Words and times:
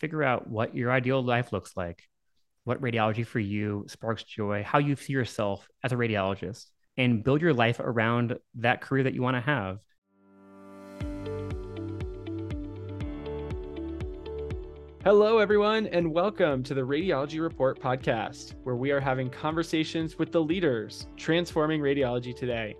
figure 0.00 0.22
out 0.22 0.48
what 0.48 0.74
your 0.74 0.90
ideal 0.90 1.22
life 1.22 1.52
looks 1.52 1.76
like, 1.76 2.08
what 2.64 2.80
radiology 2.80 3.24
for 3.24 3.38
you 3.38 3.84
sparks 3.86 4.24
joy, 4.24 4.64
how 4.66 4.78
you 4.78 4.96
see 4.96 5.12
yourself 5.12 5.68
as 5.84 5.92
a 5.92 5.96
radiologist, 5.96 6.64
and 6.96 7.22
build 7.22 7.42
your 7.42 7.52
life 7.52 7.78
around 7.80 8.38
that 8.54 8.80
career 8.80 9.04
that 9.04 9.12
you 9.12 9.20
want 9.22 9.36
to 9.36 9.40
have. 9.42 9.78
Hello, 15.04 15.38
everyone, 15.38 15.86
and 15.88 16.12
welcome 16.12 16.62
to 16.62 16.74
the 16.74 16.80
Radiology 16.80 17.40
Report 17.40 17.80
podcast, 17.80 18.54
where 18.64 18.76
we 18.76 18.90
are 18.90 19.00
having 19.00 19.30
conversations 19.30 20.18
with 20.18 20.32
the 20.32 20.42
leaders 20.42 21.08
transforming 21.16 21.80
radiology 21.80 22.34
today. 22.34 22.74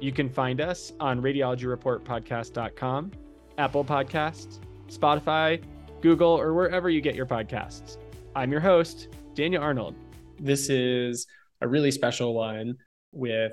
You 0.00 0.12
can 0.12 0.28
find 0.28 0.60
us 0.60 0.92
on 0.98 1.22
radiologyreportpodcast.com, 1.22 3.12
Apple 3.58 3.84
Podcasts, 3.84 4.58
Spotify, 4.88 5.62
Google, 6.02 6.30
or 6.30 6.52
wherever 6.52 6.90
you 6.90 7.00
get 7.00 7.14
your 7.14 7.26
podcasts. 7.26 7.96
I'm 8.34 8.50
your 8.50 8.60
host, 8.60 9.08
Daniel 9.34 9.62
Arnold. 9.62 9.94
This 10.40 10.68
is 10.68 11.28
a 11.60 11.68
really 11.68 11.92
special 11.92 12.34
one 12.34 12.76
with 13.12 13.52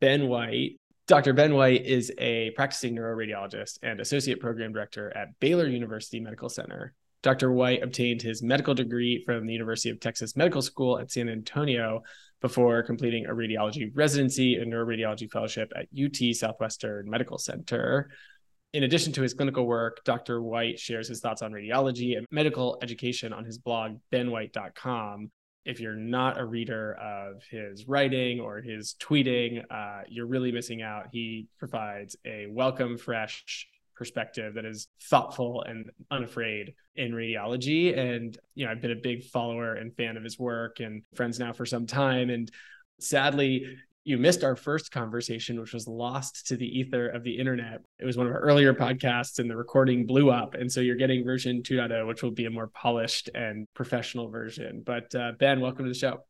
Ben 0.00 0.26
White. 0.26 0.80
Dr. 1.06 1.34
Ben 1.34 1.54
White 1.54 1.84
is 1.84 2.10
a 2.16 2.52
practicing 2.52 2.96
neuroradiologist 2.96 3.80
and 3.82 4.00
associate 4.00 4.40
program 4.40 4.72
director 4.72 5.14
at 5.14 5.38
Baylor 5.40 5.66
University 5.66 6.20
Medical 6.20 6.48
Center. 6.48 6.94
Dr. 7.22 7.52
White 7.52 7.82
obtained 7.82 8.22
his 8.22 8.42
medical 8.42 8.72
degree 8.72 9.22
from 9.26 9.46
the 9.46 9.52
University 9.52 9.90
of 9.90 10.00
Texas 10.00 10.36
Medical 10.36 10.62
School 10.62 10.98
at 10.98 11.12
San 11.12 11.28
Antonio 11.28 12.02
before 12.40 12.82
completing 12.82 13.26
a 13.26 13.34
radiology 13.34 13.90
residency 13.94 14.56
and 14.56 14.72
neuroradiology 14.72 15.30
fellowship 15.30 15.70
at 15.76 15.86
UT 15.94 16.34
Southwestern 16.34 17.10
Medical 17.10 17.36
Center. 17.36 18.08
In 18.72 18.84
addition 18.84 19.12
to 19.14 19.22
his 19.22 19.34
clinical 19.34 19.66
work, 19.66 20.04
Dr. 20.04 20.42
White 20.42 20.78
shares 20.78 21.08
his 21.08 21.20
thoughts 21.20 21.42
on 21.42 21.52
radiology 21.52 22.16
and 22.16 22.26
medical 22.30 22.78
education 22.82 23.32
on 23.32 23.44
his 23.44 23.58
blog, 23.58 23.96
benwhite.com. 24.12 25.30
If 25.64 25.80
you're 25.80 25.96
not 25.96 26.38
a 26.38 26.44
reader 26.44 26.94
of 26.94 27.42
his 27.50 27.86
writing 27.88 28.40
or 28.40 28.60
his 28.60 28.94
tweeting, 29.00 29.62
uh, 29.70 30.02
you're 30.08 30.26
really 30.26 30.52
missing 30.52 30.82
out. 30.82 31.08
He 31.12 31.48
provides 31.58 32.16
a 32.24 32.46
welcome, 32.48 32.96
fresh, 32.96 33.66
perspective 34.00 34.54
that 34.54 34.64
is 34.64 34.88
thoughtful 35.10 35.62
and 35.62 35.90
unafraid 36.10 36.72
in 36.96 37.12
radiology. 37.12 37.96
And, 37.96 38.34
you 38.54 38.64
know, 38.64 38.72
I've 38.72 38.80
been 38.80 38.92
a 38.92 38.96
big 38.96 39.24
follower 39.24 39.74
and 39.74 39.94
fan 39.94 40.16
of 40.16 40.24
his 40.24 40.38
work 40.38 40.80
and 40.80 41.02
friends 41.14 41.38
now 41.38 41.52
for 41.52 41.66
some 41.66 41.86
time. 41.86 42.30
And 42.30 42.50
sadly, 42.98 43.76
you 44.04 44.16
missed 44.16 44.44
our 44.44 44.56
first 44.56 44.90
conversation, 44.90 45.60
which 45.60 45.74
was 45.74 45.86
lost 45.86 46.46
to 46.48 46.56
the 46.56 46.66
ether 46.66 47.08
of 47.08 47.22
the 47.22 47.38
internet. 47.38 47.82
It 47.98 48.06
was 48.06 48.16
one 48.16 48.26
of 48.26 48.32
our 48.32 48.40
earlier 48.40 48.72
podcasts, 48.72 49.38
and 49.38 49.50
the 49.50 49.56
recording 49.56 50.06
blew 50.06 50.30
up. 50.30 50.54
And 50.54 50.72
so 50.72 50.80
you're 50.80 50.96
getting 50.96 51.24
version 51.24 51.62
2.0, 51.62 52.06
which 52.06 52.22
will 52.22 52.30
be 52.30 52.46
a 52.46 52.50
more 52.50 52.68
polished 52.68 53.28
and 53.34 53.66
professional 53.74 54.30
version. 54.30 54.82
But 54.84 55.14
uh, 55.14 55.32
Ben, 55.38 55.60
welcome 55.60 55.84
to 55.84 55.90
the 55.90 55.98
show. 55.98 56.24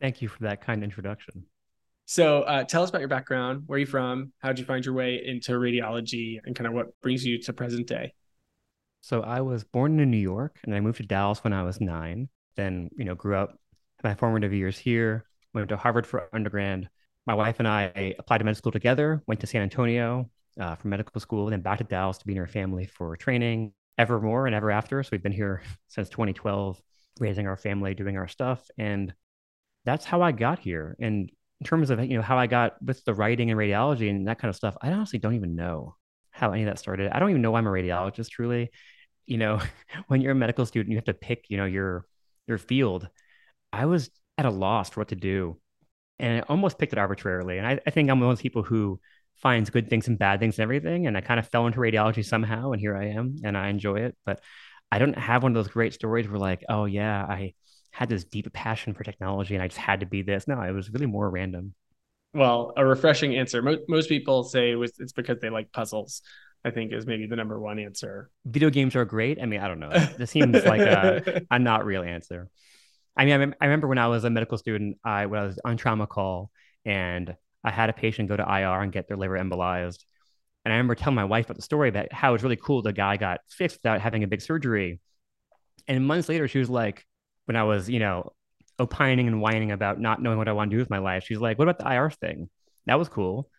Thank 0.00 0.22
you 0.22 0.28
for 0.28 0.44
that 0.44 0.62
kind 0.62 0.82
introduction. 0.82 1.44
So 2.06 2.42
uh, 2.42 2.64
tell 2.64 2.82
us 2.82 2.88
about 2.88 3.00
your 3.00 3.08
background. 3.08 3.64
Where 3.66 3.76
are 3.76 3.80
you 3.80 3.86
from? 3.86 4.32
How 4.38 4.48
did 4.48 4.58
you 4.58 4.64
find 4.64 4.84
your 4.84 4.94
way 4.94 5.22
into 5.24 5.52
radiology 5.52 6.38
and 6.44 6.54
kind 6.54 6.66
of 6.66 6.72
what 6.72 6.98
brings 7.00 7.24
you 7.24 7.40
to 7.42 7.52
present 7.52 7.86
day? 7.86 8.14
So 9.00 9.22
I 9.22 9.42
was 9.42 9.64
born 9.64 10.00
in 10.00 10.10
New 10.10 10.16
York 10.16 10.58
and 10.64 10.74
I 10.74 10.80
moved 10.80 10.98
to 10.98 11.02
Dallas 11.02 11.44
when 11.44 11.52
I 11.52 11.62
was 11.62 11.80
nine. 11.80 12.28
Then, 12.56 12.90
you 12.96 13.04
know, 13.04 13.14
grew 13.14 13.36
up 13.36 13.58
my 14.02 14.14
formative 14.14 14.52
years 14.52 14.78
here, 14.78 15.24
went 15.52 15.68
to 15.68 15.76
Harvard 15.76 16.06
for 16.06 16.28
undergrad. 16.32 16.88
My 17.26 17.34
wife 17.34 17.56
and 17.58 17.68
I 17.68 18.14
applied 18.18 18.38
to 18.38 18.44
medical 18.44 18.58
school 18.58 18.72
together, 18.72 19.22
went 19.26 19.40
to 19.40 19.46
San 19.46 19.62
Antonio 19.62 20.28
uh, 20.60 20.74
for 20.74 20.88
medical 20.88 21.20
school, 21.20 21.46
then 21.46 21.60
back 21.60 21.78
to 21.78 21.84
Dallas 21.84 22.18
to 22.18 22.26
be 22.26 22.34
near 22.34 22.42
our 22.42 22.48
family 22.48 22.86
for 22.86 23.16
training 23.16 23.72
evermore 23.96 24.46
and 24.46 24.54
ever 24.54 24.70
after. 24.70 25.02
So 25.02 25.10
we've 25.12 25.22
been 25.22 25.32
here 25.32 25.62
since 25.88 26.08
2012, 26.08 26.80
raising 27.20 27.46
our 27.46 27.56
family, 27.56 27.94
doing 27.94 28.16
our 28.16 28.28
stuff. 28.28 28.68
And 28.78 29.12
that's 29.84 30.04
how 30.04 30.22
I 30.22 30.32
got 30.32 30.58
here. 30.58 30.96
And 30.98 31.30
in 31.60 31.66
terms 31.66 31.90
of 31.90 32.04
you 32.04 32.16
know 32.16 32.22
how 32.22 32.38
I 32.38 32.46
got 32.46 32.80
with 32.82 33.04
the 33.04 33.14
writing 33.14 33.50
and 33.50 33.58
radiology 33.58 34.10
and 34.10 34.28
that 34.28 34.38
kind 34.38 34.50
of 34.50 34.56
stuff, 34.56 34.76
I 34.82 34.90
honestly 34.90 35.18
don't 35.18 35.34
even 35.34 35.54
know 35.54 35.96
how 36.30 36.52
any 36.52 36.62
of 36.62 36.66
that 36.66 36.78
started. 36.78 37.10
I 37.12 37.18
don't 37.18 37.30
even 37.30 37.42
know 37.42 37.52
why 37.52 37.58
I'm 37.58 37.66
a 37.66 37.70
radiologist 37.70 38.30
truly. 38.30 38.70
You 39.24 39.38
know, 39.38 39.60
when 40.08 40.20
you're 40.20 40.32
a 40.32 40.36
medical 40.36 40.66
student, 40.66 40.90
you 40.90 40.98
have 40.98 41.04
to 41.04 41.14
pick, 41.14 41.46
you 41.48 41.56
know, 41.56 41.64
your 41.64 42.06
your 42.46 42.58
field. 42.58 43.08
I 43.72 43.86
was 43.86 44.10
at 44.36 44.46
a 44.46 44.50
loss 44.50 44.90
for 44.90 45.00
what 45.00 45.08
to 45.08 45.16
do. 45.16 45.58
And 46.18 46.38
I 46.38 46.40
almost 46.48 46.78
picked 46.78 46.92
it 46.92 46.98
arbitrarily. 46.98 47.58
And 47.58 47.66
I, 47.66 47.80
I 47.86 47.90
think 47.90 48.10
I'm 48.10 48.20
one 48.20 48.30
of 48.30 48.36
those 48.36 48.42
people 48.42 48.62
who 48.62 49.00
finds 49.36 49.70
good 49.70 49.90
things 49.90 50.06
and 50.08 50.18
bad 50.18 50.40
things 50.40 50.58
and 50.58 50.62
everything. 50.62 51.06
And 51.06 51.16
I 51.16 51.20
kind 51.20 51.40
of 51.40 51.48
fell 51.48 51.66
into 51.66 51.80
radiology 51.80 52.24
somehow, 52.24 52.72
and 52.72 52.80
here 52.80 52.96
I 52.96 53.08
am, 53.08 53.36
and 53.44 53.56
I 53.56 53.68
enjoy 53.68 53.96
it. 53.96 54.16
But 54.24 54.40
I 54.92 54.98
don't 54.98 55.18
have 55.18 55.42
one 55.42 55.52
of 55.52 55.56
those 55.56 55.72
great 55.72 55.92
stories 55.92 56.28
where 56.28 56.38
like, 56.38 56.64
oh 56.68 56.84
yeah, 56.84 57.24
I 57.24 57.54
had 57.90 58.08
this 58.08 58.24
deep 58.24 58.52
passion 58.52 58.94
for 58.94 59.04
technology 59.04 59.54
and 59.54 59.62
I 59.62 59.68
just 59.68 59.78
had 59.78 60.00
to 60.00 60.06
be 60.06 60.22
this. 60.22 60.48
No, 60.48 60.60
it 60.62 60.72
was 60.72 60.90
really 60.90 61.06
more 61.06 61.28
random. 61.30 61.74
Well, 62.32 62.72
a 62.76 62.84
refreshing 62.84 63.36
answer. 63.36 63.62
Most, 63.62 63.82
most 63.88 64.08
people 64.08 64.42
say 64.44 64.72
it 64.72 64.76
was, 64.76 64.92
it's 64.98 65.12
because 65.12 65.38
they 65.40 65.50
like 65.50 65.72
puzzles. 65.72 66.22
I 66.64 66.70
think 66.70 66.92
is 66.92 67.06
maybe 67.06 67.26
the 67.26 67.36
number 67.36 67.60
one 67.60 67.78
answer. 67.78 68.30
Video 68.46 68.70
games 68.70 68.96
are 68.96 69.04
great. 69.04 69.38
I 69.40 69.44
mean, 69.44 69.60
I 69.60 69.68
don't 69.68 69.80
know. 69.80 69.90
This 70.16 70.30
seems 70.30 70.64
like 70.64 70.80
a, 70.80 71.42
a 71.50 71.58
not 71.58 71.84
real 71.84 72.02
answer. 72.02 72.48
I 73.16 73.24
mean, 73.24 73.54
I, 73.60 73.64
I 73.64 73.66
remember 73.66 73.88
when 73.88 73.98
I 73.98 74.08
was 74.08 74.24
a 74.24 74.30
medical 74.30 74.58
student, 74.58 74.98
I 75.04 75.26
was 75.26 75.58
on 75.64 75.76
trauma 75.76 76.06
call 76.06 76.50
and 76.84 77.36
I 77.62 77.70
had 77.70 77.90
a 77.90 77.92
patient 77.92 78.28
go 78.28 78.36
to 78.36 78.42
IR 78.42 78.82
and 78.82 78.92
get 78.92 79.08
their 79.08 79.16
liver 79.16 79.38
embolized. 79.38 80.04
And 80.64 80.72
I 80.72 80.76
remember 80.76 80.94
telling 80.94 81.14
my 81.14 81.24
wife 81.24 81.46
about 81.46 81.56
the 81.56 81.62
story 81.62 81.88
about 81.88 82.12
how 82.12 82.30
it 82.30 82.32
was 82.32 82.42
really 82.42 82.56
cool 82.56 82.82
the 82.82 82.92
guy 82.92 83.16
got 83.16 83.40
fixed 83.48 83.78
without 83.78 84.00
having 84.00 84.24
a 84.24 84.28
big 84.28 84.40
surgery. 84.40 85.00
And 85.86 86.06
months 86.06 86.28
later, 86.28 86.48
she 86.48 86.58
was 86.58 86.70
like, 86.70 87.06
when 87.46 87.56
I 87.56 87.64
was, 87.64 87.88
you 87.90 87.98
know, 87.98 88.32
opining 88.78 89.28
and 89.28 89.40
whining 89.40 89.70
about 89.70 90.00
not 90.00 90.20
knowing 90.22 90.38
what 90.38 90.48
I 90.48 90.52
want 90.52 90.70
to 90.70 90.76
do 90.76 90.80
with 90.80 90.90
my 90.90 90.98
life, 90.98 91.24
she's 91.26 91.38
like, 91.38 91.58
"What 91.58 91.68
about 91.68 91.78
the 91.78 91.92
IR 91.92 92.10
thing? 92.10 92.48
That 92.86 92.98
was 92.98 93.08
cool." 93.08 93.50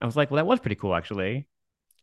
I 0.00 0.06
was 0.06 0.16
like, 0.16 0.30
"Well, 0.30 0.36
that 0.36 0.46
was 0.46 0.60
pretty 0.60 0.76
cool, 0.76 0.94
actually." 0.94 1.46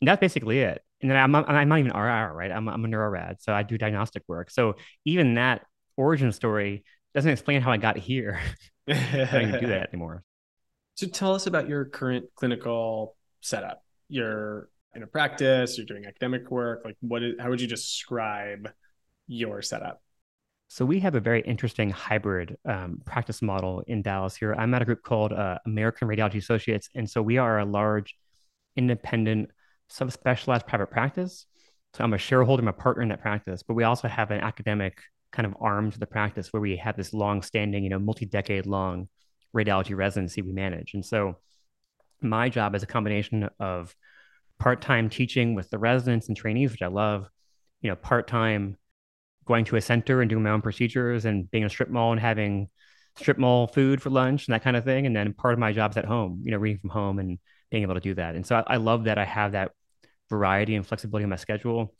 And 0.01 0.07
that's 0.07 0.19
basically 0.19 0.59
it. 0.59 0.81
And 1.01 1.11
then 1.11 1.17
I'm 1.17 1.35
I'm 1.35 1.69
not 1.69 1.79
even 1.79 1.91
IR, 1.91 2.33
right? 2.33 2.51
I'm, 2.51 2.67
I'm 2.67 2.85
a 2.85 2.87
neurorad, 2.87 3.37
so 3.41 3.53
I 3.53 3.63
do 3.63 3.77
diagnostic 3.77 4.23
work. 4.27 4.49
So 4.51 4.75
even 5.05 5.35
that 5.35 5.65
origin 5.95 6.31
story 6.31 6.83
doesn't 7.17 7.31
explain 7.31 7.61
how 7.61 7.71
I 7.71 7.77
got 7.77 7.97
here. 7.97 8.39
I 8.87 9.27
don't 9.31 9.47
even 9.47 9.59
do 9.59 9.67
that 9.67 9.89
anymore. 9.91 10.23
So 10.93 11.07
tell 11.07 11.33
us 11.33 11.47
about 11.47 11.67
your 11.67 11.85
current 11.85 12.25
clinical 12.35 13.15
setup. 13.41 13.83
You're 14.07 14.69
in 14.93 15.01
a 15.01 15.07
practice, 15.07 15.79
you're 15.79 15.87
doing 15.87 16.05
academic 16.05 16.51
work. 16.51 16.83
Like, 16.85 16.95
what 17.01 17.23
is? 17.23 17.33
How 17.39 17.49
would 17.49 17.59
you 17.59 17.67
describe 17.67 18.69
your 19.25 19.63
setup? 19.63 19.99
So 20.67 20.85
we 20.85 20.99
have 20.99 21.15
a 21.15 21.19
very 21.19 21.41
interesting 21.41 21.89
hybrid 21.89 22.55
um, 22.65 23.01
practice 23.03 23.41
model 23.41 23.83
in 23.87 24.03
Dallas 24.03 24.35
here. 24.35 24.53
I'm 24.53 24.71
at 24.75 24.83
a 24.83 24.85
group 24.85 25.01
called 25.01 25.33
uh, 25.33 25.57
American 25.65 26.07
Radiology 26.07 26.37
Associates, 26.37 26.87
and 26.93 27.09
so 27.09 27.23
we 27.23 27.39
are 27.39 27.57
a 27.57 27.65
large, 27.65 28.15
independent, 28.75 29.49
subspecialized 29.91 30.67
private 30.67 30.91
practice. 30.91 31.47
So 31.95 32.03
I'm 32.03 32.13
a 32.13 32.19
shareholder, 32.19 32.61
I'm 32.61 32.67
a 32.67 32.73
partner 32.73 33.01
in 33.01 33.09
that 33.09 33.21
practice, 33.21 33.63
but 33.63 33.73
we 33.73 33.85
also 33.85 34.07
have 34.07 34.29
an 34.29 34.41
academic 34.41 34.99
kind 35.37 35.45
of 35.45 35.55
arm 35.61 35.91
to 35.91 35.99
the 35.99 36.07
practice 36.07 36.51
where 36.51 36.59
we 36.59 36.75
have 36.77 36.97
this 36.97 37.13
long-standing, 37.13 37.83
you 37.83 37.91
know, 37.91 37.99
multi-decade 37.99 38.65
long 38.65 39.07
radiology 39.55 39.95
residency 39.95 40.41
we 40.41 40.51
manage. 40.51 40.95
And 40.95 41.05
so 41.05 41.37
my 42.21 42.49
job 42.49 42.73
is 42.73 42.81
a 42.81 42.87
combination 42.87 43.47
of 43.59 43.95
part-time 44.57 45.09
teaching 45.09 45.53
with 45.53 45.69
the 45.69 45.77
residents 45.77 46.27
and 46.27 46.35
trainees, 46.35 46.71
which 46.71 46.81
I 46.81 46.87
love, 46.87 47.29
you 47.81 47.91
know, 47.91 47.95
part-time 47.95 48.77
going 49.45 49.63
to 49.65 49.75
a 49.75 49.81
center 49.81 50.21
and 50.21 50.29
doing 50.29 50.41
my 50.41 50.49
own 50.49 50.63
procedures 50.63 51.25
and 51.25 51.49
being 51.51 51.65
a 51.65 51.69
strip 51.69 51.89
mall 51.89 52.11
and 52.11 52.19
having 52.19 52.67
strip 53.15 53.37
mall 53.37 53.67
food 53.67 54.01
for 54.01 54.09
lunch 54.09 54.47
and 54.47 54.55
that 54.55 54.63
kind 54.63 54.75
of 54.75 54.83
thing. 54.83 55.05
And 55.05 55.15
then 55.15 55.33
part 55.33 55.53
of 55.53 55.59
my 55.59 55.71
job's 55.71 55.97
at 55.97 56.05
home, 56.05 56.41
you 56.43 56.51
know, 56.51 56.57
reading 56.57 56.79
from 56.79 56.89
home 56.89 57.19
and 57.19 57.37
being 57.69 57.83
able 57.83 57.93
to 57.93 58.01
do 58.01 58.15
that. 58.15 58.33
And 58.33 58.43
so 58.43 58.55
I, 58.55 58.73
I 58.73 58.77
love 58.77 59.03
that 59.03 59.19
I 59.19 59.25
have 59.25 59.51
that 59.51 59.71
variety 60.31 60.75
and 60.75 60.85
flexibility 60.85 61.25
in 61.25 61.29
my 61.29 61.35
schedule. 61.35 61.93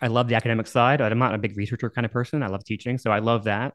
I 0.00 0.08
love 0.08 0.28
the 0.28 0.34
academic 0.34 0.66
side. 0.66 1.00
I'm 1.00 1.18
not 1.18 1.34
a 1.34 1.38
big 1.38 1.56
researcher 1.56 1.90
kind 1.90 2.04
of 2.04 2.12
person. 2.12 2.42
I 2.42 2.48
love 2.48 2.64
teaching. 2.64 2.98
So 2.98 3.10
I 3.10 3.18
love 3.18 3.44
that. 3.44 3.74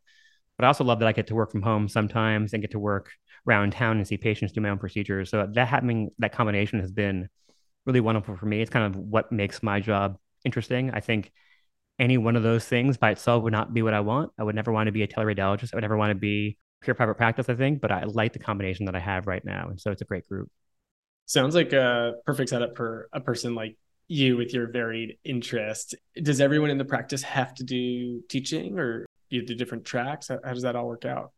But 0.58 0.66
I 0.66 0.68
also 0.68 0.84
love 0.84 1.00
that 1.00 1.08
I 1.08 1.12
get 1.12 1.28
to 1.28 1.36
work 1.36 1.52
from 1.52 1.62
home 1.62 1.88
sometimes 1.88 2.54
and 2.54 2.62
get 2.62 2.72
to 2.72 2.80
work 2.80 3.12
around 3.48 3.74
town 3.74 3.98
and 3.98 4.08
see 4.08 4.18
patients 4.18 4.54
do 4.54 4.62
my 4.62 4.70
own 4.70 4.80
procedures. 4.80 5.30
So 5.30 5.48
that 5.54 5.68
having 5.68 6.10
that 6.20 6.34
combination 6.34 6.80
has 6.80 6.92
been 6.92 7.30
really 7.86 8.00
wonderful 8.00 8.36
for 8.36 8.46
me. 8.46 8.62
It's 8.62 8.72
kind 8.72 8.86
of 8.86 9.00
what 9.00 9.32
makes 9.32 9.62
my 9.62 9.80
job 9.80 10.18
interesting. 10.44 10.92
I 10.92 11.00
think 11.00 11.32
any 12.00 12.18
one 12.18 12.36
of 12.36 12.44
those 12.44 12.66
things 12.66 12.98
by 12.98 13.12
itself 13.12 13.44
would 13.44 13.54
not 13.54 13.74
be 13.74 13.82
what 13.82 13.94
I 13.94 14.02
want. 14.02 14.32
I 14.38 14.44
would 14.44 14.56
never 14.56 14.72
want 14.72 14.88
to 14.88 14.92
be 14.92 15.04
a 15.04 15.08
teleradiologist. 15.08 15.74
I 15.74 15.78
would 15.78 15.84
never 15.84 15.98
want 15.98 16.12
to 16.12 16.16
be 16.16 16.58
pure 16.82 16.94
private 16.94 17.16
practice, 17.16 17.50
I 17.50 17.56
think, 17.56 17.82
but 17.82 17.92
I 17.92 18.04
like 18.04 18.34
the 18.34 18.40
combination 18.40 18.86
that 18.86 18.96
I 18.96 19.00
have 19.00 19.26
right 19.26 19.44
now. 19.44 19.68
And 19.70 19.80
so 19.80 19.92
it's 19.92 20.02
a 20.02 20.06
great 20.06 20.28
group. 20.28 20.50
Sounds 21.26 21.56
like 21.56 21.74
a 21.74 22.14
perfect 22.26 22.50
setup 22.50 22.78
for 22.78 23.10
a 23.14 23.20
person 23.20 23.56
like 23.56 23.78
you 24.08 24.38
with 24.38 24.54
your 24.54 24.68
varied 24.68 25.18
interests. 25.24 25.94
Does 26.22 26.40
everyone 26.40 26.70
in 26.70 26.78
the 26.78 26.86
practice 26.86 27.22
have 27.24 27.54
to 27.56 27.64
do 27.64 28.22
teaching 28.30 28.80
or 28.80 29.06
you 29.30 29.46
do 29.46 29.56
different 29.56 29.86
tracks? 29.86 30.30
How, 30.30 30.40
how 30.44 30.54
does 30.54 30.64
that 30.64 30.76
all 30.76 30.88
work 30.88 31.06
out? 31.06 31.32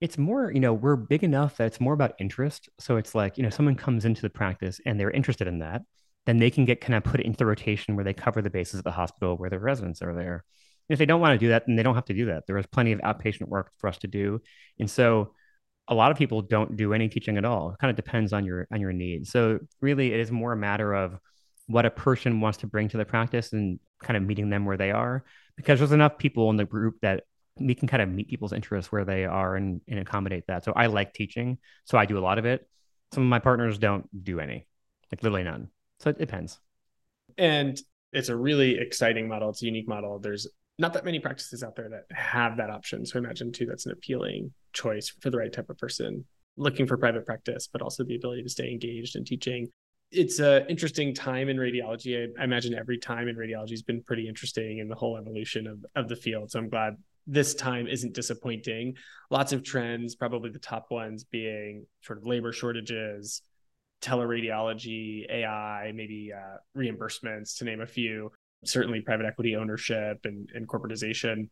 It's 0.00 0.18
more, 0.18 0.50
you 0.52 0.60
know, 0.60 0.74
we're 0.74 0.96
big 0.96 1.24
enough 1.24 1.56
that 1.56 1.66
it's 1.66 1.80
more 1.80 1.94
about 1.94 2.14
interest. 2.18 2.68
So 2.78 2.96
it's 2.96 3.14
like, 3.14 3.38
you 3.38 3.42
know, 3.42 3.50
someone 3.50 3.76
comes 3.76 4.04
into 4.04 4.22
the 4.22 4.30
practice 4.30 4.80
and 4.84 5.00
they're 5.00 5.10
interested 5.10 5.46
in 5.46 5.60
that 5.60 5.82
then 6.26 6.38
they 6.38 6.50
can 6.50 6.64
get 6.64 6.80
kind 6.80 6.94
of 6.94 7.04
put 7.04 7.20
into 7.20 7.38
the 7.38 7.46
rotation 7.46 7.94
where 7.94 8.04
they 8.04 8.12
cover 8.12 8.42
the 8.42 8.50
bases 8.50 8.78
of 8.78 8.84
the 8.84 8.90
hospital 8.90 9.36
where 9.36 9.48
the 9.48 9.58
residents 9.58 10.02
are 10.02 10.14
there. 10.14 10.44
if 10.88 10.98
they 10.98 11.06
don't 11.06 11.20
want 11.20 11.32
to 11.32 11.44
do 11.44 11.48
that, 11.48 11.64
then 11.66 11.74
they 11.74 11.82
don't 11.82 11.96
have 11.96 12.04
to 12.04 12.14
do 12.14 12.26
that. 12.26 12.46
There 12.46 12.58
is 12.58 12.66
plenty 12.66 12.92
of 12.92 13.00
outpatient 13.00 13.48
work 13.48 13.72
for 13.78 13.88
us 13.88 13.98
to 13.98 14.06
do. 14.06 14.40
And 14.78 14.88
so 14.88 15.32
a 15.88 15.94
lot 15.94 16.12
of 16.12 16.18
people 16.18 16.42
don't 16.42 16.76
do 16.76 16.92
any 16.92 17.08
teaching 17.08 17.38
at 17.38 17.44
all. 17.44 17.70
It 17.70 17.78
kind 17.78 17.90
of 17.90 17.96
depends 17.96 18.32
on 18.32 18.44
your 18.44 18.68
on 18.72 18.80
your 18.80 18.92
needs. 18.92 19.30
So 19.30 19.60
really 19.80 20.12
it 20.12 20.20
is 20.20 20.30
more 20.30 20.52
a 20.52 20.56
matter 20.56 20.92
of 20.92 21.18
what 21.66 21.86
a 21.86 21.90
person 21.90 22.40
wants 22.40 22.58
to 22.58 22.66
bring 22.66 22.88
to 22.88 22.96
the 22.96 23.04
practice 23.04 23.52
and 23.52 23.78
kind 24.02 24.16
of 24.16 24.22
meeting 24.22 24.50
them 24.50 24.64
where 24.64 24.76
they 24.76 24.90
are 24.90 25.24
because 25.56 25.78
there's 25.78 25.92
enough 25.92 26.18
people 26.18 26.50
in 26.50 26.56
the 26.56 26.64
group 26.64 26.96
that 27.02 27.24
we 27.58 27.74
can 27.74 27.88
kind 27.88 28.02
of 28.02 28.08
meet 28.08 28.28
people's 28.28 28.52
interests 28.52 28.92
where 28.92 29.04
they 29.04 29.24
are 29.24 29.56
and, 29.56 29.80
and 29.88 29.98
accommodate 29.98 30.44
that. 30.46 30.64
So 30.64 30.72
I 30.76 30.86
like 30.86 31.14
teaching, 31.14 31.58
so 31.84 31.96
I 31.96 32.04
do 32.04 32.18
a 32.18 32.20
lot 32.20 32.38
of 32.38 32.44
it. 32.44 32.68
Some 33.12 33.22
of 33.22 33.28
my 33.28 33.38
partners 33.38 33.78
don't 33.78 34.06
do 34.24 34.40
any, 34.40 34.66
like 35.10 35.22
literally 35.22 35.44
none. 35.44 35.68
So 36.00 36.10
it 36.10 36.18
depends. 36.18 36.58
And 37.38 37.78
it's 38.12 38.28
a 38.28 38.36
really 38.36 38.78
exciting 38.78 39.28
model. 39.28 39.50
It's 39.50 39.62
a 39.62 39.66
unique 39.66 39.88
model. 39.88 40.18
There's 40.18 40.46
not 40.78 40.92
that 40.92 41.04
many 41.04 41.18
practices 41.18 41.62
out 41.62 41.76
there 41.76 41.88
that 41.88 42.14
have 42.14 42.58
that 42.58 42.70
option. 42.70 43.06
So 43.06 43.18
I 43.18 43.22
imagine 43.22 43.52
too 43.52 43.66
that's 43.66 43.86
an 43.86 43.92
appealing 43.92 44.52
choice 44.72 45.08
for 45.20 45.30
the 45.30 45.38
right 45.38 45.52
type 45.52 45.70
of 45.70 45.78
person 45.78 46.24
looking 46.58 46.86
for 46.86 46.96
private 46.96 47.26
practice, 47.26 47.68
but 47.70 47.82
also 47.82 48.04
the 48.04 48.16
ability 48.16 48.42
to 48.42 48.48
stay 48.48 48.70
engaged 48.70 49.16
in 49.16 49.24
teaching. 49.24 49.68
It's 50.12 50.38
an 50.38 50.66
interesting 50.68 51.14
time 51.14 51.48
in 51.48 51.56
radiology. 51.56 52.16
I, 52.16 52.40
I 52.40 52.44
imagine 52.44 52.74
every 52.74 52.98
time 52.98 53.28
in 53.28 53.36
radiology 53.36 53.70
has 53.70 53.82
been 53.82 54.02
pretty 54.02 54.28
interesting 54.28 54.78
in 54.78 54.88
the 54.88 54.94
whole 54.94 55.16
evolution 55.16 55.66
of, 55.66 55.84
of 55.96 56.08
the 56.08 56.16
field. 56.16 56.50
So 56.50 56.58
I'm 56.58 56.68
glad 56.68 56.96
this 57.26 57.54
time 57.54 57.86
isn't 57.88 58.14
disappointing. 58.14 58.94
Lots 59.30 59.52
of 59.52 59.64
trends, 59.64 60.14
probably 60.14 60.50
the 60.50 60.58
top 60.58 60.86
ones 60.90 61.24
being 61.24 61.86
sort 62.02 62.18
of 62.18 62.26
labor 62.26 62.52
shortages, 62.52 63.42
teleradiology, 64.00 65.28
AI, 65.28 65.92
maybe 65.94 66.32
uh, 66.32 66.58
reimbursements, 66.76 67.58
to 67.58 67.64
name 67.64 67.80
a 67.80 67.86
few. 67.86 68.30
Certainly, 68.64 69.02
private 69.02 69.26
equity 69.26 69.56
ownership 69.56 70.20
and, 70.24 70.48
and 70.54 70.68
corporatization. 70.68 71.48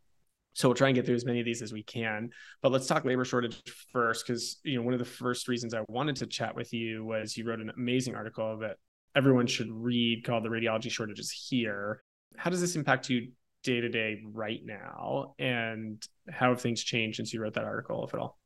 So 0.54 0.68
we'll 0.68 0.76
try 0.76 0.88
and 0.88 0.94
get 0.94 1.04
through 1.04 1.16
as 1.16 1.24
many 1.24 1.40
of 1.40 1.44
these 1.44 1.62
as 1.62 1.72
we 1.72 1.82
can. 1.82 2.30
But 2.62 2.72
let's 2.72 2.86
talk 2.86 3.04
labor 3.04 3.24
shortage 3.24 3.60
first, 3.92 4.26
because 4.26 4.58
you 4.64 4.76
know 4.76 4.82
one 4.82 4.94
of 4.94 5.00
the 5.00 5.04
first 5.04 5.48
reasons 5.48 5.74
I 5.74 5.82
wanted 5.88 6.16
to 6.16 6.26
chat 6.26 6.54
with 6.54 6.72
you 6.72 7.04
was 7.04 7.36
you 7.36 7.44
wrote 7.44 7.60
an 7.60 7.70
amazing 7.76 8.14
article 8.14 8.58
that 8.58 8.76
everyone 9.14 9.46
should 9.46 9.70
read 9.70 10.24
called 10.24 10.44
"The 10.44 10.48
Radiology 10.48 10.90
Shortages 10.90 11.30
Here." 11.30 12.02
How 12.36 12.50
does 12.50 12.60
this 12.60 12.76
impact 12.76 13.10
you 13.10 13.32
day 13.62 13.80
to 13.80 13.88
day 13.88 14.22
right 14.32 14.60
now, 14.64 15.34
and 15.38 16.02
how 16.30 16.50
have 16.50 16.60
things 16.60 16.82
changed 16.82 17.16
since 17.16 17.32
you 17.32 17.40
wrote 17.40 17.54
that 17.54 17.64
article, 17.64 18.04
if 18.04 18.14
at 18.14 18.20
all? 18.20 18.38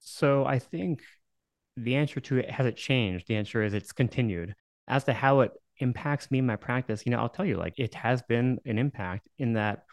So 0.00 0.44
I 0.44 0.58
think 0.58 1.02
the 1.76 1.96
answer 1.96 2.18
to 2.18 2.38
it 2.38 2.50
has 2.50 2.66
it 2.66 2.76
changed. 2.76 3.28
The 3.28 3.36
answer 3.36 3.62
is 3.62 3.74
it's 3.74 3.92
continued. 3.92 4.54
As 4.88 5.04
to 5.04 5.12
how 5.12 5.40
it 5.40 5.52
impacts 5.78 6.30
me 6.30 6.38
in 6.38 6.46
my 6.46 6.56
practice, 6.56 7.04
you 7.06 7.12
know, 7.12 7.18
I'll 7.18 7.28
tell 7.28 7.44
you, 7.44 7.56
like 7.56 7.74
it 7.78 7.94
has 7.94 8.22
been 8.22 8.58
an 8.64 8.78
impact 8.78 9.28
in 9.38 9.52
that 9.52 9.84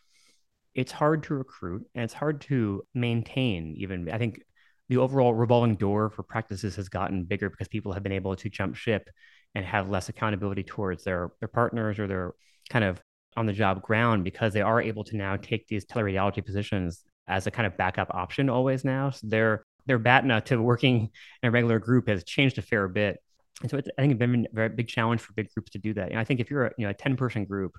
it's 0.75 0.92
hard 0.92 1.24
to 1.24 1.33
recruit 1.33 1.88
and 1.95 2.04
it's 2.04 2.13
hard 2.13 2.42
to 2.42 2.83
maintain. 2.94 3.74
Even 3.77 4.10
I 4.10 4.18
think 4.18 4.42
the 4.89 4.98
overall 4.98 5.33
revolving 5.33 5.75
door 5.75 6.10
for 6.10 6.22
practices 6.22 6.75
has 6.75 6.89
gotten 6.89 7.24
bigger 7.24 7.50
because 7.50 7.69
people 7.69 7.94
have 7.94 8.04
been 8.04 8.12
able 8.12 8.36
to 8.36 8.50
jump 8.50 8.75
ship 8.75 9.10
and 9.56 9.66
have 9.66 9.89
less 9.89 10.10
accountability 10.10 10.63
towards 10.63 11.04
their 11.04 11.31
their 11.39 11.48
partners 11.48 11.98
or 11.98 12.07
their 12.07 12.33
kind 12.69 12.83
of 12.83 13.01
on 13.38 13.45
the 13.45 13.54
job 13.54 13.81
ground 13.81 14.24
because 14.24 14.54
they 14.54 14.62
are 14.62 14.81
able 14.81 15.04
to 15.06 15.18
now 15.18 15.36
take 15.38 15.68
these 15.68 15.86
teleradiology 15.86 16.45
positions 16.45 17.04
as 17.28 17.48
a 17.48 17.51
kind 17.51 17.66
of 17.66 17.78
backup 17.78 18.13
option 18.13 18.50
always 18.50 18.83
now. 18.83 19.10
So 19.10 19.28
their 19.28 19.66
their 19.88 20.00
BATNA 20.00 20.42
to 20.45 20.62
working 20.62 21.10
in 21.42 21.48
a 21.48 21.51
regular 21.51 21.80
group 21.80 22.07
has 22.10 22.24
changed 22.24 22.57
a 22.57 22.62
fair 22.62 22.88
bit. 22.88 23.18
And 23.62 23.71
so 23.71 23.78
I 23.78 23.81
think 24.01 24.12
it's 24.12 24.19
been 24.19 24.48
a 24.51 24.56
very 24.56 24.69
big 24.69 24.88
challenge 24.88 25.21
for 25.21 25.31
big 25.33 25.48
groups 25.54 25.71
to 25.71 25.80
do 25.80 25.94
that. 25.94 26.10
And 26.10 26.19
I 26.19 26.25
think 26.25 26.39
if 26.39 26.50
you're 26.50 26.66
a, 26.66 26.71
you 26.78 26.86
know, 26.86 26.89
a 26.89 26.94
10 26.94 27.16
person 27.16 27.45
group 27.45 27.74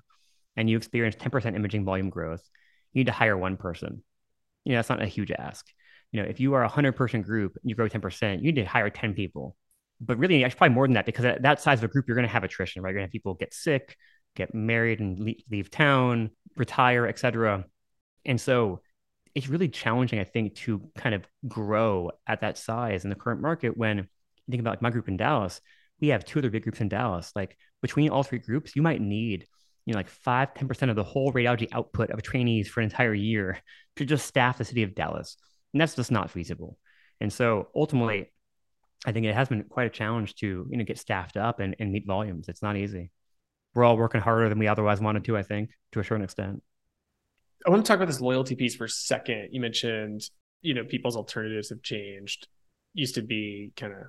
and 0.55 0.69
you 0.69 0.77
experience 0.77 1.15
10% 1.15 1.55
imaging 1.55 1.85
volume 1.85 2.09
growth, 2.09 2.41
you 2.97 3.01
need 3.01 3.07
to 3.07 3.13
hire 3.13 3.37
one 3.37 3.57
person. 3.57 4.01
You 4.63 4.71
know, 4.71 4.79
that's 4.79 4.89
not 4.89 5.03
a 5.03 5.05
huge 5.05 5.31
ask. 5.31 5.67
You 6.11 6.23
know, 6.23 6.27
if 6.27 6.39
you 6.39 6.55
are 6.55 6.61
a 6.61 6.65
100 6.65 6.93
person 6.93 7.21
group 7.21 7.55
and 7.61 7.69
you 7.69 7.75
grow 7.75 7.87
10%, 7.87 8.37
you 8.37 8.51
need 8.51 8.55
to 8.55 8.65
hire 8.65 8.89
10 8.89 9.13
people. 9.13 9.55
But 10.01 10.17
really, 10.17 10.43
actually, 10.43 10.57
probably 10.57 10.73
more 10.73 10.87
than 10.87 10.95
that 10.95 11.05
because 11.05 11.25
at 11.25 11.43
that 11.43 11.61
size 11.61 11.77
of 11.77 11.83
a 11.83 11.87
group, 11.89 12.05
you're 12.07 12.15
going 12.15 12.27
to 12.27 12.33
have 12.33 12.43
attrition, 12.43 12.81
right? 12.81 12.89
You're 12.89 12.95
going 12.95 13.03
to 13.03 13.07
have 13.07 13.11
people 13.11 13.35
get 13.35 13.53
sick, 13.53 13.95
get 14.35 14.55
married 14.55 14.99
and 14.99 15.19
leave, 15.19 15.43
leave 15.51 15.69
town, 15.69 16.31
retire, 16.55 17.05
etc. 17.05 17.65
And 18.25 18.41
so 18.41 18.81
it's 19.35 19.47
really 19.47 19.69
challenging, 19.69 20.19
I 20.19 20.23
think, 20.23 20.55
to 20.55 20.89
kind 20.97 21.13
of 21.13 21.23
grow 21.47 22.09
at 22.25 22.41
that 22.41 22.57
size 22.57 23.03
in 23.03 23.11
the 23.11 23.15
current 23.15 23.41
market 23.41 23.77
when 23.77 23.97
you 23.97 24.05
think 24.49 24.61
about 24.61 24.71
like 24.71 24.81
my 24.81 24.89
group 24.89 25.07
in 25.07 25.17
Dallas, 25.17 25.61
we 26.01 26.07
have 26.07 26.25
two 26.25 26.39
other 26.39 26.49
big 26.49 26.63
groups 26.63 26.81
in 26.81 26.89
Dallas. 26.89 27.31
Like 27.35 27.57
between 27.83 28.09
all 28.09 28.23
three 28.23 28.39
groups, 28.39 28.75
you 28.75 28.81
might 28.81 29.01
need, 29.01 29.45
you 29.87 29.93
know, 29.93 29.99
like 29.99 30.09
five, 30.09 30.53
10% 30.53 30.91
of 30.91 30.95
the 30.95 31.03
whole 31.03 31.33
radiology 31.33 31.67
output 31.71 32.11
of 32.11 32.21
trainees 32.21 32.67
for 32.67 32.81
an 32.81 32.83
entire 32.83 33.15
year 33.15 33.57
to 33.95 34.05
just 34.05 34.27
staff 34.27 34.59
the 34.59 34.65
city 34.65 34.83
of 34.83 34.93
Dallas. 34.93 35.37
And 35.73 35.81
that's 35.81 35.95
just 35.95 36.11
not 36.11 36.29
feasible. 36.29 36.77
And 37.19 37.33
so 37.33 37.69
ultimately, 37.75 38.31
I 39.05 39.11
think 39.11 39.25
it 39.25 39.33
has 39.33 39.49
been 39.49 39.63
quite 39.63 39.87
a 39.87 39.89
challenge 39.89 40.35
to, 40.35 40.67
you 40.69 40.77
know, 40.77 40.83
get 40.83 40.99
staffed 40.99 41.37
up 41.37 41.59
and, 41.59 41.75
and 41.79 41.91
meet 41.91 42.05
volumes. 42.05 42.47
It's 42.47 42.61
not 42.61 42.77
easy 42.77 43.09
we're 43.77 43.83
all 43.83 43.95
working 43.95 44.21
harder 44.21 44.49
than 44.49 44.57
we 44.57 44.67
otherwise 44.67 44.99
wanted 44.99 45.23
to, 45.25 45.37
I 45.37 45.43
think, 45.43 45.69
to 45.91 45.99
a 45.99 46.03
certain 46.03 46.23
extent. 46.23 46.63
I 47.65 47.69
want 47.69 47.85
to 47.85 47.87
talk 47.87 47.97
about 47.97 48.07
this 48.07 48.19
loyalty 48.19 48.55
piece 48.55 48.75
for 48.75 48.85
a 48.85 48.89
second. 48.89 49.49
You 49.51 49.61
mentioned, 49.61 50.27
you 50.61 50.73
know, 50.73 50.83
people's 50.83 51.15
alternatives 51.15 51.69
have 51.69 51.83
changed. 51.83 52.47
Used 52.95 53.15
to 53.15 53.21
be 53.21 53.71
kind 53.75 53.93
of 53.93 53.99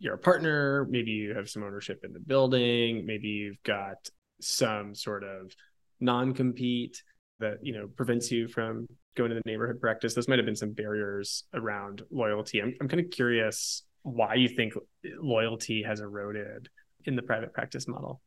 you're 0.00 0.14
a 0.14 0.18
partner, 0.18 0.86
maybe 0.90 1.12
you 1.12 1.34
have 1.36 1.48
some 1.48 1.62
ownership 1.62 2.00
in 2.02 2.12
the 2.12 2.18
building, 2.18 3.06
maybe 3.06 3.28
you've 3.28 3.62
got 3.62 4.08
some 4.44 4.94
sort 4.94 5.24
of 5.24 5.52
non-compete 6.00 7.02
that, 7.40 7.58
you 7.62 7.72
know, 7.72 7.88
prevents 7.88 8.30
you 8.30 8.48
from 8.48 8.86
going 9.16 9.30
to 9.30 9.36
the 9.36 9.42
neighborhood 9.46 9.80
practice. 9.80 10.14
Those 10.14 10.28
might 10.28 10.38
have 10.38 10.46
been 10.46 10.56
some 10.56 10.72
barriers 10.72 11.44
around 11.54 12.02
loyalty. 12.10 12.60
I'm 12.60 12.74
I'm 12.80 12.88
kind 12.88 13.00
of 13.04 13.10
curious 13.10 13.82
why 14.02 14.34
you 14.34 14.48
think 14.48 14.74
loyalty 15.20 15.82
has 15.82 16.00
eroded 16.00 16.68
in 17.04 17.16
the 17.16 17.22
private 17.22 17.52
practice 17.52 17.88
model. 17.88 18.20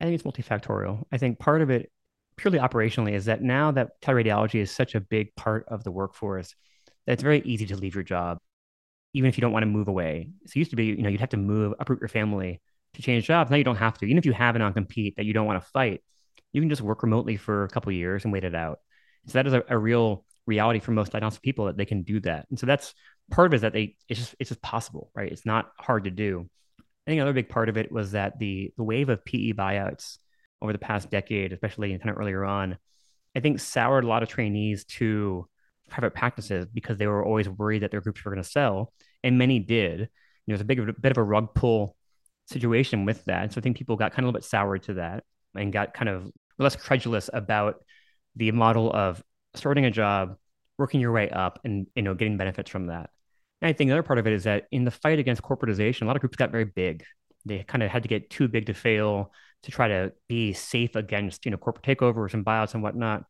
I 0.00 0.04
think 0.04 0.14
it's 0.14 0.24
multifactorial. 0.24 1.02
I 1.12 1.18
think 1.18 1.38
part 1.38 1.62
of 1.62 1.70
it, 1.70 1.90
purely 2.36 2.58
operationally, 2.58 3.12
is 3.12 3.26
that 3.26 3.42
now 3.42 3.70
that 3.72 4.00
teleradiology 4.00 4.60
is 4.60 4.70
such 4.70 4.94
a 4.94 5.00
big 5.00 5.34
part 5.36 5.64
of 5.68 5.84
the 5.84 5.90
workforce, 5.90 6.54
that 7.06 7.12
it's 7.14 7.22
very 7.22 7.40
easy 7.40 7.66
to 7.66 7.76
leave 7.76 7.94
your 7.94 8.04
job, 8.04 8.38
even 9.12 9.28
if 9.28 9.36
you 9.36 9.42
don't 9.42 9.52
want 9.52 9.62
to 9.62 9.66
move 9.66 9.88
away. 9.88 10.30
So 10.46 10.52
it 10.52 10.56
used 10.56 10.70
to 10.70 10.76
be, 10.76 10.86
you 10.86 11.02
know, 11.02 11.08
you'd 11.08 11.20
have 11.20 11.30
to 11.30 11.36
move, 11.36 11.74
uproot 11.78 12.00
your 12.00 12.08
family 12.08 12.60
to 12.94 13.02
change 13.02 13.26
jobs. 13.26 13.50
Now 13.50 13.56
you 13.56 13.64
don't 13.64 13.76
have 13.76 13.98
to. 13.98 14.06
Even 14.06 14.18
if 14.18 14.26
you 14.26 14.32
have 14.32 14.56
a 14.56 14.58
non-compete 14.58 15.16
that 15.16 15.24
you 15.24 15.32
don't 15.32 15.46
want 15.46 15.62
to 15.62 15.70
fight, 15.70 16.02
you 16.52 16.60
can 16.60 16.68
just 16.68 16.82
work 16.82 17.02
remotely 17.02 17.36
for 17.36 17.64
a 17.64 17.68
couple 17.68 17.92
years 17.92 18.24
and 18.24 18.32
wait 18.32 18.44
it 18.44 18.54
out. 18.54 18.78
So 19.26 19.34
that 19.34 19.46
is 19.46 19.52
a, 19.52 19.62
a 19.68 19.78
real 19.78 20.24
reality 20.46 20.80
for 20.80 20.90
most 20.90 21.12
diagnostic 21.12 21.42
people 21.42 21.66
that 21.66 21.76
they 21.76 21.84
can 21.84 22.02
do 22.02 22.20
that. 22.20 22.46
And 22.50 22.58
so 22.58 22.66
that's 22.66 22.94
part 23.30 23.46
of 23.46 23.52
it 23.52 23.56
is 23.56 23.62
that 23.62 23.72
they 23.72 23.96
it's 24.08 24.20
just 24.20 24.34
it's 24.38 24.50
just 24.50 24.62
possible, 24.62 25.10
right? 25.14 25.30
It's 25.30 25.46
not 25.46 25.70
hard 25.78 26.04
to 26.04 26.10
do. 26.10 26.48
I 26.80 27.10
think 27.10 27.18
another 27.18 27.32
big 27.32 27.48
part 27.48 27.68
of 27.68 27.76
it 27.76 27.90
was 27.90 28.12
that 28.12 28.38
the 28.38 28.72
the 28.76 28.84
wave 28.84 29.08
of 29.08 29.24
PE 29.24 29.52
buyouts 29.52 30.18
over 30.60 30.72
the 30.72 30.78
past 30.78 31.10
decade, 31.10 31.52
especially 31.52 31.96
kind 31.96 32.10
of 32.10 32.18
earlier 32.18 32.44
on, 32.44 32.76
I 33.34 33.40
think 33.40 33.60
soured 33.60 34.04
a 34.04 34.08
lot 34.08 34.22
of 34.22 34.28
trainees 34.28 34.84
to 34.84 35.48
private 35.88 36.14
practices 36.14 36.66
because 36.72 36.98
they 36.98 37.06
were 37.06 37.24
always 37.24 37.48
worried 37.48 37.82
that 37.82 37.90
their 37.90 38.00
groups 38.00 38.24
were 38.24 38.32
going 38.32 38.42
to 38.42 38.48
sell, 38.48 38.92
and 39.22 39.38
many 39.38 39.58
did. 39.58 40.00
You 40.46 40.52
know, 40.52 40.54
was 40.54 40.60
a 40.62 40.64
big 40.64 41.00
bit 41.00 41.12
of 41.12 41.18
a 41.18 41.22
rug 41.22 41.54
pull 41.54 41.96
situation 42.50 43.04
with 43.04 43.24
that. 43.26 43.52
So 43.52 43.58
I 43.58 43.62
think 43.62 43.76
people 43.76 43.96
got 43.96 44.12
kind 44.12 44.20
of 44.20 44.24
a 44.24 44.28
little 44.28 44.40
bit 44.40 44.44
soured 44.44 44.82
to 44.84 44.94
that 44.94 45.24
and 45.54 45.72
got 45.72 45.94
kind 45.94 46.08
of 46.08 46.30
less 46.58 46.76
credulous 46.76 47.30
about 47.32 47.76
the 48.36 48.50
model 48.52 48.92
of 48.92 49.22
starting 49.54 49.84
a 49.84 49.90
job, 49.90 50.36
working 50.78 51.00
your 51.00 51.12
way 51.12 51.30
up, 51.30 51.60
and 51.64 51.86
you 51.94 52.02
know 52.02 52.14
getting 52.14 52.36
benefits 52.36 52.70
from 52.70 52.86
that. 52.86 53.10
And 53.62 53.68
I 53.68 53.72
think 53.72 53.88
the 53.88 53.94
other 53.94 54.02
part 54.02 54.18
of 54.18 54.26
it 54.26 54.32
is 54.32 54.44
that 54.44 54.66
in 54.70 54.84
the 54.84 54.90
fight 54.90 55.18
against 55.18 55.42
corporatization, 55.42 56.02
a 56.02 56.04
lot 56.06 56.16
of 56.16 56.20
groups 56.20 56.36
got 56.36 56.50
very 56.50 56.64
big. 56.64 57.04
They 57.44 57.62
kind 57.62 57.82
of 57.82 57.90
had 57.90 58.02
to 58.02 58.08
get 58.08 58.30
too 58.30 58.48
big 58.48 58.66
to 58.66 58.74
fail 58.74 59.32
to 59.62 59.70
try 59.70 59.88
to 59.88 60.12
be 60.28 60.52
safe 60.52 60.96
against, 60.96 61.44
you 61.44 61.50
know, 61.50 61.58
corporate 61.58 61.84
takeovers 61.84 62.34
and 62.34 62.44
buyouts 62.44 62.74
and 62.74 62.82
whatnot. 62.82 63.24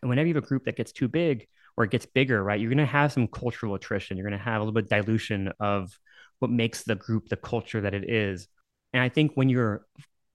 And 0.00 0.08
whenever 0.08 0.26
you 0.26 0.34
have 0.34 0.44
a 0.44 0.46
group 0.46 0.64
that 0.64 0.76
gets 0.76 0.92
too 0.92 1.08
big 1.08 1.46
or 1.76 1.84
it 1.84 1.90
gets 1.90 2.06
bigger, 2.06 2.42
right, 2.42 2.58
you're 2.58 2.70
going 2.70 2.78
to 2.78 2.86
have 2.86 3.12
some 3.12 3.28
cultural 3.28 3.74
attrition. 3.74 4.16
You're 4.16 4.28
going 4.28 4.38
to 4.38 4.44
have 4.44 4.56
a 4.56 4.64
little 4.64 4.72
bit 4.72 4.84
of 4.84 4.90
dilution 4.90 5.52
of 5.60 5.98
what 6.38 6.50
makes 6.50 6.82
the 6.82 6.94
group 6.94 7.28
the 7.28 7.36
culture 7.36 7.80
that 7.80 7.94
it 7.94 8.08
is. 8.10 8.48
And 8.92 9.02
I 9.02 9.08
think 9.08 9.32
when 9.34 9.48
you're, 9.48 9.86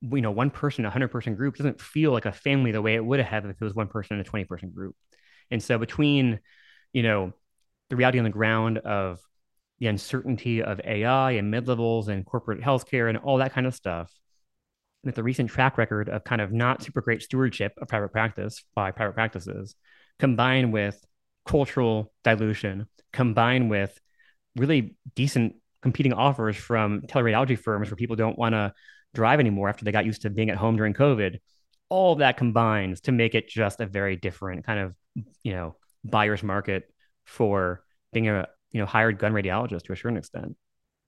you 0.01 0.21
know, 0.21 0.31
one 0.31 0.49
person, 0.49 0.85
a 0.85 0.89
hundred 0.89 1.09
person 1.09 1.35
group 1.35 1.55
doesn't 1.55 1.81
feel 1.81 2.11
like 2.11 2.25
a 2.25 2.31
family 2.31 2.71
the 2.71 2.81
way 2.81 2.95
it 2.95 3.05
would 3.05 3.19
have 3.19 3.45
if 3.45 3.51
it 3.51 3.63
was 3.63 3.73
one 3.73 3.87
person 3.87 4.15
in 4.15 4.21
a 4.21 4.23
20 4.23 4.45
person 4.45 4.71
group. 4.71 4.95
And 5.51 5.61
so 5.61 5.77
between, 5.77 6.39
you 6.93 7.03
know, 7.03 7.33
the 7.89 7.95
reality 7.95 8.19
on 8.19 8.23
the 8.23 8.29
ground 8.29 8.79
of 8.79 9.19
the 9.79 9.87
uncertainty 9.87 10.61
of 10.61 10.79
AI 10.83 11.31
and 11.31 11.51
mid 11.51 11.67
levels 11.67 12.07
and 12.07 12.25
corporate 12.25 12.61
healthcare 12.61 13.09
and 13.09 13.17
all 13.17 13.37
that 13.37 13.53
kind 13.53 13.65
of 13.65 13.73
stuff, 13.73 14.11
with 15.03 15.15
the 15.15 15.23
recent 15.23 15.49
track 15.49 15.77
record 15.77 16.09
of 16.09 16.23
kind 16.23 16.41
of 16.41 16.51
not 16.51 16.83
super 16.83 17.01
great 17.01 17.21
stewardship 17.21 17.73
of 17.81 17.87
private 17.87 18.11
practice 18.11 18.63
by 18.75 18.91
private 18.91 19.13
practices, 19.13 19.75
combined 20.19 20.73
with 20.73 21.03
cultural 21.45 22.11
dilution, 22.23 22.87
combined 23.13 23.69
with 23.69 23.97
really 24.55 24.97
decent 25.15 25.55
competing 25.81 26.13
offers 26.13 26.55
from 26.55 27.01
teleradiology 27.01 27.57
firms 27.57 27.89
where 27.89 27.95
people 27.95 28.15
don't 28.15 28.37
want 28.37 28.53
to 28.53 28.73
drive 29.13 29.39
anymore 29.39 29.69
after 29.69 29.85
they 29.85 29.91
got 29.91 30.05
used 30.05 30.21
to 30.23 30.29
being 30.29 30.49
at 30.49 30.57
home 30.57 30.75
during 30.75 30.93
COVID. 30.93 31.39
all 31.89 32.15
that 32.17 32.37
combines 32.37 33.01
to 33.01 33.11
make 33.11 33.35
it 33.35 33.49
just 33.49 33.81
a 33.81 33.85
very 33.85 34.15
different 34.15 34.65
kind 34.65 34.79
of, 34.79 34.95
you 35.43 35.53
know, 35.53 35.75
buyer's 36.03 36.43
market 36.43 36.83
for 37.25 37.83
being 38.13 38.29
a, 38.29 38.47
you 38.71 38.79
know, 38.79 38.85
hired 38.85 39.17
gun 39.17 39.33
radiologist 39.33 39.83
to 39.83 39.93
a 39.93 39.97
certain 39.97 40.17
extent. 40.17 40.55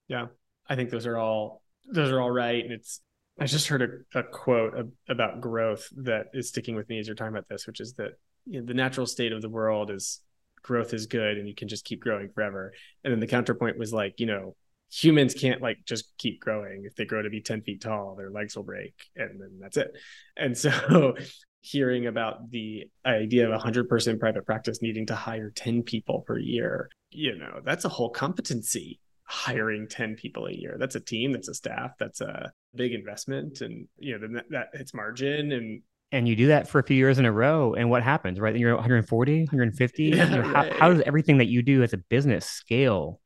Yeah. 0.08 0.26
I 0.68 0.76
think 0.76 0.90
those 0.90 1.06
are 1.06 1.16
all 1.16 1.62
those 1.90 2.10
are 2.10 2.20
all 2.20 2.30
right. 2.30 2.64
And 2.64 2.72
it's 2.72 3.00
I 3.38 3.46
just 3.46 3.68
heard 3.68 4.04
a, 4.14 4.18
a 4.18 4.22
quote 4.22 4.74
about 5.08 5.40
growth 5.40 5.88
that 5.96 6.26
is 6.34 6.48
sticking 6.48 6.76
with 6.76 6.88
me 6.88 6.98
as 6.98 7.06
you're 7.06 7.16
talking 7.16 7.34
about 7.34 7.48
this, 7.48 7.66
which 7.66 7.80
is 7.80 7.94
that 7.94 8.12
you 8.44 8.60
know, 8.60 8.66
the 8.66 8.74
natural 8.74 9.06
state 9.06 9.32
of 9.32 9.40
the 9.40 9.48
world 9.48 9.90
is 9.90 10.20
growth 10.62 10.92
is 10.94 11.06
good 11.06 11.38
and 11.38 11.48
you 11.48 11.54
can 11.54 11.68
just 11.68 11.84
keep 11.84 12.00
growing 12.00 12.28
forever. 12.28 12.72
And 13.04 13.12
then 13.12 13.20
the 13.20 13.26
counterpoint 13.26 13.78
was 13.78 13.92
like, 13.92 14.18
you 14.18 14.26
know, 14.26 14.54
humans 14.92 15.34
can't 15.34 15.62
like 15.62 15.78
just 15.86 16.12
keep 16.18 16.40
growing. 16.40 16.84
If 16.84 16.94
they 16.94 17.04
grow 17.04 17.22
to 17.22 17.30
be 17.30 17.40
10 17.40 17.62
feet 17.62 17.80
tall, 17.80 18.14
their 18.14 18.30
legs 18.30 18.56
will 18.56 18.62
break 18.62 18.94
and 19.16 19.40
then 19.40 19.58
that's 19.60 19.76
it. 19.76 19.92
And 20.36 20.56
so 20.56 21.14
hearing 21.62 22.06
about 22.06 22.50
the 22.50 22.84
idea 23.06 23.44
of 23.44 23.50
a 23.50 23.52
100 23.52 23.88
person 23.88 24.18
private 24.18 24.44
practice 24.44 24.82
needing 24.82 25.06
to 25.06 25.14
hire 25.14 25.50
10 25.50 25.82
people 25.82 26.20
per 26.26 26.38
year, 26.38 26.90
you 27.10 27.38
know, 27.38 27.60
that's 27.64 27.84
a 27.84 27.88
whole 27.88 28.10
competency 28.10 29.00
hiring 29.24 29.88
10 29.88 30.16
people 30.16 30.46
a 30.46 30.52
year. 30.52 30.76
That's 30.78 30.94
a 30.94 31.00
team, 31.00 31.32
that's 31.32 31.48
a 31.48 31.54
staff, 31.54 31.92
that's 31.98 32.20
a 32.20 32.52
big 32.74 32.92
investment. 32.92 33.62
And, 33.62 33.88
you 33.98 34.12
know, 34.12 34.18
then 34.20 34.32
that, 34.34 34.44
that 34.50 34.68
hits 34.74 34.92
margin 34.92 35.52
and 35.52 35.82
and 36.14 36.28
you 36.28 36.36
do 36.36 36.48
that 36.48 36.68
for 36.68 36.78
a 36.78 36.82
few 36.82 36.96
years 36.96 37.18
in 37.18 37.24
a 37.24 37.32
row 37.32 37.72
and 37.72 37.88
what 37.88 38.02
happens 38.02 38.38
right 38.38 38.52
then 38.52 38.60
you're 38.60 38.74
140 38.74 39.44
150 39.44 40.02
yeah, 40.04 40.24
you 40.24 40.36
know, 40.36 40.42
right. 40.42 40.70
how, 40.70 40.78
how 40.78 40.88
does 40.92 41.00
everything 41.06 41.38
that 41.38 41.46
you 41.46 41.62
do 41.62 41.82
as 41.82 41.94
a 41.94 41.96
business 41.96 42.44
scale 42.44 43.18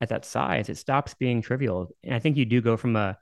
at 0.00 0.08
that 0.10 0.24
size 0.24 0.68
it 0.68 0.76
stops 0.76 1.14
being 1.14 1.42
trivial. 1.42 1.88
And 2.04 2.14
i 2.14 2.18
think 2.18 2.36
you 2.36 2.44
do 2.44 2.60
go 2.60 2.76
from 2.76 2.96
a, 2.96 3.16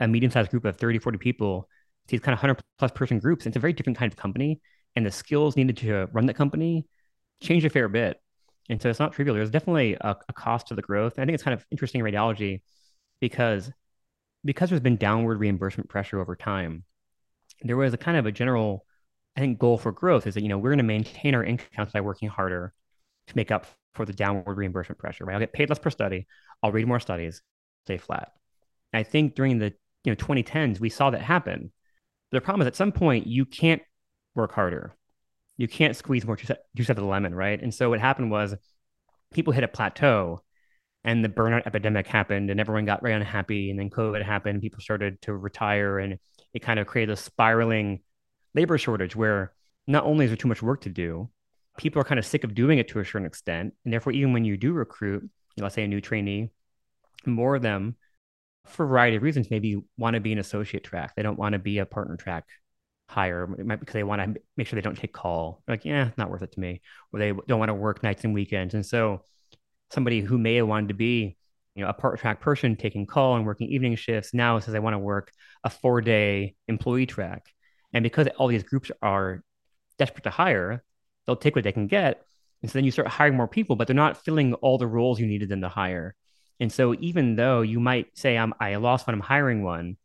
a 0.00 0.08
medium-sized 0.08 0.50
group 0.50 0.64
of 0.64 0.76
30 0.76 0.98
40 0.98 1.18
people 1.18 1.68
to 2.08 2.12
these 2.12 2.20
kind 2.20 2.32
of 2.32 2.38
100 2.38 2.62
plus 2.78 2.92
person 2.92 3.18
groups. 3.18 3.46
It's 3.46 3.56
a 3.56 3.60
very 3.60 3.72
different 3.72 3.98
kind 3.98 4.12
of 4.12 4.16
company 4.16 4.60
and 4.94 5.04
the 5.04 5.10
skills 5.10 5.56
needed 5.56 5.76
to 5.78 6.08
run 6.12 6.26
the 6.26 6.34
company 6.34 6.86
change 7.42 7.64
a 7.64 7.70
fair 7.70 7.88
bit. 7.88 8.20
And 8.68 8.80
so 8.80 8.88
it's 8.88 8.98
not 8.98 9.12
trivial. 9.12 9.36
There's 9.36 9.50
definitely 9.50 9.94
a, 10.00 10.16
a 10.28 10.32
cost 10.32 10.68
to 10.68 10.74
the 10.74 10.82
growth. 10.82 11.14
And 11.16 11.22
i 11.22 11.26
think 11.26 11.34
it's 11.34 11.44
kind 11.44 11.54
of 11.54 11.64
interesting 11.70 12.00
in 12.00 12.06
radiology 12.06 12.62
because 13.20 13.70
because 14.44 14.70
there's 14.70 14.80
been 14.80 14.96
downward 14.96 15.40
reimbursement 15.40 15.88
pressure 15.88 16.20
over 16.20 16.36
time 16.36 16.84
there 17.62 17.76
was 17.76 17.94
a 17.94 17.98
kind 17.98 18.16
of 18.16 18.26
a 18.26 18.32
general, 18.32 18.84
I 19.36 19.40
think, 19.40 19.58
goal 19.58 19.78
for 19.78 19.92
growth 19.92 20.26
is 20.26 20.34
that, 20.34 20.42
you 20.42 20.48
know, 20.48 20.58
we're 20.58 20.70
going 20.70 20.78
to 20.78 20.84
maintain 20.84 21.34
our 21.34 21.44
income 21.44 21.88
by 21.92 22.00
working 22.00 22.28
harder 22.28 22.72
to 23.26 23.36
make 23.36 23.50
up 23.50 23.66
for 23.94 24.04
the 24.04 24.12
downward 24.12 24.56
reimbursement 24.56 24.98
pressure, 24.98 25.24
right? 25.24 25.34
I'll 25.34 25.40
get 25.40 25.52
paid 25.52 25.68
less 25.68 25.78
per 25.78 25.90
study. 25.90 26.26
I'll 26.62 26.72
read 26.72 26.86
more 26.86 27.00
studies, 27.00 27.42
stay 27.84 27.98
flat. 27.98 28.32
And 28.92 29.00
I 29.00 29.02
think 29.02 29.34
during 29.34 29.58
the, 29.58 29.72
you 30.04 30.12
know, 30.12 30.16
2010s, 30.16 30.80
we 30.80 30.90
saw 30.90 31.10
that 31.10 31.22
happen. 31.22 31.72
But 32.30 32.38
the 32.38 32.44
problem 32.44 32.62
is 32.62 32.66
at 32.66 32.76
some 32.76 32.92
point, 32.92 33.26
you 33.26 33.44
can't 33.44 33.82
work 34.34 34.52
harder. 34.52 34.94
You 35.56 35.68
can't 35.68 35.96
squeeze 35.96 36.26
more 36.26 36.36
juice 36.36 36.50
out 36.50 36.90
of 36.90 36.96
the 36.96 37.04
lemon, 37.04 37.34
right? 37.34 37.60
And 37.60 37.74
so 37.74 37.88
what 37.88 38.00
happened 38.00 38.30
was 38.30 38.54
people 39.32 39.52
hit 39.52 39.64
a 39.64 39.68
plateau 39.68 40.42
and 41.04 41.24
the 41.24 41.28
burnout 41.28 41.66
epidemic 41.66 42.06
happened 42.06 42.50
and 42.50 42.60
everyone 42.60 42.84
got 42.84 43.00
very 43.00 43.14
unhappy 43.14 43.70
and 43.70 43.78
then 43.78 43.88
covid 43.88 44.22
happened 44.22 44.60
people 44.60 44.80
started 44.80 45.20
to 45.22 45.34
retire 45.34 45.98
and 45.98 46.18
it 46.52 46.60
kind 46.60 46.78
of 46.78 46.86
created 46.86 47.12
a 47.12 47.16
spiraling 47.16 48.00
labor 48.54 48.76
shortage 48.76 49.16
where 49.16 49.52
not 49.86 50.04
only 50.04 50.24
is 50.24 50.30
there 50.30 50.36
too 50.36 50.48
much 50.48 50.62
work 50.62 50.82
to 50.82 50.90
do 50.90 51.30
people 51.76 52.00
are 52.00 52.04
kind 52.04 52.18
of 52.18 52.26
sick 52.26 52.44
of 52.44 52.54
doing 52.54 52.78
it 52.78 52.88
to 52.88 53.00
a 53.00 53.04
certain 53.04 53.26
extent. 53.26 53.74
And 53.84 53.92
therefore 53.92 54.12
even 54.12 54.32
when 54.32 54.44
you 54.44 54.56
do 54.56 54.72
recruit 54.72 55.22
you 55.22 55.62
know, 55.62 55.64
let's 55.64 55.74
say 55.74 55.84
a 55.84 55.88
new 55.88 56.00
trainee 56.00 56.50
more 57.24 57.56
of 57.56 57.62
them 57.62 57.96
for 58.66 58.84
a 58.84 58.88
variety 58.88 59.16
of 59.16 59.22
reasons 59.22 59.50
maybe 59.50 59.80
want 59.96 60.14
to 60.14 60.20
be 60.20 60.32
an 60.32 60.38
associate 60.38 60.84
track. 60.84 61.14
They 61.16 61.22
don't 61.22 61.38
want 61.38 61.54
to 61.54 61.58
be 61.58 61.78
a 61.78 61.86
partner 61.86 62.16
track 62.16 62.44
hire 63.08 63.46
because 63.46 63.92
they 63.92 64.02
want 64.02 64.22
to 64.22 64.40
make 64.56 64.66
sure 64.66 64.76
they 64.76 64.82
don't 64.82 64.96
take 64.96 65.12
call. 65.12 65.62
Like 65.68 65.84
yeah 65.84 66.10
not 66.16 66.30
worth 66.30 66.42
it 66.42 66.52
to 66.52 66.60
me. 66.60 66.80
Or 67.12 67.18
they 67.18 67.32
don't 67.32 67.58
want 67.58 67.70
to 67.70 67.74
work 67.74 68.02
nights 68.02 68.24
and 68.24 68.34
weekends. 68.34 68.74
And 68.74 68.84
so 68.84 69.22
somebody 69.90 70.20
who 70.20 70.38
may 70.38 70.56
have 70.56 70.66
wanted 70.66 70.88
to 70.88 70.94
be 70.94 71.36
you 71.74 71.82
know 71.82 71.88
a 71.88 71.94
part 71.94 72.18
track 72.18 72.40
person 72.40 72.74
taking 72.74 73.06
call 73.06 73.36
and 73.36 73.46
working 73.46 73.68
evening 73.68 73.94
shifts 73.94 74.34
now 74.34 74.58
says 74.58 74.74
i 74.74 74.78
want 74.78 74.94
to 74.94 74.98
work 74.98 75.30
a 75.62 75.70
four 75.70 76.00
day 76.00 76.54
employee 76.68 77.06
track. 77.06 77.46
And 77.92 78.02
because 78.02 78.28
all 78.36 78.48
these 78.48 78.64
groups 78.64 78.90
are 79.00 79.42
desperate 79.98 80.24
to 80.24 80.30
hire 80.30 80.82
they'll 81.26 81.36
take 81.36 81.54
what 81.54 81.64
they 81.64 81.72
can 81.72 81.86
get. 81.86 82.22
And 82.62 82.70
so 82.70 82.78
then 82.78 82.84
you 82.84 82.90
start 82.90 83.08
hiring 83.08 83.36
more 83.36 83.48
people 83.48 83.76
but 83.76 83.86
they're 83.86 83.94
not 83.96 84.24
filling 84.24 84.54
all 84.54 84.78
the 84.78 84.86
roles 84.86 85.20
you 85.20 85.26
needed 85.26 85.48
them 85.48 85.60
to 85.62 85.68
hire. 85.68 86.14
And 86.58 86.72
so 86.72 86.94
even 87.00 87.36
though 87.36 87.60
you 87.60 87.80
might 87.80 88.16
say 88.16 88.36
I'm, 88.38 88.54
i 88.60 88.76
lost 88.76 89.06
one 89.06 89.14
i'm 89.14 89.20
hiring 89.20 89.62
one 89.62 89.96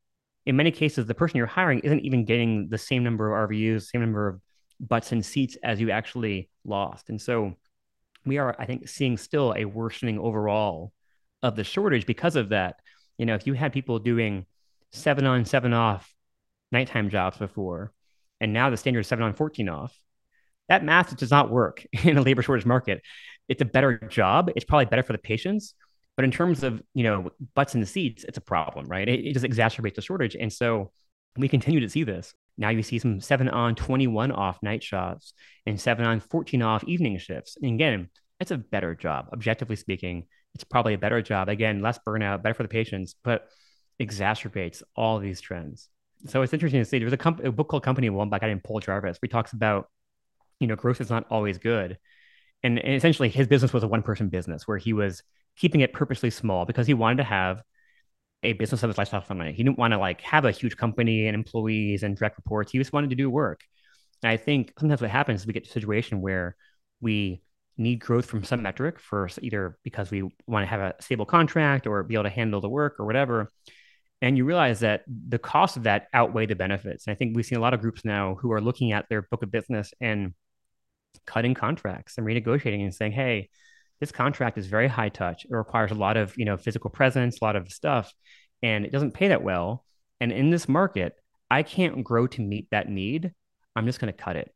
in 0.45 0.55
many 0.57 0.71
cases 0.71 1.05
the 1.05 1.15
person 1.15 1.37
you're 1.37 1.47
hiring 1.47 1.79
isn't 1.79 2.01
even 2.01 2.25
getting 2.25 2.67
the 2.69 2.77
same 2.77 3.03
number 3.03 3.33
of 3.33 3.49
rvus 3.49 3.83
same 3.83 4.01
number 4.01 4.27
of 4.27 4.41
butts 4.81 5.11
and 5.11 5.25
seats 5.25 5.57
as 5.63 5.79
you 5.79 5.91
actually 5.91 6.49
lost. 6.65 7.09
And 7.09 7.21
so 7.21 7.53
we 8.25 8.37
are, 8.37 8.55
I 8.59 8.65
think, 8.65 8.89
seeing 8.89 9.17
still 9.17 9.53
a 9.55 9.65
worsening 9.65 10.19
overall 10.19 10.91
of 11.43 11.55
the 11.55 11.63
shortage 11.63 12.05
because 12.05 12.35
of 12.35 12.49
that. 12.49 12.79
You 13.17 13.25
know, 13.25 13.35
if 13.35 13.45
you 13.45 13.53
had 13.53 13.73
people 13.73 13.99
doing 13.99 14.45
seven 14.91 15.25
on, 15.25 15.45
seven 15.45 15.73
off 15.73 16.11
nighttime 16.71 17.09
jobs 17.09 17.37
before, 17.37 17.93
and 18.39 18.53
now 18.53 18.69
the 18.69 18.77
standard 18.77 19.01
is 19.01 19.07
seven 19.07 19.23
on, 19.23 19.33
14 19.33 19.69
off, 19.69 19.95
that 20.71 20.85
math 20.85 21.15
does 21.17 21.31
not 21.31 21.51
work 21.51 21.85
in 22.03 22.17
a 22.17 22.21
labor 22.21 22.41
shortage 22.41 22.65
market. 22.65 23.01
It's 23.49 23.61
a 23.61 23.65
better 23.65 23.97
job. 24.09 24.49
It's 24.55 24.63
probably 24.63 24.85
better 24.85 25.03
for 25.03 25.11
the 25.11 25.19
patients. 25.19 25.73
But 26.15 26.23
in 26.23 26.31
terms 26.31 26.63
of, 26.63 26.81
you 26.93 27.03
know, 27.03 27.29
butts 27.55 27.75
in 27.75 27.81
the 27.81 27.87
seats, 27.87 28.23
it's 28.23 28.37
a 28.37 28.41
problem, 28.41 28.87
right? 28.87 29.07
It, 29.07 29.25
it 29.25 29.33
just 29.33 29.45
exacerbates 29.45 29.95
the 29.95 30.01
shortage. 30.01 30.35
And 30.35 30.51
so 30.51 30.91
we 31.35 31.49
continue 31.49 31.81
to 31.81 31.89
see 31.89 32.03
this. 32.03 32.33
Now 32.57 32.69
you 32.69 32.83
see 32.83 32.99
some 32.99 33.19
seven 33.19 33.49
on 33.49 33.75
21 33.75 34.31
off 34.31 34.61
night 34.61 34.83
shots 34.83 35.33
and 35.65 35.79
seven 35.79 36.05
on 36.05 36.19
14 36.19 36.61
off 36.61 36.83
evening 36.85 37.17
shifts. 37.17 37.57
And 37.61 37.73
again, 37.73 38.09
it's 38.39 38.51
a 38.51 38.57
better 38.57 38.95
job. 38.95 39.27
Objectively 39.33 39.75
speaking, 39.75 40.25
it's 40.53 40.63
probably 40.63 40.93
a 40.93 40.97
better 40.97 41.21
job. 41.21 41.49
Again, 41.49 41.81
less 41.81 41.99
burnout, 42.05 42.43
better 42.43 42.55
for 42.55 42.63
the 42.63 42.69
patients, 42.69 43.15
but 43.23 43.47
exacerbates 44.01 44.83
all 44.95 45.19
these 45.19 45.41
trends. 45.41 45.89
So 46.27 46.41
it's 46.41 46.53
interesting 46.53 46.81
to 46.81 46.85
see. 46.85 46.99
There's 46.99 47.13
a, 47.13 47.17
comp- 47.17 47.43
a 47.43 47.51
book 47.51 47.67
called 47.67 47.83
Company 47.83 48.09
One 48.09 48.29
by 48.29 48.37
a 48.37 48.39
guy 48.39 48.47
named 48.47 48.63
Paul 48.63 48.79
Jarvis. 48.79 49.17
He 49.21 49.27
talks 49.27 49.53
about, 49.53 49.89
you 50.61 50.67
know, 50.67 50.75
growth 50.75 51.01
is 51.01 51.09
not 51.09 51.25
always 51.29 51.57
good. 51.57 51.97
And, 52.63 52.77
and 52.77 52.93
essentially 52.93 53.29
his 53.29 53.47
business 53.47 53.73
was 53.73 53.83
a 53.83 53.87
one 53.87 54.03
person 54.03 54.29
business 54.29 54.67
where 54.67 54.77
he 54.77 54.93
was 54.93 55.23
keeping 55.57 55.81
it 55.81 55.93
purposely 55.93 56.29
small 56.29 56.65
because 56.65 56.87
he 56.87 56.93
wanted 56.93 57.17
to 57.17 57.23
have 57.23 57.61
a 58.43 58.53
business 58.53 58.83
of 58.83 58.89
his 58.89 58.97
lifestyle 58.97 59.21
family. 59.21 59.53
He 59.53 59.63
didn't 59.63 59.79
want 59.79 59.93
to 59.93 59.97
like 59.97 60.21
have 60.21 60.45
a 60.45 60.51
huge 60.51 60.77
company 60.77 61.27
and 61.27 61.35
employees 61.35 62.03
and 62.03 62.15
direct 62.15 62.37
reports. 62.37 62.71
He 62.71 62.77
just 62.77 62.93
wanted 62.93 63.09
to 63.09 63.15
do 63.15 63.29
work. 63.29 63.61
And 64.23 64.31
I 64.31 64.37
think 64.37 64.73
sometimes 64.79 65.01
what 65.01 65.09
happens 65.09 65.41
is 65.41 65.47
we 65.47 65.53
get 65.53 65.63
to 65.63 65.69
a 65.69 65.73
situation 65.73 66.21
where 66.21 66.55
we 67.01 67.41
need 67.77 67.99
growth 67.99 68.25
from 68.25 68.43
some 68.43 68.61
metric 68.61 68.99
for 68.99 69.29
either 69.41 69.77
because 69.83 70.11
we 70.11 70.21
want 70.45 70.63
to 70.63 70.67
have 70.67 70.79
a 70.79 70.95
stable 70.99 71.25
contract 71.25 71.87
or 71.87 72.03
be 72.03 72.13
able 72.13 72.25
to 72.25 72.29
handle 72.29 72.61
the 72.61 72.69
work 72.69 72.99
or 72.99 73.05
whatever. 73.05 73.51
And 74.21 74.37
you 74.37 74.45
realize 74.45 74.81
that 74.81 75.03
the 75.07 75.39
cost 75.39 75.77
of 75.77 75.83
that 75.83 76.07
outweigh 76.13 76.45
the 76.45 76.55
benefits. 76.55 77.07
And 77.07 77.11
I 77.11 77.15
think 77.15 77.35
we've 77.35 77.45
seen 77.45 77.57
a 77.57 77.61
lot 77.61 77.73
of 77.73 77.81
groups 77.81 78.05
now 78.05 78.35
who 78.35 78.51
are 78.51 78.61
looking 78.61 78.91
at 78.91 79.09
their 79.09 79.23
book 79.23 79.41
of 79.41 79.51
business 79.51 79.93
and 79.99 80.33
cutting 81.25 81.53
contracts 81.53 82.17
and 82.17 82.25
renegotiating 82.25 82.83
and 82.83 82.93
saying, 82.93 83.11
hey, 83.11 83.49
this 83.99 84.11
contract 84.11 84.57
is 84.57 84.67
very 84.67 84.87
high 84.87 85.09
touch. 85.09 85.45
It 85.45 85.53
requires 85.53 85.91
a 85.91 85.95
lot 85.95 86.17
of, 86.17 86.35
you 86.37 86.45
know, 86.45 86.57
physical 86.57 86.89
presence, 86.89 87.39
a 87.39 87.45
lot 87.45 87.55
of 87.55 87.71
stuff, 87.71 88.11
and 88.63 88.85
it 88.85 88.91
doesn't 88.91 89.13
pay 89.13 89.29
that 89.29 89.43
well. 89.43 89.85
And 90.19 90.31
in 90.31 90.49
this 90.49 90.67
market, 90.67 91.15
I 91.49 91.63
can't 91.63 92.03
grow 92.03 92.27
to 92.27 92.41
meet 92.41 92.67
that 92.71 92.89
need. 92.89 93.31
I'm 93.75 93.85
just 93.85 93.99
going 93.99 94.11
to 94.11 94.17
cut 94.17 94.35
it. 94.35 94.53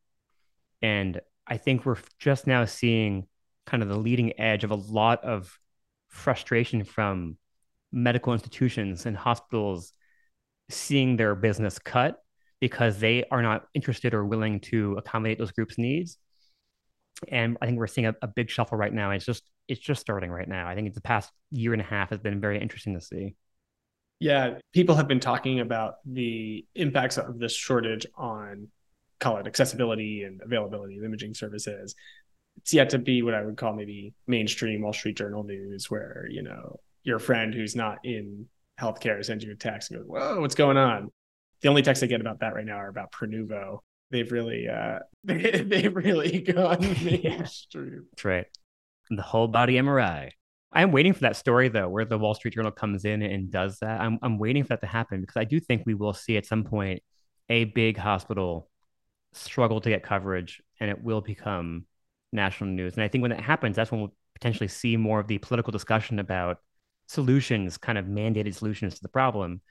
And 0.81 1.21
I 1.47 1.57
think 1.57 1.85
we're 1.85 1.97
just 2.19 2.47
now 2.47 2.65
seeing 2.65 3.27
kind 3.65 3.83
of 3.83 3.89
the 3.89 3.97
leading 3.97 4.39
edge 4.39 4.63
of 4.63 4.71
a 4.71 4.75
lot 4.75 5.23
of 5.23 5.57
frustration 6.09 6.83
from 6.83 7.37
medical 7.91 8.33
institutions 8.33 9.05
and 9.05 9.15
hospitals 9.15 9.93
seeing 10.69 11.17
their 11.17 11.35
business 11.35 11.77
cut 11.79 12.17
because 12.59 12.99
they 12.99 13.23
are 13.31 13.41
not 13.41 13.65
interested 13.73 14.13
or 14.13 14.25
willing 14.25 14.59
to 14.59 14.93
accommodate 14.97 15.37
those 15.37 15.51
groups' 15.51 15.77
needs 15.77 16.17
and 17.29 17.57
I 17.61 17.65
think 17.65 17.77
we're 17.77 17.87
seeing 17.87 18.07
a, 18.07 18.15
a, 18.21 18.27
big 18.27 18.49
shuffle 18.49 18.77
right 18.77 18.93
now. 18.93 19.11
It's 19.11 19.25
just 19.25 19.49
it's 19.67 19.79
just 19.79 20.01
starting 20.01 20.31
right 20.31 20.47
now. 20.47 20.67
I 20.67 20.75
think 20.75 20.93
the 20.93 21.01
past 21.01 21.31
year 21.51 21.73
and 21.73 21.81
a 21.81 21.85
half 21.85 22.09
has 22.09 22.19
been 22.19 22.39
very 22.39 22.61
interesting 22.61 22.93
to 22.93 23.01
see. 23.01 23.35
Yeah, 24.19 24.59
people 24.73 24.95
have 24.95 25.07
been 25.07 25.19
talking 25.19 25.59
about 25.59 25.95
the 26.05 26.65
impacts 26.75 27.17
of 27.17 27.39
this 27.39 27.53
shortage 27.53 28.05
on 28.15 28.69
call 29.19 29.37
it 29.37 29.47
accessibility 29.47 30.23
and 30.23 30.41
availability 30.41 30.97
of 30.97 31.03
imaging 31.03 31.33
services. 31.33 31.95
It's 32.57 32.73
yet 32.73 32.89
to 32.91 32.97
be 32.97 33.21
what 33.21 33.33
I 33.33 33.43
would 33.43 33.57
call 33.57 33.73
maybe 33.73 34.13
mainstream 34.27 34.81
Wall 34.81 34.93
Street 34.93 35.17
Journal 35.17 35.43
news, 35.43 35.89
where 35.89 36.27
you 36.29 36.43
know 36.43 36.79
your 37.03 37.19
friend 37.19 37.53
who's 37.53 37.75
not 37.75 37.99
in 38.03 38.47
healthcare 38.79 39.23
sends 39.23 39.43
you 39.43 39.51
a 39.51 39.55
text 39.55 39.91
and 39.91 39.99
goes, 39.99 40.07
"Whoa, 40.07 40.41
what's 40.41 40.55
going 40.55 40.77
on?" 40.77 41.11
The 41.61 41.69
only 41.69 41.81
texts 41.81 42.03
I 42.03 42.07
get 42.07 42.21
about 42.21 42.39
that 42.39 42.53
right 42.53 42.65
now 42.65 42.75
are 42.75 42.89
about 42.89 43.11
Prenuvo 43.11 43.79
they've 44.15 44.31
really 44.31 44.67
uh 44.67 44.99
they, 45.23 45.61
they've 45.61 45.95
really 45.95 46.41
gone 46.53 46.81
mainstream. 47.03 48.05
That's 48.11 48.25
right. 48.25 48.45
The 49.09 49.21
whole 49.21 49.47
body 49.47 49.73
MRI. 49.73 50.31
I'm 50.71 50.91
waiting 50.91 51.13
for 51.13 51.21
that 51.21 51.37
story 51.37 51.69
though, 51.69 51.87
where 51.87 52.05
the 52.05 52.17
Wall 52.17 52.33
Street 52.33 52.53
Journal 52.53 52.71
comes 52.71 53.05
in 53.05 53.21
and 53.21 53.51
does 53.51 53.79
that. 53.79 54.01
I'm 54.01 54.19
I'm 54.21 54.39
waiting 54.39 54.63
for 54.63 54.69
that 54.69 54.81
to 54.81 54.87
happen 54.87 55.21
because 55.21 55.37
I 55.37 55.43
do 55.43 55.59
think 55.59 55.83
we 55.85 55.93
will 55.93 56.13
see 56.13 56.37
at 56.37 56.45
some 56.45 56.63
point 56.63 57.01
a 57.49 57.65
big 57.65 57.97
hospital 57.97 58.69
struggle 59.33 59.81
to 59.81 59.89
get 59.89 60.03
coverage 60.03 60.61
and 60.79 60.89
it 60.89 61.03
will 61.03 61.21
become 61.21 61.85
national 62.31 62.71
news. 62.71 62.95
And 62.95 63.03
I 63.03 63.07
think 63.07 63.21
when 63.21 63.31
that 63.31 63.41
happens, 63.41 63.75
that's 63.75 63.91
when 63.91 64.01
we'll 64.01 64.15
potentially 64.33 64.67
see 64.67 64.97
more 64.97 65.19
of 65.19 65.27
the 65.27 65.37
political 65.37 65.71
discussion 65.71 66.19
about 66.19 66.57
solutions, 67.07 67.77
kind 67.77 67.97
of 67.97 68.05
mandated 68.05 68.55
solutions 68.55 68.95
to 68.95 69.01
the 69.01 69.09
problem. 69.09 69.61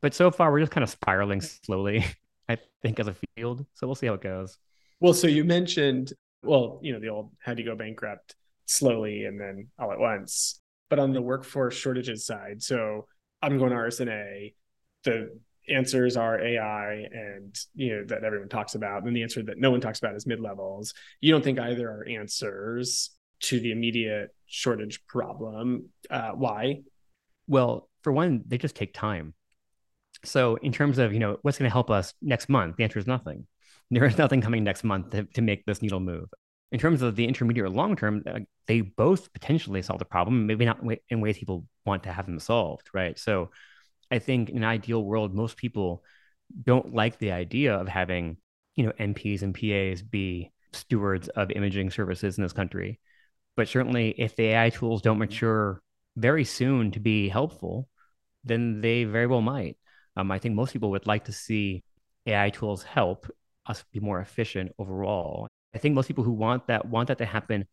But 0.00 0.14
so 0.14 0.30
far, 0.30 0.50
we're 0.50 0.60
just 0.60 0.72
kind 0.72 0.84
of 0.84 0.90
spiraling 0.90 1.40
slowly, 1.40 2.04
I 2.48 2.58
think, 2.82 3.00
as 3.00 3.08
a 3.08 3.16
field. 3.36 3.64
So 3.74 3.86
we'll 3.86 3.94
see 3.94 4.06
how 4.06 4.14
it 4.14 4.22
goes. 4.22 4.58
Well, 5.00 5.14
so 5.14 5.26
you 5.26 5.44
mentioned, 5.44 6.12
well, 6.42 6.80
you 6.82 6.92
know, 6.92 7.00
the 7.00 7.08
old 7.08 7.30
how 7.40 7.54
do 7.54 7.62
you 7.62 7.68
go 7.68 7.76
bankrupt 7.76 8.34
slowly 8.66 9.24
and 9.24 9.40
then 9.40 9.68
all 9.78 9.92
at 9.92 9.98
once. 9.98 10.60
But 10.90 10.98
on 10.98 11.12
the 11.12 11.22
workforce 11.22 11.74
shortages 11.74 12.26
side, 12.26 12.62
so 12.62 13.06
I'm 13.42 13.58
going 13.58 13.70
to 13.70 13.76
RSNA, 13.76 14.54
the 15.04 15.38
answers 15.68 16.16
are 16.16 16.38
AI 16.38 17.06
and 17.10 17.56
you 17.74 17.96
know 17.96 18.04
that 18.04 18.24
everyone 18.24 18.48
talks 18.48 18.74
about, 18.74 19.04
and 19.04 19.16
the 19.16 19.22
answer 19.22 19.42
that 19.42 19.58
no 19.58 19.70
one 19.70 19.80
talks 19.80 19.98
about 19.98 20.14
is 20.14 20.26
mid 20.26 20.40
levels. 20.40 20.94
You 21.20 21.32
don't 21.32 21.42
think 21.42 21.58
either 21.58 21.88
are 21.88 22.06
answers 22.08 23.10
to 23.40 23.60
the 23.60 23.72
immediate 23.72 24.34
shortage 24.46 25.04
problem. 25.06 25.88
Uh, 26.10 26.30
why? 26.30 26.82
Well, 27.46 27.88
for 28.02 28.12
one, 28.12 28.42
they 28.46 28.58
just 28.58 28.76
take 28.76 28.94
time. 28.94 29.34
So, 30.24 30.56
in 30.56 30.72
terms 30.72 30.98
of 30.98 31.12
you 31.12 31.18
know 31.18 31.38
what's 31.42 31.58
going 31.58 31.68
to 31.68 31.72
help 31.72 31.90
us 31.90 32.14
next 32.22 32.48
month, 32.48 32.76
the 32.76 32.84
answer 32.84 32.98
is 32.98 33.06
nothing. 33.06 33.46
There 33.90 34.06
is 34.06 34.16
nothing 34.16 34.40
coming 34.40 34.64
next 34.64 34.82
month 34.82 35.10
to, 35.10 35.24
to 35.24 35.42
make 35.42 35.66
this 35.66 35.82
needle 35.82 36.00
move. 36.00 36.28
In 36.72 36.80
terms 36.80 37.02
of 37.02 37.16
the 37.16 37.26
intermediate 37.26 37.66
or 37.66 37.70
long 37.70 37.96
term, 37.96 38.22
uh, 38.26 38.40
they 38.66 38.80
both 38.80 39.30
potentially 39.34 39.82
solve 39.82 39.98
the 39.98 40.06
problem, 40.06 40.46
maybe 40.46 40.64
not 40.64 40.80
in 41.10 41.20
ways 41.20 41.36
people 41.36 41.66
want 41.84 42.04
to 42.04 42.12
have 42.12 42.24
them 42.24 42.40
solved, 42.40 42.88
right? 42.94 43.18
So, 43.18 43.50
I 44.10 44.18
think 44.18 44.48
in 44.48 44.58
an 44.58 44.64
ideal 44.64 45.04
world, 45.04 45.34
most 45.34 45.58
people 45.58 46.02
don't 46.62 46.94
like 46.94 47.18
the 47.18 47.32
idea 47.32 47.74
of 47.74 47.88
having 47.88 48.38
you 48.74 48.86
know 48.86 48.92
NPs 48.98 49.42
and 49.42 49.54
PAs 49.54 50.02
be 50.02 50.52
stewards 50.72 51.28
of 51.28 51.50
imaging 51.50 51.90
services 51.90 52.38
in 52.38 52.42
this 52.42 52.52
country. 52.52 53.00
But 53.56 53.68
certainly, 53.68 54.14
if 54.18 54.34
the 54.34 54.46
AI 54.46 54.70
tools 54.70 55.02
don't 55.02 55.18
mature 55.18 55.82
very 56.16 56.44
soon 56.44 56.90
to 56.92 57.00
be 57.00 57.28
helpful, 57.28 57.88
then 58.44 58.80
they 58.80 59.04
very 59.04 59.26
well 59.26 59.40
might. 59.40 59.76
Um, 60.16 60.30
I 60.30 60.38
think 60.38 60.54
most 60.54 60.72
people 60.72 60.90
would 60.90 61.06
like 61.06 61.24
to 61.24 61.32
see 61.32 61.82
AI 62.26 62.50
tools 62.50 62.82
help 62.82 63.30
us 63.66 63.84
be 63.92 64.00
more 64.00 64.20
efficient 64.20 64.72
overall. 64.78 65.48
I 65.74 65.78
think 65.78 65.94
most 65.94 66.06
people 66.06 66.24
who 66.24 66.32
want 66.32 66.68
that 66.68 66.86
want 66.86 67.08
that 67.08 67.18
to 67.18 67.26
happen 67.26 67.66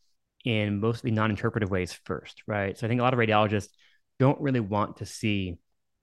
in 0.43 0.79
mostly 0.79 1.12
non-interpretive 1.12 1.69
ways 1.69 1.93
first, 1.93 2.43
right? 2.48 2.77
So 2.77 2.88
I 2.88 2.89
think 2.89 3.00
a 3.00 3.03
lot 3.03 3.13
of 3.13 3.19
radiologists 3.19 3.69
don't 4.19 4.39
really 4.41 4.60
want 4.60 4.98
to 4.98 5.05
see 5.05 5.57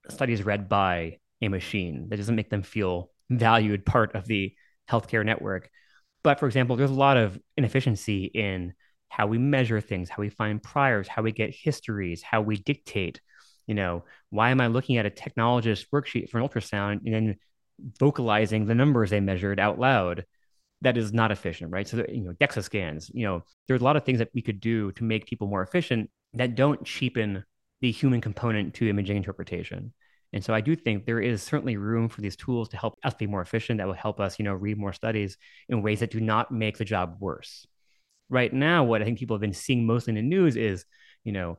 studies 0.07 0.43
read 0.43 0.69
by 0.69 1.17
a 1.41 1.49
machine. 1.49 2.07
That 2.09 2.17
doesn't 2.17 2.35
make 2.35 2.49
them 2.49 2.63
feel 2.63 3.11
valued 3.29 3.85
part 3.85 4.15
of 4.15 4.25
the 4.25 4.53
healthcare 4.89 5.25
network. 5.25 5.69
But 6.23 6.39
for 6.39 6.47
example, 6.47 6.75
there's 6.75 6.89
a 6.89 6.95
lot 6.95 7.17
of 7.17 7.39
inefficiency 7.57 8.25
in 8.25 8.73
how 9.09 9.27
we 9.27 9.37
measure 9.37 9.81
things, 9.81 10.09
how 10.09 10.21
we 10.21 10.29
find 10.29 10.61
priors, 10.61 11.07
how 11.07 11.21
we 11.21 11.31
get 11.31 11.53
histories, 11.53 12.21
how 12.21 12.41
we 12.41 12.57
dictate. 12.57 13.21
You 13.69 13.75
know, 13.75 14.03
why 14.31 14.49
am 14.49 14.61
I 14.61 14.67
looking 14.67 14.97
at 14.97 15.05
a 15.05 15.11
technologist 15.11 15.85
worksheet 15.93 16.29
for 16.29 16.39
an 16.39 16.47
ultrasound 16.47 17.01
and 17.05 17.13
then 17.13 17.35
vocalizing 17.99 18.65
the 18.65 18.73
numbers 18.73 19.11
they 19.11 19.19
measured 19.19 19.59
out 19.59 19.77
loud? 19.77 20.25
That 20.81 20.97
is 20.97 21.13
not 21.13 21.31
efficient, 21.31 21.71
right? 21.71 21.87
So, 21.87 22.03
you 22.09 22.21
know, 22.21 22.33
DEXA 22.33 22.63
scans, 22.63 23.11
you 23.13 23.25
know, 23.25 23.43
there's 23.67 23.81
a 23.81 23.83
lot 23.83 23.95
of 23.95 24.05
things 24.05 24.19
that 24.19 24.31
we 24.33 24.41
could 24.41 24.59
do 24.59 24.91
to 24.93 25.03
make 25.03 25.27
people 25.27 25.47
more 25.47 25.61
efficient 25.61 26.09
that 26.33 26.55
don't 26.55 26.83
cheapen 26.83 27.43
the 27.81 27.91
human 27.91 28.21
component 28.21 28.73
to 28.75 28.89
imaging 28.89 29.17
interpretation. 29.17 29.93
And 30.33 30.43
so 30.43 30.53
I 30.53 30.61
do 30.61 30.75
think 30.75 31.05
there 31.05 31.19
is 31.19 31.43
certainly 31.43 31.77
room 31.77 32.09
for 32.09 32.21
these 32.21 32.35
tools 32.35 32.69
to 32.69 32.77
help 32.77 32.97
us 33.03 33.13
be 33.13 33.27
more 33.27 33.41
efficient 33.41 33.77
that 33.77 33.87
will 33.87 33.93
help 33.93 34.19
us, 34.19 34.39
you 34.39 34.45
know, 34.45 34.53
read 34.53 34.77
more 34.77 34.93
studies 34.93 35.37
in 35.67 35.81
ways 35.81 35.99
that 35.99 36.11
do 36.11 36.19
not 36.19 36.51
make 36.51 36.77
the 36.77 36.85
job 36.85 37.17
worse 37.19 37.67
right 38.29 38.53
now, 38.53 38.83
what 38.83 39.01
I 39.01 39.05
think 39.05 39.19
people 39.19 39.35
have 39.35 39.41
been 39.41 39.53
seeing 39.53 39.85
mostly 39.85 40.11
in 40.11 40.15
the 40.15 40.21
news 40.21 40.55
is, 40.55 40.85
you 41.23 41.31
know, 41.31 41.57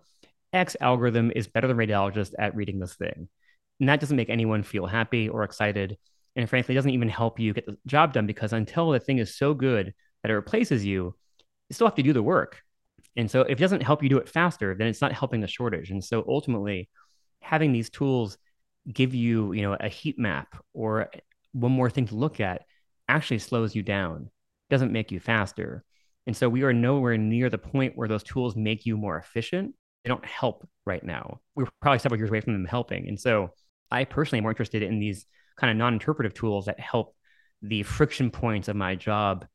X 0.52 0.76
algorithm 0.80 1.30
is 1.34 1.46
better 1.46 1.68
than 1.68 1.76
radiologist 1.76 2.32
at 2.38 2.54
reading 2.54 2.78
this 2.78 2.94
thing. 2.94 3.28
And 3.78 3.88
that 3.88 4.00
doesn't 4.00 4.16
make 4.16 4.30
anyone 4.30 4.62
feel 4.62 4.86
happy 4.86 5.28
or 5.28 5.42
excited. 5.42 5.96
And 6.36 6.48
frankly, 6.48 6.74
doesn't 6.74 6.90
even 6.90 7.08
help 7.08 7.40
you 7.40 7.52
get 7.52 7.66
the 7.66 7.76
job 7.86 8.12
done 8.12 8.26
because 8.26 8.52
until 8.52 8.90
the 8.90 9.00
thing 9.00 9.18
is 9.18 9.36
so 9.36 9.54
good 9.54 9.94
that 10.22 10.30
it 10.30 10.34
replaces 10.34 10.84
you, 10.84 11.14
you 11.68 11.74
still 11.74 11.86
have 11.86 11.96
to 11.96 12.02
do 12.02 12.12
the 12.12 12.22
work. 12.22 12.62
And 13.16 13.30
so 13.30 13.40
if 13.42 13.52
it 13.52 13.60
doesn't 13.60 13.82
help 13.82 14.02
you 14.02 14.08
do 14.08 14.18
it 14.18 14.28
faster, 14.28 14.74
then 14.74 14.86
it's 14.86 15.00
not 15.00 15.12
helping 15.12 15.40
the 15.40 15.48
shortage. 15.48 15.90
And 15.90 16.02
so 16.04 16.24
ultimately, 16.28 16.88
having 17.40 17.72
these 17.72 17.90
tools 17.90 18.38
give 18.92 19.14
you, 19.14 19.52
you 19.52 19.62
know, 19.62 19.76
a 19.78 19.88
heat 19.88 20.18
map 20.18 20.56
or 20.72 21.10
one 21.52 21.72
more 21.72 21.90
thing 21.90 22.06
to 22.06 22.14
look 22.14 22.40
at 22.40 22.62
actually 23.08 23.38
slows 23.38 23.74
you 23.74 23.82
down, 23.82 24.30
doesn't 24.68 24.92
make 24.92 25.10
you 25.10 25.18
faster. 25.18 25.84
And 26.26 26.36
so 26.36 26.48
we 26.48 26.62
are 26.62 26.72
nowhere 26.72 27.16
near 27.16 27.50
the 27.50 27.58
point 27.58 27.96
where 27.96 28.08
those 28.08 28.22
tools 28.22 28.54
make 28.54 28.86
you 28.86 28.96
more 28.96 29.18
efficient. 29.18 29.74
They 30.04 30.08
don't 30.08 30.24
help 30.24 30.68
right 30.86 31.04
now. 31.04 31.40
We're 31.54 31.68
probably 31.80 31.98
several 31.98 32.18
years 32.18 32.30
away 32.30 32.40
from 32.40 32.54
them 32.54 32.64
helping. 32.64 33.08
And 33.08 33.20
so 33.20 33.50
I 33.90 34.04
personally 34.04 34.38
am 34.38 34.44
more 34.44 34.52
interested 34.52 34.82
in 34.82 34.98
these 34.98 35.26
kind 35.56 35.70
of 35.70 35.76
non 35.76 35.92
interpretive 35.92 36.34
tools 36.34 36.66
that 36.66 36.80
help 36.80 37.14
the 37.62 37.82
friction 37.82 38.30
points 38.30 38.68
of 38.68 38.76
my 38.76 38.94
job 38.94 39.46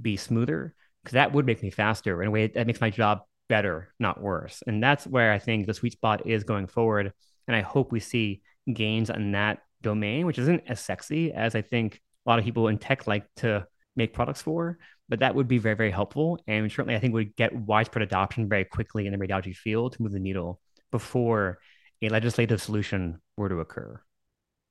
be 0.00 0.16
smoother, 0.16 0.74
because 1.02 1.14
that 1.14 1.32
would 1.32 1.46
make 1.46 1.62
me 1.62 1.70
faster 1.70 2.22
in 2.22 2.28
a 2.28 2.30
way 2.30 2.48
that 2.48 2.66
makes 2.66 2.80
my 2.80 2.90
job 2.90 3.20
better, 3.48 3.92
not 3.98 4.20
worse. 4.20 4.62
And 4.66 4.82
that's 4.82 5.06
where 5.06 5.32
I 5.32 5.38
think 5.38 5.66
the 5.66 5.74
sweet 5.74 5.92
spot 5.92 6.26
is 6.26 6.44
going 6.44 6.66
forward. 6.66 7.12
And 7.46 7.56
I 7.56 7.60
hope 7.60 7.92
we 7.92 8.00
see 8.00 8.42
gains 8.72 9.10
on 9.10 9.32
that 9.32 9.58
domain, 9.82 10.26
which 10.26 10.38
isn't 10.38 10.64
as 10.66 10.80
sexy 10.80 11.32
as 11.32 11.54
I 11.54 11.62
think 11.62 12.00
a 12.24 12.30
lot 12.30 12.38
of 12.38 12.44
people 12.44 12.68
in 12.68 12.78
tech 12.78 13.06
like 13.06 13.26
to 13.36 13.66
make 13.96 14.14
products 14.14 14.42
for 14.42 14.78
but 15.12 15.18
that 15.18 15.34
would 15.34 15.46
be 15.46 15.58
very, 15.58 15.76
very 15.76 15.90
helpful. 15.90 16.38
And 16.46 16.72
certainly, 16.72 16.94
I 16.94 16.98
think 16.98 17.12
would 17.12 17.36
get 17.36 17.54
widespread 17.54 18.00
adoption 18.00 18.48
very 18.48 18.64
quickly 18.64 19.06
in 19.06 19.12
the 19.12 19.18
radiology 19.18 19.54
field 19.54 19.92
to 19.92 20.02
move 20.02 20.12
the 20.12 20.18
needle 20.18 20.58
before 20.90 21.58
a 22.00 22.08
legislative 22.08 22.62
solution 22.62 23.20
were 23.36 23.50
to 23.50 23.60
occur. 23.60 24.00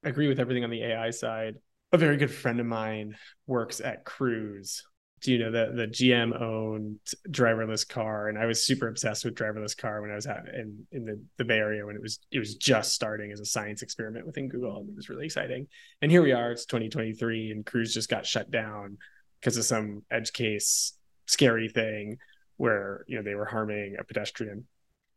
I 0.03 0.09
agree 0.09 0.27
with 0.27 0.39
everything 0.39 0.63
on 0.63 0.71
the 0.71 0.83
AI 0.83 1.11
side. 1.11 1.57
A 1.91 1.97
very 1.99 2.17
good 2.17 2.31
friend 2.31 2.59
of 2.59 2.65
mine 2.65 3.17
works 3.45 3.81
at 3.81 4.03
Cruise. 4.03 4.83
You 5.23 5.39
know 5.39 5.51
the 5.51 5.71
the 5.75 5.87
GM 5.87 6.39
owned 6.39 6.99
driverless 7.29 7.87
car? 7.87 8.27
And 8.27 8.37
I 8.37 8.45
was 8.45 8.65
super 8.65 8.87
obsessed 8.87 9.23
with 9.23 9.35
driverless 9.35 9.77
car 9.77 10.01
when 10.01 10.11
I 10.11 10.15
was 10.15 10.25
at, 10.25 10.47
in 10.53 10.85
in 10.91 11.05
the, 11.05 11.21
the 11.37 11.45
Bay 11.45 11.57
Area 11.57 11.85
when 11.85 11.95
it 11.95 12.01
was 12.01 12.19
it 12.31 12.39
was 12.39 12.55
just 12.55 12.93
starting 12.93 13.31
as 13.31 13.39
a 13.39 13.45
science 13.45 13.81
experiment 13.81 14.25
within 14.25 14.49
Google, 14.49 14.79
and 14.79 14.89
it 14.89 14.95
was 14.95 15.09
really 15.09 15.25
exciting. 15.25 15.67
And 16.01 16.11
here 16.11 16.23
we 16.23 16.31
are, 16.31 16.51
it's 16.51 16.65
2023, 16.65 17.51
and 17.51 17.65
Cruise 17.65 17.93
just 17.93 18.09
got 18.09 18.25
shut 18.25 18.49
down 18.49 18.97
because 19.39 19.57
of 19.57 19.65
some 19.65 20.03
edge 20.11 20.33
case 20.33 20.93
scary 21.27 21.69
thing 21.69 22.17
where 22.57 23.03
you 23.07 23.15
know 23.15 23.23
they 23.23 23.35
were 23.35 23.45
harming 23.45 23.95
a 23.99 24.03
pedestrian 24.03 24.65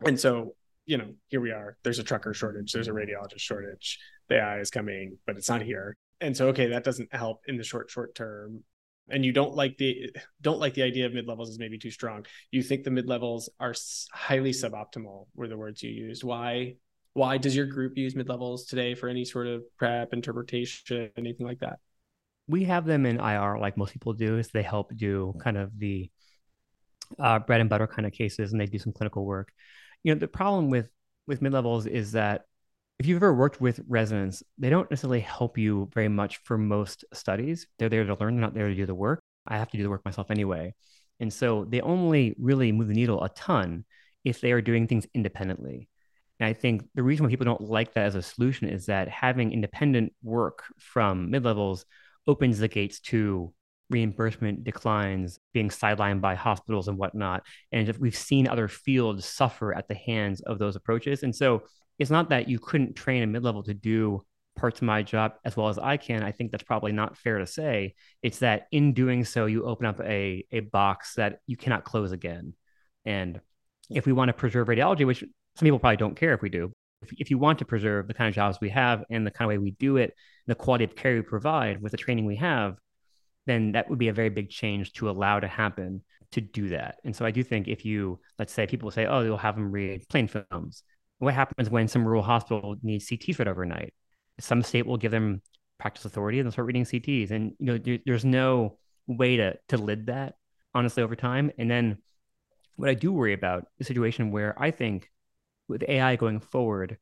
and 0.06 0.18
so 0.18 0.54
you 0.86 0.96
know 0.96 1.12
here 1.28 1.40
we 1.40 1.50
are 1.50 1.76
there's 1.82 1.98
a 1.98 2.04
trucker 2.04 2.32
shortage 2.32 2.72
there's 2.72 2.88
a 2.88 2.92
radiologist 2.92 3.40
shortage 3.40 3.98
the 4.28 4.36
ai 4.36 4.60
is 4.60 4.70
coming 4.70 5.18
but 5.26 5.36
it's 5.36 5.48
not 5.48 5.60
here 5.60 5.96
and 6.20 6.36
so 6.36 6.48
okay 6.48 6.68
that 6.68 6.84
doesn't 6.84 7.12
help 7.14 7.40
in 7.46 7.56
the 7.56 7.64
short 7.64 7.90
short 7.90 8.14
term 8.14 8.62
and 9.08 9.24
you 9.24 9.32
don't 9.32 9.54
like 9.54 9.76
the 9.76 10.10
don't 10.40 10.58
like 10.58 10.74
the 10.74 10.82
idea 10.82 11.06
of 11.06 11.12
mid 11.12 11.26
levels 11.26 11.50
is 11.50 11.58
maybe 11.58 11.78
too 11.78 11.90
strong. 11.90 12.26
You 12.50 12.62
think 12.62 12.84
the 12.84 12.90
mid 12.90 13.06
levels 13.06 13.48
are 13.60 13.74
highly 14.12 14.52
suboptimal 14.52 15.26
were 15.34 15.48
the 15.48 15.56
words 15.56 15.82
you 15.82 15.90
used. 15.90 16.24
Why 16.24 16.76
why 17.12 17.38
does 17.38 17.54
your 17.54 17.66
group 17.66 17.96
use 17.96 18.14
mid 18.14 18.28
levels 18.28 18.64
today 18.64 18.94
for 18.94 19.08
any 19.08 19.24
sort 19.24 19.46
of 19.46 19.62
prep 19.76 20.12
interpretation 20.12 21.10
anything 21.16 21.46
like 21.46 21.60
that? 21.60 21.78
We 22.46 22.64
have 22.64 22.84
them 22.84 23.06
in 23.06 23.20
IR 23.20 23.58
like 23.58 23.76
most 23.76 23.92
people 23.92 24.12
do, 24.12 24.38
is 24.38 24.48
they 24.48 24.62
help 24.62 24.94
do 24.94 25.34
kind 25.40 25.56
of 25.56 25.78
the 25.78 26.10
uh, 27.18 27.38
bread 27.38 27.60
and 27.60 27.70
butter 27.70 27.86
kind 27.86 28.06
of 28.06 28.12
cases, 28.12 28.52
and 28.52 28.60
they 28.60 28.66
do 28.66 28.78
some 28.78 28.92
clinical 28.92 29.24
work. 29.24 29.52
You 30.02 30.14
know, 30.14 30.18
the 30.18 30.28
problem 30.28 30.70
with 30.70 30.90
with 31.26 31.40
mid 31.40 31.52
levels 31.52 31.86
is 31.86 32.12
that 32.12 32.42
if 32.98 33.06
you've 33.06 33.16
ever 33.16 33.34
worked 33.34 33.60
with 33.60 33.80
residents, 33.88 34.42
they 34.56 34.70
don't 34.70 34.90
necessarily 34.90 35.20
help 35.20 35.58
you 35.58 35.88
very 35.92 36.08
much 36.08 36.38
for 36.44 36.56
most 36.56 37.04
studies. 37.12 37.66
They're 37.78 37.88
there 37.88 38.04
to 38.04 38.16
learn, 38.20 38.34
they're 38.36 38.42
not 38.42 38.54
there 38.54 38.68
to 38.68 38.74
do 38.74 38.86
the 38.86 38.94
work. 38.94 39.20
I 39.46 39.58
have 39.58 39.70
to 39.70 39.76
do 39.76 39.82
the 39.82 39.90
work 39.90 40.04
myself 40.04 40.30
anyway. 40.30 40.74
And 41.20 41.32
so 41.32 41.64
they 41.68 41.80
only 41.80 42.34
really 42.38 42.72
move 42.72 42.88
the 42.88 42.94
needle 42.94 43.22
a 43.22 43.28
ton 43.30 43.84
if 44.24 44.40
they 44.40 44.52
are 44.52 44.62
doing 44.62 44.86
things 44.86 45.06
independently. 45.14 45.88
And 46.40 46.48
I 46.48 46.52
think 46.52 46.84
the 46.94 47.02
reason 47.02 47.24
why 47.24 47.30
people 47.30 47.44
don't 47.44 47.60
like 47.60 47.94
that 47.94 48.06
as 48.06 48.14
a 48.14 48.22
solution 48.22 48.68
is 48.68 48.86
that 48.86 49.08
having 49.08 49.52
independent 49.52 50.12
work 50.22 50.64
from 50.78 51.30
mid 51.30 51.44
levels 51.44 51.84
opens 52.26 52.58
the 52.58 52.68
gates 52.68 53.00
to 53.00 53.52
reimbursement 53.90 54.64
declines, 54.64 55.38
being 55.52 55.68
sidelined 55.68 56.20
by 56.20 56.34
hospitals 56.34 56.88
and 56.88 56.98
whatnot. 56.98 57.44
And 57.70 57.88
we've 57.98 58.16
seen 58.16 58.48
other 58.48 58.66
fields 58.66 59.26
suffer 59.26 59.74
at 59.74 59.88
the 59.88 59.94
hands 59.94 60.40
of 60.40 60.58
those 60.58 60.74
approaches. 60.74 61.22
And 61.22 61.34
so 61.34 61.64
it's 61.98 62.10
not 62.10 62.30
that 62.30 62.48
you 62.48 62.58
couldn't 62.58 62.94
train 62.94 63.22
a 63.22 63.26
mid 63.26 63.42
level 63.42 63.62
to 63.64 63.74
do 63.74 64.24
parts 64.56 64.80
of 64.80 64.86
my 64.86 65.02
job 65.02 65.32
as 65.44 65.56
well 65.56 65.68
as 65.68 65.78
I 65.78 65.96
can. 65.96 66.22
I 66.22 66.32
think 66.32 66.50
that's 66.50 66.62
probably 66.62 66.92
not 66.92 67.16
fair 67.16 67.38
to 67.38 67.46
say. 67.46 67.94
It's 68.22 68.38
that 68.38 68.66
in 68.70 68.92
doing 68.92 69.24
so, 69.24 69.46
you 69.46 69.64
open 69.64 69.86
up 69.86 70.00
a, 70.00 70.44
a 70.52 70.60
box 70.60 71.14
that 71.14 71.40
you 71.46 71.56
cannot 71.56 71.84
close 71.84 72.12
again. 72.12 72.54
And 73.04 73.40
if 73.90 74.06
we 74.06 74.12
want 74.12 74.28
to 74.28 74.32
preserve 74.32 74.68
radiology, 74.68 75.06
which 75.06 75.20
some 75.20 75.66
people 75.66 75.78
probably 75.78 75.96
don't 75.96 76.16
care 76.16 76.34
if 76.34 76.42
we 76.42 76.48
do, 76.48 76.72
if, 77.02 77.12
if 77.18 77.30
you 77.30 77.38
want 77.38 77.58
to 77.58 77.64
preserve 77.64 78.08
the 78.08 78.14
kind 78.14 78.28
of 78.28 78.34
jobs 78.34 78.58
we 78.60 78.70
have 78.70 79.04
and 79.10 79.26
the 79.26 79.30
kind 79.30 79.50
of 79.50 79.54
way 79.54 79.58
we 79.58 79.72
do 79.72 79.96
it, 79.96 80.14
the 80.46 80.54
quality 80.54 80.84
of 80.84 80.96
care 80.96 81.14
we 81.14 81.22
provide 81.22 81.82
with 81.82 81.92
the 81.92 81.98
training 81.98 82.24
we 82.24 82.36
have, 82.36 82.78
then 83.46 83.72
that 83.72 83.90
would 83.90 83.98
be 83.98 84.08
a 84.08 84.12
very 84.12 84.30
big 84.30 84.48
change 84.48 84.92
to 84.94 85.10
allow 85.10 85.38
to 85.38 85.48
happen 85.48 86.02
to 86.32 86.40
do 86.40 86.70
that. 86.70 86.96
And 87.04 87.14
so 87.14 87.24
I 87.24 87.30
do 87.30 87.42
think 87.42 87.68
if 87.68 87.84
you, 87.84 88.20
let's 88.38 88.52
say, 88.52 88.66
people 88.66 88.90
say, 88.90 89.06
oh, 89.06 89.20
you'll 89.20 89.36
have 89.36 89.56
them 89.56 89.70
read 89.70 90.08
plain 90.08 90.28
films. 90.28 90.82
What 91.24 91.34
happens 91.34 91.70
when 91.70 91.88
some 91.88 92.06
rural 92.06 92.22
hospital 92.22 92.76
needs 92.82 93.08
CTs 93.08 93.38
read 93.38 93.48
overnight? 93.48 93.94
Some 94.40 94.62
state 94.62 94.86
will 94.86 94.96
give 94.96 95.12
them 95.12 95.42
practice 95.78 96.04
authority 96.04 96.38
and 96.38 96.46
they'll 96.46 96.52
start 96.52 96.66
reading 96.66 96.84
CTs. 96.84 97.30
And 97.30 97.52
you 97.58 97.66
know, 97.66 97.78
there, 97.78 97.98
there's 98.04 98.24
no 98.24 98.78
way 99.06 99.36
to 99.36 99.56
to 99.68 99.76
lid 99.76 100.06
that 100.06 100.34
honestly 100.74 101.02
over 101.02 101.16
time. 101.16 101.50
And 101.58 101.70
then 101.70 101.98
what 102.76 102.88
I 102.88 102.94
do 102.94 103.12
worry 103.12 103.32
about 103.32 103.66
is 103.78 103.86
a 103.86 103.88
situation 103.88 104.30
where 104.30 104.60
I 104.60 104.70
think 104.70 105.10
with 105.68 105.84
AI 105.88 106.16
going 106.16 106.40
forward, 106.40 106.98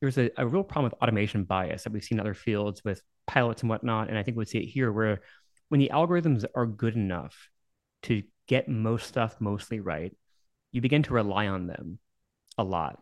there's 0.00 0.18
a, 0.18 0.30
a 0.36 0.46
real 0.46 0.64
problem 0.64 0.90
with 0.90 1.00
automation 1.00 1.44
bias 1.44 1.84
that 1.84 1.92
we've 1.92 2.02
seen 2.02 2.18
in 2.18 2.20
other 2.20 2.34
fields 2.34 2.82
with 2.84 3.02
pilots 3.26 3.62
and 3.62 3.70
whatnot. 3.70 4.08
And 4.08 4.18
I 4.18 4.22
think 4.22 4.36
we 4.36 4.44
see 4.44 4.58
it 4.58 4.66
here 4.66 4.90
where 4.90 5.20
when 5.68 5.80
the 5.80 5.90
algorithms 5.92 6.44
are 6.54 6.66
good 6.66 6.96
enough 6.96 7.48
to 8.02 8.22
get 8.48 8.68
most 8.68 9.06
stuff 9.06 9.36
mostly 9.40 9.80
right, 9.80 10.12
you 10.72 10.80
begin 10.80 11.04
to 11.04 11.14
rely 11.14 11.46
on 11.46 11.66
them 11.66 11.98
a 12.58 12.64
lot. 12.64 13.00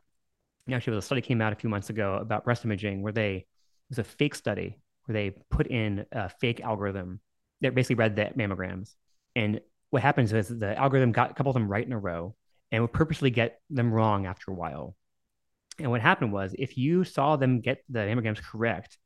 Actually, 0.73 0.99
a 0.99 1.03
study 1.03 1.21
came 1.21 1.41
out 1.41 1.53
a 1.53 1.57
few 1.57 1.71
months 1.71 1.91
ago 1.91 2.15
about 2.15 2.45
breast 2.45 2.65
imaging 2.65 3.03
where 3.03 3.13
they, 3.13 3.37
it 3.37 3.47
was 3.89 3.99
a 3.99 4.05
fake 4.05 4.35
study 4.35 4.79
where 5.05 5.15
they 5.15 5.31
put 5.51 5.67
in 5.67 6.07
a 6.13 6.29
fake 6.29 6.61
algorithm 6.61 7.21
that 7.61 7.75
basically 7.75 7.97
read 7.97 8.17
the 8.17 8.27
mammograms. 8.37 8.95
And 9.35 9.61
what 9.91 10.03
happens 10.03 10.33
is 10.33 10.49
the 10.49 10.77
algorithm 10.79 11.13
got 11.13 11.31
a 11.31 11.35
couple 11.35 11.51
of 11.51 11.55
them 11.55 11.69
right 11.69 11.85
in 11.85 11.93
a 11.93 11.99
row 11.99 12.35
and 12.71 12.83
would 12.83 12.93
purposely 12.93 13.31
get 13.31 13.61
them 13.71 13.93
wrong 13.93 14.27
after 14.27 14.51
a 14.51 14.55
while. 14.55 14.97
And 15.79 15.91
what 15.91 16.01
happened 16.01 16.33
was 16.33 16.55
if 16.59 16.77
you 16.77 17.05
saw 17.05 17.37
them 17.37 17.61
get 17.61 17.83
the 17.89 18.01
mammograms 18.01 18.43
correct 18.43 18.99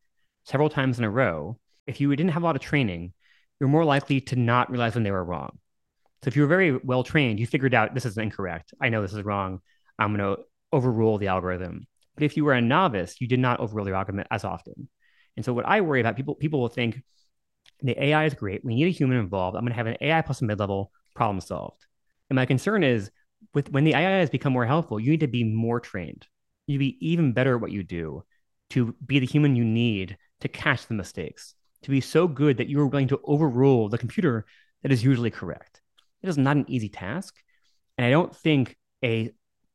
several 0.45 0.69
times 0.69 0.99
in 0.99 1.05
a 1.05 1.11
row, 1.11 1.59
if 1.87 2.01
you 2.01 2.15
didn't 2.15 2.33
have 2.33 2.43
a 2.43 2.47
lot 2.47 2.57
of 2.57 2.63
training, 2.63 3.13
you're 3.59 3.69
more 3.69 3.85
likely 3.85 4.21
to 4.21 4.37
not 4.37 4.71
realize 4.71 4.95
when 4.95 5.05
they 5.05 5.11
were 5.11 5.25
wrong. 5.25 5.59
So 6.23 6.29
if 6.29 6.37
you 6.37 6.43
were 6.43 6.49
very 6.49 6.77
well 6.77 7.05
trained, 7.05 7.39
you 7.39 7.47
figured 7.47 7.75
out 7.75 7.95
this 7.95 8.07
is 8.07 8.19
incorrect. 8.19 8.75
I 8.81 8.89
know 8.89 9.03
this 9.03 9.13
is 9.13 9.23
wrong. 9.23 9.61
I'm 9.99 10.17
going 10.17 10.37
to 10.37 10.43
overrule 10.75 11.19
the 11.19 11.29
algorithm. 11.29 11.87
But 12.15 12.25
if 12.25 12.37
you 12.37 12.45
were 12.45 12.53
a 12.53 12.61
novice, 12.61 13.21
you 13.21 13.29
did 13.29 13.41
not 13.41 13.61
overrule 13.61 13.87
the 13.87 13.95
algorithm 13.95 14.25
as 14.31 14.45
often. 14.45 14.89
And 15.37 15.45
so 15.45 15.53
what 15.53 15.67
I 15.67 15.81
worry 15.81 16.01
about, 16.01 16.17
people 16.17 16.35
people 16.35 16.61
will 16.61 16.69
think 16.69 17.03
the 17.83 18.01
AI 18.03 18.25
is 18.25 18.35
great. 18.35 18.65
We 18.65 18.75
need 18.75 18.87
a 18.87 18.91
human 18.91 19.19
involved. 19.19 19.57
I'm 19.57 19.63
going 19.63 19.73
to 19.73 19.77
have 19.77 19.87
an 19.87 19.97
AI 20.01 20.23
plus 20.23 20.41
a 20.41 20.45
mid-level 20.45 20.93
problem 21.15 21.41
solved. 21.41 21.87
And 22.31 22.37
my 22.37 22.47
concern 22.47 22.85
is 22.85 23.11
with 23.53 23.71
when 23.71 23.85
the 23.85 23.95
AI 23.95 24.19
has 24.19 24.31
become 24.31 24.53
more 24.53 24.67
helpful, 24.67 25.01
you 25.01 25.11
need 25.11 25.21
to 25.21 25.27
be 25.27 25.45
more 25.45 25.81
trained. 25.81 26.27
You 26.67 26.79
be 26.79 26.97
even 27.01 27.33
better 27.33 27.57
at 27.57 27.61
what 27.61 27.73
you 27.73 27.83
do 27.83 28.25
to 28.71 28.95
be 29.05 29.19
the 29.19 29.27
human 29.27 29.57
you 29.57 29.65
need 29.65 30.17
to 30.41 30.49
catch 30.49 30.87
the 30.87 30.95
mistakes, 30.95 31.55
to 31.83 31.91
be 31.91 32.01
so 32.01 32.27
good 32.27 32.57
that 32.57 32.69
you 32.69 32.81
are 32.81 32.87
willing 32.87 33.09
to 33.09 33.21
overrule 33.25 33.89
the 33.89 33.99
computer 33.99 34.47
that 34.83 34.93
is 34.93 35.05
usually 35.05 35.31
correct. 35.31 35.81
It 36.23 36.29
is 36.29 36.39
not 36.39 36.57
an 36.57 36.65
easy 36.69 36.89
task. 36.89 37.37
And 37.99 38.07
I 38.07 38.11
don't 38.11 38.35
think 38.35 38.77
a 39.05 39.33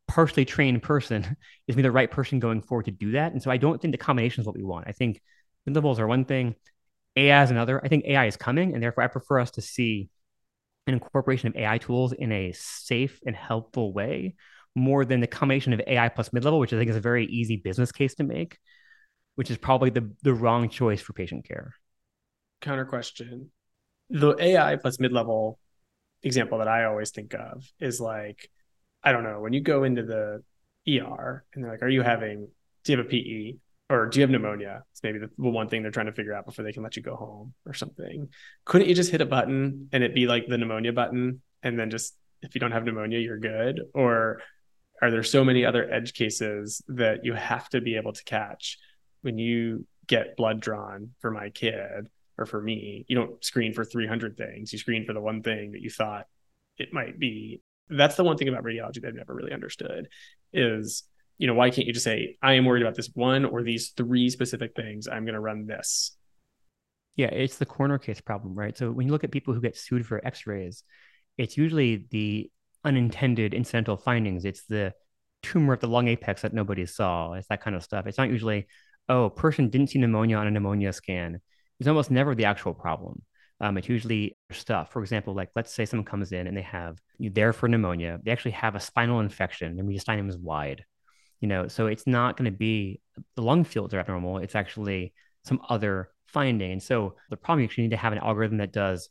partially 0.09 0.43
trained 0.43 0.81
person 0.83 1.37
is 1.67 1.75
me 1.75 1.83
the 1.83 1.91
right 1.91 2.09
person 2.11 2.39
going 2.39 2.61
forward 2.61 2.85
to 2.85 2.91
do 2.91 3.11
that. 3.11 3.31
And 3.31 3.41
so 3.41 3.51
I 3.51 3.57
don't 3.57 3.81
think 3.81 3.93
the 3.93 3.97
combination 3.97 4.41
is 4.41 4.47
what 4.47 4.57
we 4.57 4.63
want. 4.63 4.87
I 4.87 4.91
think 4.91 5.21
levels 5.67 5.99
are 5.99 6.07
one 6.07 6.25
thing, 6.25 6.55
AI 7.15 7.43
is 7.43 7.51
another. 7.51 7.79
I 7.83 7.87
think 7.87 8.05
AI 8.05 8.25
is 8.25 8.35
coming, 8.35 8.73
and 8.73 8.81
therefore 8.81 9.03
I 9.03 9.07
prefer 9.07 9.39
us 9.39 9.51
to 9.51 9.61
see 9.61 10.09
an 10.87 10.95
incorporation 10.95 11.47
of 11.47 11.55
AI 11.55 11.77
tools 11.77 12.11
in 12.11 12.31
a 12.31 12.51
safe 12.53 13.19
and 13.25 13.35
helpful 13.35 13.93
way 13.93 14.35
more 14.75 15.05
than 15.05 15.19
the 15.19 15.27
combination 15.27 15.73
of 15.73 15.81
AI 15.85 16.09
plus 16.09 16.33
mid 16.33 16.43
level, 16.43 16.59
which 16.59 16.73
I 16.73 16.77
think 16.77 16.89
is 16.89 16.95
a 16.95 17.01
very 17.01 17.25
easy 17.27 17.57
business 17.57 17.91
case 17.91 18.15
to 18.15 18.23
make, 18.23 18.57
which 19.35 19.51
is 19.51 19.57
probably 19.57 19.91
the, 19.91 20.11
the 20.23 20.33
wrong 20.33 20.69
choice 20.69 21.01
for 21.01 21.13
patient 21.13 21.47
care. 21.47 21.75
Counter 22.61 22.85
question 22.85 23.51
The 24.09 24.35
AI 24.39 24.75
plus 24.77 24.99
mid 24.99 25.11
level 25.11 25.59
example 26.23 26.57
that 26.57 26.67
I 26.67 26.85
always 26.85 27.11
think 27.11 27.35
of 27.35 27.63
is 27.79 28.01
like, 28.01 28.49
I 29.03 29.11
don't 29.11 29.23
know, 29.23 29.39
when 29.39 29.53
you 29.53 29.61
go 29.61 29.83
into 29.83 30.03
the 30.03 30.43
ER 30.87 31.45
and 31.53 31.63
they're 31.63 31.71
like, 31.71 31.83
Are 31.83 31.89
you 31.89 32.01
having, 32.01 32.47
do 32.83 32.91
you 32.91 32.97
have 32.97 33.07
a 33.07 33.09
PE? 33.09 33.57
Or 33.91 34.05
do 34.05 34.19
you 34.19 34.21
have 34.21 34.29
pneumonia? 34.29 34.83
It's 34.91 35.01
maybe 35.01 35.17
the, 35.17 35.29
the 35.37 35.49
one 35.49 35.67
thing 35.67 35.81
they're 35.81 35.91
trying 35.91 36.05
to 36.05 36.11
figure 36.11 36.33
out 36.33 36.45
before 36.45 36.63
they 36.63 36.71
can 36.71 36.83
let 36.83 36.95
you 36.95 37.01
go 37.01 37.15
home 37.15 37.53
or 37.65 37.73
something. 37.73 38.29
Couldn't 38.65 38.87
you 38.87 38.93
just 38.93 39.09
hit 39.09 39.21
a 39.21 39.25
button 39.25 39.89
and 39.91 40.03
it 40.03 40.13
be 40.13 40.27
like 40.27 40.47
the 40.47 40.59
pneumonia 40.59 40.93
button? 40.93 41.41
And 41.63 41.79
then 41.79 41.89
just, 41.89 42.15
if 42.43 42.53
you 42.53 42.61
don't 42.61 42.71
have 42.71 42.85
pneumonia, 42.85 43.17
you're 43.17 43.39
good? 43.39 43.81
Or 43.95 44.41
are 45.01 45.09
there 45.09 45.23
so 45.23 45.43
many 45.43 45.65
other 45.65 45.91
edge 45.91 46.13
cases 46.13 46.83
that 46.87 47.25
you 47.25 47.33
have 47.33 47.67
to 47.69 47.81
be 47.81 47.95
able 47.95 48.13
to 48.13 48.23
catch 48.23 48.77
when 49.21 49.37
you 49.37 49.87
get 50.07 50.37
blood 50.37 50.59
drawn 50.59 51.11
for 51.19 51.31
my 51.31 51.49
kid 51.49 52.09
or 52.37 52.45
for 52.45 52.61
me? 52.61 53.05
You 53.07 53.15
don't 53.15 53.43
screen 53.43 53.73
for 53.73 53.83
300 53.83 54.37
things, 54.37 54.71
you 54.71 54.79
screen 54.79 55.05
for 55.05 55.13
the 55.13 55.21
one 55.21 55.41
thing 55.41 55.71
that 55.71 55.81
you 55.81 55.89
thought 55.89 56.27
it 56.77 56.93
might 56.93 57.17
be. 57.17 57.61
That's 57.89 58.15
the 58.15 58.23
one 58.23 58.37
thing 58.37 58.47
about 58.47 58.63
radiology 58.63 59.01
that 59.01 59.07
I've 59.07 59.15
never 59.15 59.33
really 59.33 59.53
understood 59.53 60.07
is 60.53 61.03
you 61.39 61.47
know, 61.47 61.53
why 61.53 61.69
can't 61.71 61.87
you 61.87 61.93
just 61.93 62.03
say, 62.03 62.37
I 62.43 62.53
am 62.53 62.65
worried 62.65 62.83
about 62.83 62.95
this 62.95 63.09
one 63.13 63.45
or 63.45 63.63
these 63.63 63.93
three 63.95 64.29
specific 64.29 64.75
things. 64.75 65.07
I'm 65.07 65.23
going 65.23 65.33
to 65.33 65.39
run 65.39 65.65
this. 65.65 66.15
Yeah, 67.15 67.27
it's 67.27 67.57
the 67.57 67.65
corner 67.65 67.97
case 67.97 68.21
problem, 68.21 68.53
right? 68.53 68.77
So 68.77 68.91
when 68.91 69.07
you 69.07 69.13
look 69.13 69.23
at 69.23 69.31
people 69.31 69.53
who 69.53 69.61
get 69.61 69.77
sued 69.77 70.05
for 70.05 70.23
x-rays, 70.23 70.83
it's 71.37 71.57
usually 71.57 72.07
the 72.11 72.51
unintended 72.83 73.53
incidental 73.53 73.95
findings. 73.95 74.43
It's 74.43 74.65
the 74.65 74.93
tumor 75.41 75.73
at 75.73 75.79
the 75.79 75.87
lung 75.87 76.09
apex 76.09 76.41
that 76.41 76.53
nobody 76.53 76.85
saw. 76.85 77.33
It's 77.33 77.47
that 77.47 77.61
kind 77.61 77.75
of 77.75 77.83
stuff. 77.83 78.05
It's 78.05 78.17
not 78.17 78.29
usually, 78.29 78.67
oh, 79.07 79.29
person 79.29 79.69
didn't 79.69 79.91
see 79.91 79.99
pneumonia 79.99 80.37
on 80.37 80.47
a 80.47 80.51
pneumonia 80.51 80.91
scan. 80.91 81.39
It's 81.79 81.87
almost 81.87 82.11
never 82.11 82.35
the 82.35 82.45
actual 82.45 82.73
problem. 82.73 83.21
Um, 83.61 83.77
it's 83.77 83.89
usually 83.89 84.37
stuff. 84.51 84.91
For 84.91 85.01
example, 85.01 85.33
like 85.33 85.49
let's 85.55 85.73
say 85.73 85.85
someone 85.85 86.05
comes 86.05 86.31
in 86.31 86.47
and 86.47 86.55
they 86.55 86.61
have 86.61 86.97
you 87.17 87.29
there 87.29 87.51
for 87.51 87.67
pneumonia. 87.67 88.19
They 88.23 88.31
actually 88.31 88.51
have 88.51 88.75
a 88.75 88.79
spinal 88.79 89.19
infection. 89.19 89.75
Their 89.75 89.85
mediastinum 89.85 90.29
is 90.29 90.37
wide 90.37 90.85
you 91.39 91.47
know 91.47 91.67
so 91.67 91.87
it's 91.87 92.07
not 92.07 92.37
going 92.37 92.51
to 92.51 92.57
be 92.57 92.99
the 93.35 93.41
lung 93.41 93.63
fields 93.63 93.93
are 93.93 93.99
abnormal 93.99 94.37
it's 94.37 94.55
actually 94.55 95.13
some 95.43 95.61
other 95.69 96.09
finding 96.27 96.71
and 96.71 96.83
so 96.83 97.15
the 97.29 97.37
problem 97.37 97.65
is 97.65 97.77
you 97.77 97.83
need 97.83 97.91
to 97.91 97.97
have 97.97 98.13
an 98.13 98.19
algorithm 98.19 98.57
that 98.57 98.73
does 98.73 99.09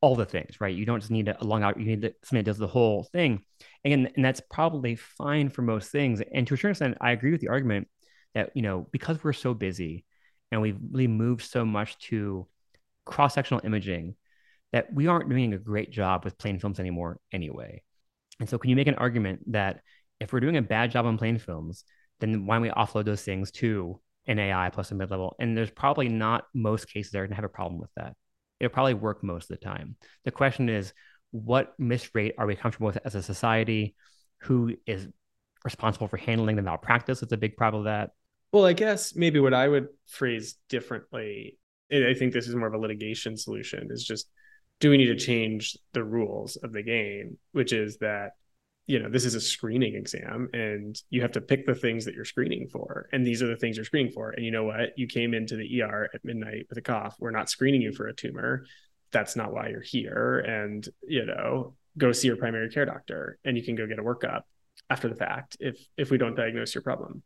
all 0.00 0.14
the 0.14 0.24
things 0.24 0.60
right 0.60 0.76
you 0.76 0.84
don't 0.84 1.00
just 1.00 1.10
need 1.10 1.28
a 1.28 1.44
lung 1.44 1.62
out 1.62 1.78
you 1.78 1.86
need 1.86 2.02
something 2.22 2.44
that 2.44 2.44
does 2.44 2.58
the 2.58 2.66
whole 2.66 3.04
thing 3.12 3.42
and, 3.84 4.10
and 4.14 4.24
that's 4.24 4.40
probably 4.50 4.94
fine 4.94 5.48
for 5.48 5.62
most 5.62 5.90
things 5.90 6.22
and 6.32 6.46
to 6.46 6.54
a 6.54 6.56
certain 6.56 6.70
extent 6.70 6.98
i 7.00 7.12
agree 7.12 7.32
with 7.32 7.40
the 7.40 7.48
argument 7.48 7.88
that 8.34 8.50
you 8.54 8.62
know 8.62 8.86
because 8.92 9.22
we're 9.22 9.32
so 9.32 9.54
busy 9.54 10.04
and 10.52 10.60
we've 10.60 10.78
really 10.92 11.08
moved 11.08 11.42
so 11.42 11.64
much 11.64 11.98
to 11.98 12.46
cross-sectional 13.06 13.62
imaging 13.64 14.14
that 14.72 14.92
we 14.92 15.06
aren't 15.06 15.30
doing 15.30 15.54
a 15.54 15.58
great 15.58 15.90
job 15.90 16.24
with 16.24 16.36
plain 16.36 16.58
films 16.58 16.78
anymore 16.78 17.18
anyway 17.32 17.82
and 18.40 18.48
so 18.48 18.58
can 18.58 18.70
you 18.70 18.76
make 18.76 18.88
an 18.88 18.94
argument 18.94 19.52
that 19.52 19.80
if 20.20 20.32
we're 20.32 20.40
doing 20.40 20.56
a 20.56 20.62
bad 20.62 20.90
job 20.90 21.06
on 21.06 21.18
plain 21.18 21.38
films, 21.38 21.84
then 22.20 22.46
why 22.46 22.56
don't 22.56 22.62
we 22.62 22.70
offload 22.70 23.04
those 23.04 23.22
things 23.22 23.50
to 23.52 24.00
an 24.26 24.38
AI 24.38 24.70
plus 24.70 24.90
a 24.90 24.94
mid 24.94 25.10
level? 25.10 25.36
And 25.38 25.56
there's 25.56 25.70
probably 25.70 26.08
not 26.08 26.44
most 26.54 26.88
cases 26.88 27.12
that 27.12 27.18
are 27.18 27.22
going 27.22 27.30
to 27.30 27.36
have 27.36 27.44
a 27.44 27.48
problem 27.48 27.80
with 27.80 27.90
that. 27.96 28.14
It'll 28.60 28.72
probably 28.72 28.94
work 28.94 29.22
most 29.22 29.50
of 29.50 29.58
the 29.58 29.64
time. 29.64 29.96
The 30.24 30.30
question 30.30 30.68
is, 30.68 30.92
what 31.30 31.74
miss 31.78 32.14
rate 32.14 32.34
are 32.38 32.46
we 32.46 32.56
comfortable 32.56 32.86
with 32.86 32.98
as 33.04 33.14
a 33.14 33.22
society? 33.22 33.94
Who 34.42 34.74
is 34.86 35.08
responsible 35.64 36.08
for 36.08 36.16
handling 36.16 36.56
the 36.56 36.62
malpractice? 36.62 37.22
It's 37.22 37.32
a 37.32 37.36
big 37.36 37.56
problem 37.56 37.84
that. 37.84 38.10
Well, 38.52 38.64
I 38.64 38.72
guess 38.72 39.14
maybe 39.14 39.40
what 39.40 39.52
I 39.52 39.68
would 39.68 39.88
phrase 40.06 40.56
differently, 40.68 41.58
I 41.92 42.14
think 42.14 42.32
this 42.32 42.48
is 42.48 42.54
more 42.54 42.68
of 42.68 42.74
a 42.74 42.78
litigation 42.78 43.36
solution, 43.36 43.88
is 43.90 44.04
just 44.04 44.28
do 44.80 44.90
we 44.90 44.98
need 44.98 45.06
to 45.06 45.16
change 45.16 45.76
the 45.92 46.04
rules 46.04 46.56
of 46.56 46.72
the 46.72 46.82
game, 46.82 47.38
which 47.52 47.72
is 47.72 47.96
that 47.98 48.32
you 48.86 49.00
know 49.00 49.08
this 49.08 49.24
is 49.24 49.34
a 49.34 49.40
screening 49.40 49.94
exam 49.94 50.48
and 50.52 51.00
you 51.10 51.20
have 51.22 51.32
to 51.32 51.40
pick 51.40 51.66
the 51.66 51.74
things 51.74 52.04
that 52.04 52.14
you're 52.14 52.24
screening 52.24 52.68
for. 52.68 53.08
And 53.12 53.26
these 53.26 53.42
are 53.42 53.48
the 53.48 53.56
things 53.56 53.76
you're 53.76 53.84
screening 53.84 54.12
for. 54.12 54.30
And 54.30 54.44
you 54.44 54.50
know 54.50 54.64
what? 54.64 54.96
You 54.96 55.06
came 55.06 55.34
into 55.34 55.56
the 55.56 55.82
er 55.82 56.08
at 56.14 56.24
midnight 56.24 56.66
with 56.68 56.78
a 56.78 56.82
cough. 56.82 57.16
We're 57.18 57.30
not 57.30 57.50
screening 57.50 57.82
you 57.82 57.92
for 57.92 58.06
a 58.06 58.14
tumor. 58.14 58.66
That's 59.12 59.36
not 59.36 59.52
why 59.52 59.68
you're 59.68 59.80
here. 59.80 60.38
And 60.40 60.86
you 61.06 61.26
know 61.26 61.74
go 61.98 62.12
see 62.12 62.28
your 62.28 62.36
primary 62.36 62.68
care 62.68 62.84
doctor 62.84 63.38
and 63.44 63.56
you 63.56 63.64
can 63.64 63.74
go 63.74 63.86
get 63.86 63.98
a 63.98 64.02
workup 64.02 64.42
after 64.90 65.08
the 65.08 65.14
fact 65.14 65.56
if 65.60 65.78
if 65.96 66.10
we 66.10 66.18
don't 66.18 66.34
diagnose 66.34 66.74
your 66.74 66.82
problem 66.82 67.22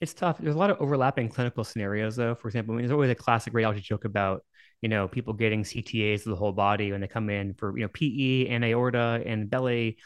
it's 0.00 0.14
tough 0.14 0.38
there's 0.38 0.54
a 0.54 0.58
lot 0.58 0.70
of 0.70 0.80
overlapping 0.80 1.28
clinical 1.28 1.64
scenarios 1.64 2.16
though 2.16 2.34
for 2.34 2.48
example 2.48 2.74
I 2.74 2.76
mean, 2.76 2.84
there's 2.84 2.92
always 2.92 3.10
a 3.10 3.14
classic 3.14 3.52
radiology 3.52 3.82
joke 3.82 4.04
about 4.04 4.44
you 4.80 4.88
know 4.88 5.08
people 5.08 5.34
getting 5.34 5.64
ctas 5.64 6.20
of 6.20 6.30
the 6.30 6.36
whole 6.36 6.52
body 6.52 6.92
when 6.92 7.00
they 7.00 7.08
come 7.08 7.30
in 7.30 7.54
for 7.54 7.76
you 7.76 7.84
know 7.84 7.90
pe 7.92 8.46
and 8.48 8.64
aorta 8.64 9.22
and 9.26 9.50
belly 9.50 9.98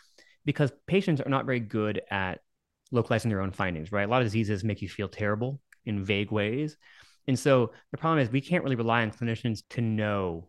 because 0.45 0.73
patients 0.87 1.21
are 1.21 1.29
not 1.29 1.47
very 1.47 1.61
good 1.61 2.01
at 2.11 2.41
localizing 2.91 3.31
their 3.31 3.41
own 3.41 3.53
findings, 3.53 3.91
right? 3.91 4.07
A 4.07 4.11
lot 4.11 4.23
of 4.23 4.27
diseases 4.27 4.63
make 4.63 4.83
you 4.83 4.89
feel 4.89 5.09
terrible 5.09 5.61
in 5.85 6.05
vague 6.05 6.31
ways. 6.31 6.77
And 7.27 7.39
so 7.39 7.73
the 7.91 7.99
problem 7.99 8.19
is 8.19 8.31
we 8.31 8.41
can't 8.41 8.63
really 8.63 8.77
rely 8.77 9.03
on 9.03 9.11
clinicians 9.11 9.63
to 9.71 9.81
know 9.81 10.49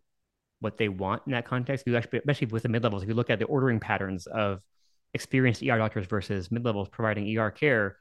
what 0.59 0.77
they 0.77 0.89
want 0.89 1.23
in 1.25 1.31
that 1.33 1.45
context. 1.45 1.87
especially 1.87 2.47
with 2.47 2.63
the 2.63 2.69
mid 2.69 2.83
levels, 2.83 3.03
if 3.03 3.09
you 3.09 3.15
look 3.15 3.29
at 3.29 3.39
the 3.39 3.45
ordering 3.45 3.79
patterns 3.79 4.27
of 4.27 4.61
experienced 5.13 5.61
ER 5.61 5.77
doctors 5.77 6.07
versus 6.07 6.51
mid 6.51 6.65
levels 6.65 6.89
providing 6.89 7.37
ER 7.37 7.51
care, 7.51 7.97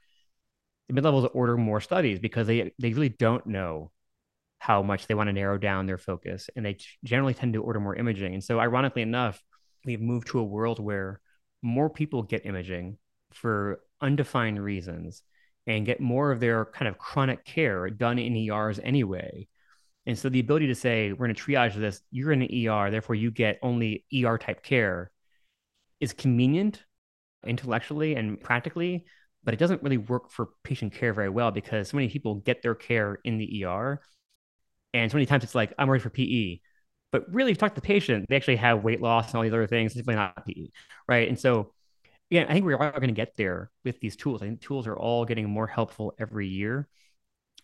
the 0.87 0.93
mid 0.93 1.03
levels 1.03 1.29
order 1.33 1.57
more 1.57 1.81
studies 1.81 2.19
because 2.19 2.47
they 2.47 2.73
they 2.79 2.93
really 2.93 3.09
don't 3.09 3.45
know 3.47 3.91
how 4.59 4.81
much 4.81 5.07
they 5.07 5.13
want 5.13 5.27
to 5.27 5.33
narrow 5.33 5.57
down 5.57 5.85
their 5.85 5.97
focus, 5.97 6.49
and 6.55 6.65
they 6.65 6.77
generally 7.03 7.33
tend 7.33 7.53
to 7.53 7.61
order 7.61 7.79
more 7.79 7.95
imaging. 7.95 8.33
And 8.33 8.43
so, 8.43 8.59
ironically 8.59 9.01
enough, 9.01 9.41
we've 9.85 10.01
moved 10.01 10.27
to 10.27 10.39
a 10.39 10.43
world 10.43 10.79
where 10.79 11.19
more 11.61 11.89
people 11.89 12.23
get 12.23 12.45
imaging 12.45 12.97
for 13.31 13.81
undefined 14.01 14.61
reasons 14.63 15.23
and 15.67 15.85
get 15.85 15.99
more 15.99 16.31
of 16.31 16.39
their 16.39 16.65
kind 16.65 16.87
of 16.87 16.97
chronic 16.97 17.45
care 17.45 17.89
done 17.89 18.19
in 18.19 18.35
ERs 18.35 18.79
anyway. 18.83 19.47
And 20.05 20.17
so 20.17 20.27
the 20.29 20.41
ability 20.41 20.67
to 20.67 20.75
say, 20.75 21.11
we're 21.11 21.27
going 21.27 21.35
to 21.35 21.41
triage 21.41 21.75
this, 21.75 22.01
you're 22.11 22.33
in 22.33 22.41
an 22.41 22.67
ER, 22.67 22.91
therefore 22.91 23.15
you 23.15 23.31
get 23.31 23.59
only 23.61 24.05
ER 24.13 24.37
type 24.37 24.63
care 24.63 25.11
is 26.01 26.11
convenient 26.11 26.83
intellectually 27.45 28.15
and 28.15 28.39
practically, 28.39 29.05
but 29.43 29.53
it 29.53 29.57
doesn't 29.57 29.83
really 29.83 29.97
work 29.97 30.31
for 30.31 30.49
patient 30.63 30.93
care 30.93 31.13
very 31.13 31.29
well 31.29 31.51
because 31.51 31.89
so 31.89 31.97
many 31.97 32.09
people 32.09 32.35
get 32.35 32.61
their 32.61 32.75
care 32.75 33.19
in 33.23 33.37
the 33.37 33.65
ER. 33.65 34.01
And 34.93 35.11
so 35.11 35.17
many 35.17 35.25
times 35.25 35.43
it's 35.43 35.55
like, 35.55 35.73
I'm 35.77 35.89
ready 35.89 36.01
for 36.01 36.09
PE. 36.09 36.59
But 37.11 37.25
really, 37.33 37.51
if 37.51 37.57
you 37.57 37.59
talk 37.59 37.75
to 37.75 37.81
the 37.81 37.85
patient, 37.85 38.25
they 38.29 38.35
actually 38.35 38.55
have 38.57 38.83
weight 38.83 39.01
loss 39.01 39.27
and 39.27 39.35
all 39.35 39.43
these 39.43 39.53
other 39.53 39.67
things. 39.67 39.91
It's 39.91 39.95
simply 39.95 40.15
not 40.15 40.45
PE, 40.45 40.69
right? 41.07 41.27
And 41.27 41.39
so, 41.39 41.73
yeah, 42.29 42.45
I 42.47 42.53
think 42.53 42.65
we 42.65 42.73
are 42.73 42.91
going 42.91 43.07
to 43.07 43.13
get 43.13 43.35
there 43.37 43.69
with 43.83 43.99
these 43.99 44.15
tools. 44.15 44.41
I 44.41 44.45
think 44.45 44.61
tools 44.61 44.87
are 44.87 44.97
all 44.97 45.25
getting 45.25 45.49
more 45.49 45.67
helpful 45.67 46.13
every 46.19 46.47
year. 46.47 46.87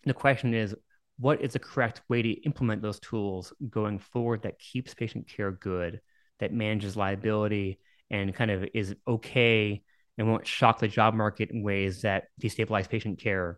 The 0.06 0.14
question 0.14 0.54
is, 0.54 0.76
what 1.18 1.42
is 1.42 1.54
the 1.54 1.60
correct 1.60 2.02
way 2.08 2.22
to 2.22 2.30
implement 2.44 2.82
those 2.82 3.00
tools 3.00 3.52
going 3.70 4.00
forward 4.00 4.44
that 4.44 4.60
keeps 4.60 4.94
patient 4.94 5.28
care 5.28 5.52
good, 5.52 6.00
that 6.40 6.54
manages 6.54 6.96
liability, 6.96 7.80
and 8.10 8.34
kind 8.34 8.52
of 8.52 8.66
is 8.74 8.96
okay 9.08 9.84
and 10.20 10.30
won't 10.30 10.46
shock 10.46 10.80
the 10.80 10.88
job 10.88 11.16
market 11.16 11.50
in 11.50 11.64
ways 11.64 12.02
that 12.02 12.26
destabilize 12.40 12.88
patient 12.88 13.20
care 13.20 13.58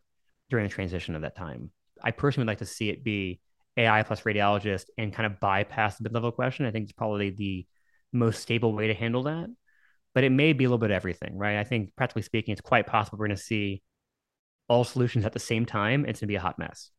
during 0.50 0.68
the 0.68 0.74
transition 0.74 1.16
of 1.16 1.24
that 1.24 1.36
time? 1.36 1.72
I 2.02 2.12
personally 2.12 2.46
would 2.46 2.52
like 2.52 2.60
to 2.60 2.66
see 2.66 2.90
it 2.90 3.04
be 3.04 3.42
AI 3.78 4.04
plus 4.04 4.22
radiologist 4.22 4.86
and 4.98 5.12
kind 5.12 5.26
of 5.26 5.40
bypass 5.40 5.98
the 5.98 6.04
mid 6.04 6.14
level 6.14 6.32
question. 6.32 6.66
I 6.66 6.72
think 6.72 6.84
it's 6.84 6.94
probably 6.94 7.32
the 7.32 7.66
most 8.14 8.42
stable 8.42 8.74
way 8.74 8.88
to 8.88 8.94
handle 8.94 9.24
that. 9.24 9.48
But 10.14 10.24
it 10.24 10.30
may 10.30 10.54
be 10.54 10.66
a 10.66 10.68
little 10.68 10.78
bit 10.78 10.92
of 10.92 10.96
everything, 10.96 11.38
right? 11.38 11.58
I 11.58 11.64
think 11.64 11.96
practically 11.96 12.22
speaking, 12.22 12.52
it's 12.52 12.62
quite 12.62 12.86
possible 12.86 13.18
we're 13.18 13.28
going 13.28 13.38
to 13.38 13.44
see 13.44 13.82
all 14.68 14.84
solutions 14.84 15.26
at 15.26 15.34
the 15.34 15.40
same 15.40 15.66
time. 15.66 16.06
It's 16.06 16.20
going 16.20 16.28
to 16.28 16.32
be 16.32 16.36
a 16.36 16.42
hot 16.42 16.60
mess. 16.60 16.92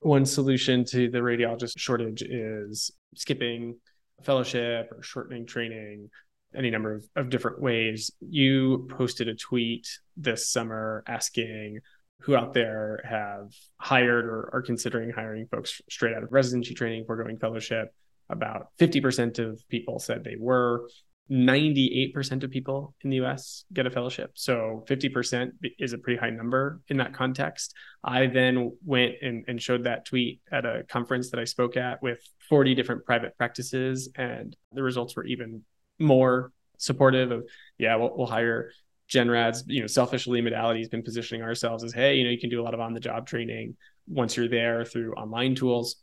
One 0.00 0.26
solution 0.26 0.84
to 0.86 1.08
the 1.08 1.18
radiologist 1.18 1.78
shortage 1.78 2.22
is 2.22 2.90
skipping 3.14 3.76
fellowship 4.22 4.90
or 4.92 5.02
shortening 5.02 5.46
training, 5.46 6.10
any 6.56 6.70
number 6.70 6.94
of, 6.94 7.04
of 7.16 7.30
different 7.30 7.60
ways. 7.60 8.10
You 8.20 8.88
posted 8.90 9.28
a 9.28 9.34
tweet 9.34 9.88
this 10.16 10.48
summer 10.50 11.04
asking 11.06 11.80
who 12.20 12.34
out 12.34 12.54
there 12.54 13.02
have 13.08 13.52
hired 13.78 14.24
or 14.24 14.48
are 14.52 14.62
considering 14.62 15.10
hiring 15.10 15.46
folks 15.46 15.82
straight 15.90 16.14
out 16.14 16.22
of 16.22 16.32
residency 16.32 16.74
training, 16.74 17.04
foregoing 17.04 17.38
fellowship. 17.38 17.94
About 18.30 18.68
50% 18.78 19.38
of 19.38 19.62
people 19.68 19.98
said 19.98 20.24
they 20.24 20.36
were. 20.38 20.88
98% 21.30 22.42
of 22.42 22.50
people 22.50 22.94
in 23.02 23.10
the 23.10 23.22
US 23.24 23.64
get 23.72 23.86
a 23.86 23.90
fellowship. 23.90 24.32
So 24.34 24.84
50% 24.88 25.52
is 25.78 25.92
a 25.92 25.98
pretty 25.98 26.18
high 26.18 26.30
number 26.30 26.80
in 26.88 26.98
that 26.98 27.14
context. 27.14 27.74
I 28.02 28.26
then 28.26 28.72
went 28.84 29.14
and, 29.22 29.44
and 29.48 29.60
showed 29.60 29.84
that 29.84 30.04
tweet 30.04 30.40
at 30.52 30.66
a 30.66 30.84
conference 30.88 31.30
that 31.30 31.40
I 31.40 31.44
spoke 31.44 31.76
at 31.76 32.02
with 32.02 32.20
40 32.48 32.74
different 32.74 33.06
private 33.06 33.36
practices, 33.38 34.10
and 34.16 34.54
the 34.72 34.82
results 34.82 35.16
were 35.16 35.24
even 35.24 35.62
more 35.98 36.52
supportive 36.78 37.30
of, 37.30 37.44
yeah, 37.78 37.96
we'll, 37.96 38.16
we'll 38.16 38.26
hire 38.26 38.70
Genrad's, 39.08 39.64
you 39.66 39.80
know, 39.80 39.86
selfishly 39.86 40.40
Medality 40.40 40.80
has 40.80 40.88
been 40.88 41.02
positioning 41.02 41.42
ourselves 41.42 41.84
as, 41.84 41.92
hey, 41.92 42.16
you 42.16 42.24
know, 42.24 42.30
you 42.30 42.38
can 42.38 42.50
do 42.50 42.60
a 42.60 42.64
lot 42.64 42.74
of 42.74 42.80
on 42.80 42.94
the 42.94 43.00
job 43.00 43.26
training 43.26 43.76
once 44.06 44.36
you're 44.36 44.48
there 44.48 44.84
through 44.84 45.14
online 45.14 45.54
tools. 45.54 45.96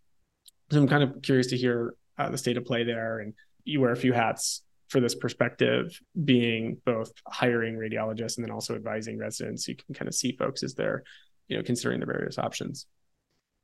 So 0.72 0.80
I'm 0.80 0.88
kind 0.88 1.04
of 1.04 1.22
curious 1.22 1.48
to 1.48 1.58
hear 1.58 1.96
uh, 2.18 2.30
the 2.30 2.38
state 2.38 2.58
of 2.58 2.66
play 2.66 2.84
there. 2.84 3.20
And 3.20 3.34
you 3.64 3.82
wear 3.82 3.92
a 3.92 3.98
few 3.98 4.14
hats 4.14 4.64
for 4.90 5.00
this 5.00 5.16
perspective, 5.16 6.00
being 6.26 6.78
both 6.86 7.12
hiring 7.28 7.76
radiologists 7.76 8.38
and 8.38 8.46
then 8.46 8.52
also 8.52 8.76
advising 8.76 9.18
residents. 9.18 9.68
You 9.68 9.76
can 9.76 9.96
kind 9.96 10.08
of 10.08 10.14
see 10.14 10.34
folks 10.34 10.64
as 10.64 10.74
they're, 10.74 11.04
you 11.48 11.58
know, 11.58 11.64
considering 11.64 12.00
the 12.00 12.06
various 12.06 12.38
options. 12.38 12.88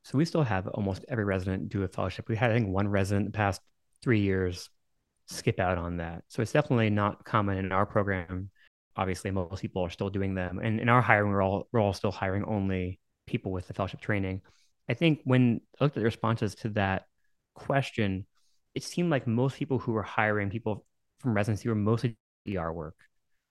So 0.03 0.17
we 0.17 0.25
still 0.25 0.43
have 0.43 0.67
almost 0.67 1.03
every 1.09 1.25
resident 1.25 1.69
do 1.69 1.83
a 1.83 1.87
fellowship. 1.87 2.29
We 2.29 2.37
had, 2.37 2.51
I 2.51 2.53
think, 2.53 2.69
one 2.69 2.87
resident 2.87 3.25
the 3.25 3.31
past 3.31 3.61
three 4.01 4.21
years 4.21 4.69
skip 5.27 5.59
out 5.59 5.77
on 5.77 5.97
that. 5.97 6.23
So 6.27 6.41
it's 6.41 6.51
definitely 6.51 6.89
not 6.89 7.23
common 7.25 7.57
in 7.57 7.71
our 7.71 7.85
program 7.85 8.49
obviously 8.97 9.31
most 9.31 9.61
people 9.61 9.83
are 9.83 9.89
still 9.89 10.09
doing 10.09 10.33
them. 10.33 10.59
And 10.59 10.79
in 10.79 10.89
our 10.89 11.01
hiring, 11.01 11.31
we're 11.31 11.43
all 11.43 11.67
we're 11.71 11.79
all 11.79 11.93
still 11.93 12.11
hiring 12.11 12.43
only 12.43 12.99
people 13.27 13.51
with 13.51 13.67
the 13.67 13.73
fellowship 13.73 14.01
training. 14.01 14.41
I 14.89 14.95
think 14.95 15.21
when 15.23 15.61
I 15.79 15.83
looked 15.83 15.95
at 15.95 16.01
the 16.01 16.05
responses 16.05 16.55
to 16.55 16.69
that 16.69 17.03
question, 17.53 18.25
it 18.73 18.83
seemed 18.83 19.11
like 19.11 19.27
most 19.27 19.55
people 19.55 19.79
who 19.79 19.91
were 19.91 20.03
hiring 20.03 20.49
people 20.49 20.85
from 21.19 21.33
residency 21.33 21.69
were 21.69 21.75
mostly 21.75 22.17
ER 22.49 22.71
work, 22.71 22.95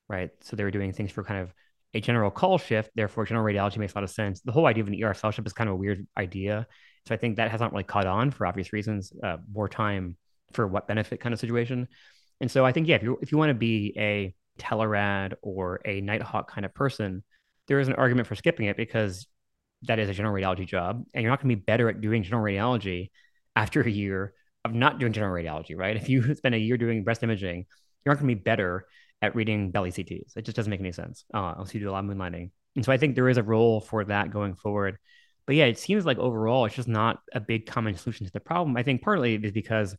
right? 0.09 0.31
So 0.41 0.57
they 0.57 0.65
were 0.65 0.71
doing 0.71 0.93
things 0.93 1.13
for 1.13 1.23
kind 1.23 1.41
of 1.43 1.53
a 1.95 2.01
general 2.01 2.31
call 2.31 2.59
shift. 2.59 2.91
Therefore, 2.95 3.25
general 3.27 3.47
radiology 3.47 3.79
makes 3.79 3.93
a 3.93 3.99
lot 3.99 4.05
of 4.05 4.11
sense. 4.11 4.41
The 4.41 4.53
whole 4.53 4.67
idea 4.67 4.83
of 4.83 4.89
an 4.89 5.03
ER 5.03 5.15
fellowship 5.15 5.47
is 5.47 5.53
kind 5.53 5.69
of 5.69 5.75
a 5.75 5.79
weird 5.79 6.07
idea. 6.17 6.67
So 7.07 7.15
I 7.15 7.19
think 7.19 7.37
that 7.37 7.51
hasn't 7.51 7.73
really 7.73 7.85
caught 7.85 8.07
on 8.07 8.31
for 8.31 8.47
obvious 8.47 8.73
reasons. 8.73 9.13
Uh, 9.23 9.37
more 9.53 9.69
time 9.69 10.17
for 10.53 10.67
what 10.67 10.89
benefit 10.89 11.21
kind 11.21 11.33
of 11.33 11.41
situation. 11.41 11.89
And 12.41 12.51
so 12.51 12.65
I 12.65 12.73
think 12.73 12.89
yeah, 12.89 12.97
if 12.97 13.03
you 13.03 13.19
if 13.23 13.33
you 13.33 13.39
want 13.39 13.51
to 13.51 13.55
be 13.55 13.95
a 13.97 14.35
Telerad 14.59 15.35
or 15.43 15.81
a 15.85 16.01
Nighthawk 16.01 16.51
kind 16.51 16.65
of 16.65 16.75
person, 16.75 17.23
there 17.69 17.81
is 17.81 17.89
an 17.89 17.95
argument 17.95 18.29
for 18.29 18.35
skipping 18.35 18.67
it 18.67 18.77
because 18.77 19.27
that 19.83 19.99
is 19.99 20.09
a 20.09 20.15
general 20.15 20.35
radiology 20.35 20.67
job, 20.67 21.05
and 21.15 21.23
you're 21.23 21.31
not 21.31 21.41
going 21.41 21.51
to 21.51 21.57
be 21.57 21.63
better 21.63 21.89
at 21.89 22.01
doing 22.01 22.23
general 22.23 22.45
radiology 22.45 23.11
after 23.55 23.81
a 23.81 23.91
year 23.91 24.35
of 24.65 24.75
not 24.75 24.99
doing 24.99 25.13
general 25.13 25.35
radiology, 25.35 25.77
right? 25.77 25.97
If 25.97 26.09
you 26.09 26.35
spend 26.37 26.55
a 26.55 26.59
year 26.59 26.77
doing 26.77 27.05
breast 27.05 27.23
imaging, 27.23 27.67
you're 28.05 28.15
not 28.15 28.21
going 28.21 28.29
to 28.29 28.35
be 28.35 28.43
better 28.43 28.87
at 29.23 29.35
reading 29.35 29.71
belly 29.71 29.91
CTs. 29.91 30.37
It 30.37 30.45
just 30.45 30.57
doesn't 30.57 30.71
make 30.71 30.81
any 30.81 30.93
sense 30.93 31.25
uh, 31.33 31.55
unless 31.57 31.75
you 31.75 31.81
do 31.81 31.91
a 31.91 31.93
lot 31.93 32.05
of 32.05 32.11
moonlighting. 32.11 32.51
And 32.75 32.85
so 32.85 32.93
I 32.93 32.99
think 32.99 33.15
there 33.15 33.29
is 33.29 33.39
a 33.39 33.43
role 33.43 33.81
for 33.81 34.05
that 34.05 34.31
going 34.31 34.55
forward. 34.55 34.99
But 35.47 35.57
yeah, 35.57 35.65
it 35.65 35.79
seems 35.79 36.05
like 36.05 36.19
overall 36.19 36.67
it's 36.67 36.75
just 36.75 36.89
not 36.89 37.21
a 37.33 37.41
big 37.41 37.67
common 37.67 37.97
solution 37.97 38.27
to 38.27 38.33
the 38.33 38.41
problem. 38.41 38.77
I 38.77 38.83
think 38.83 39.03
partly 39.03 39.37
is 39.37 39.53
because 39.53 39.97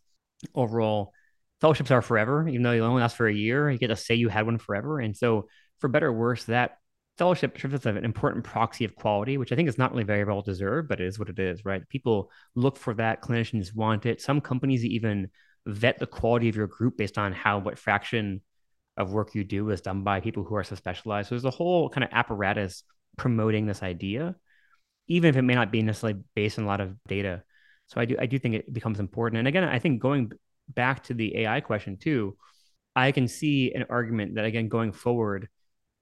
overall 0.53 1.13
fellowships 1.61 1.91
are 1.91 2.01
forever, 2.01 2.47
even 2.47 2.63
though 2.63 2.71
you 2.71 2.83
only 2.83 3.01
last 3.01 3.17
for 3.17 3.27
a 3.27 3.33
year. 3.33 3.69
You 3.69 3.77
get 3.77 3.87
to 3.87 3.95
say 3.95 4.15
you 4.15 4.29
had 4.29 4.45
one 4.45 4.57
forever. 4.57 4.99
And 4.99 5.15
so, 5.15 5.47
for 5.79 5.87
better 5.87 6.07
or 6.07 6.13
worse, 6.13 6.45
that 6.45 6.77
fellowship 7.17 7.59
serves 7.59 7.73
as 7.73 7.85
an 7.85 8.03
important 8.05 8.43
proxy 8.43 8.85
of 8.85 8.95
quality, 8.95 9.37
which 9.37 9.51
I 9.51 9.55
think 9.55 9.69
is 9.69 9.77
not 9.77 9.91
really 9.91 10.03
very 10.03 10.23
well 10.23 10.41
deserved, 10.41 10.87
but 10.87 11.01
it 11.01 11.07
is 11.07 11.17
what 11.17 11.29
it 11.29 11.39
is, 11.39 11.65
right? 11.65 11.87
People 11.89 12.31
look 12.55 12.77
for 12.77 12.93
that, 12.95 13.21
clinicians 13.21 13.75
want 13.75 14.05
it. 14.05 14.21
Some 14.21 14.41
companies 14.41 14.85
even 14.85 15.29
vet 15.65 15.99
the 15.99 16.07
quality 16.07 16.49
of 16.49 16.55
your 16.55 16.67
group 16.67 16.97
based 16.97 17.17
on 17.17 17.33
how 17.33 17.59
what 17.59 17.79
fraction 17.79 18.41
of 18.95 19.11
work 19.11 19.35
you 19.35 19.43
do 19.43 19.69
is 19.69 19.81
done 19.81 20.03
by 20.03 20.19
people 20.19 20.43
who 20.43 20.55
are 20.55 20.63
so 20.63 20.75
specialized. 20.75 21.29
So 21.29 21.35
there's 21.35 21.45
a 21.45 21.51
whole 21.51 21.89
kind 21.89 22.03
of 22.03 22.09
apparatus 22.13 22.83
promoting 23.17 23.65
this 23.65 23.83
idea, 23.83 24.35
even 25.07 25.29
if 25.29 25.37
it 25.37 25.41
may 25.41 25.55
not 25.55 25.71
be 25.71 25.81
necessarily 25.81 26.21
based 26.35 26.57
on 26.57 26.65
a 26.65 26.67
lot 26.67 26.81
of 26.81 26.95
data. 27.07 27.43
So 27.87 28.01
I 28.01 28.05
do 28.05 28.15
I 28.19 28.25
do 28.25 28.37
think 28.39 28.55
it 28.55 28.73
becomes 28.73 28.99
important. 28.99 29.39
And 29.39 29.47
again, 29.47 29.63
I 29.63 29.79
think 29.79 30.01
going 30.01 30.31
back 30.69 31.03
to 31.03 31.13
the 31.13 31.37
AI 31.39 31.61
question 31.61 31.97
too, 31.97 32.37
I 32.95 33.11
can 33.11 33.27
see 33.27 33.73
an 33.73 33.85
argument 33.89 34.35
that 34.35 34.45
again 34.45 34.67
going 34.67 34.91
forward, 34.91 35.47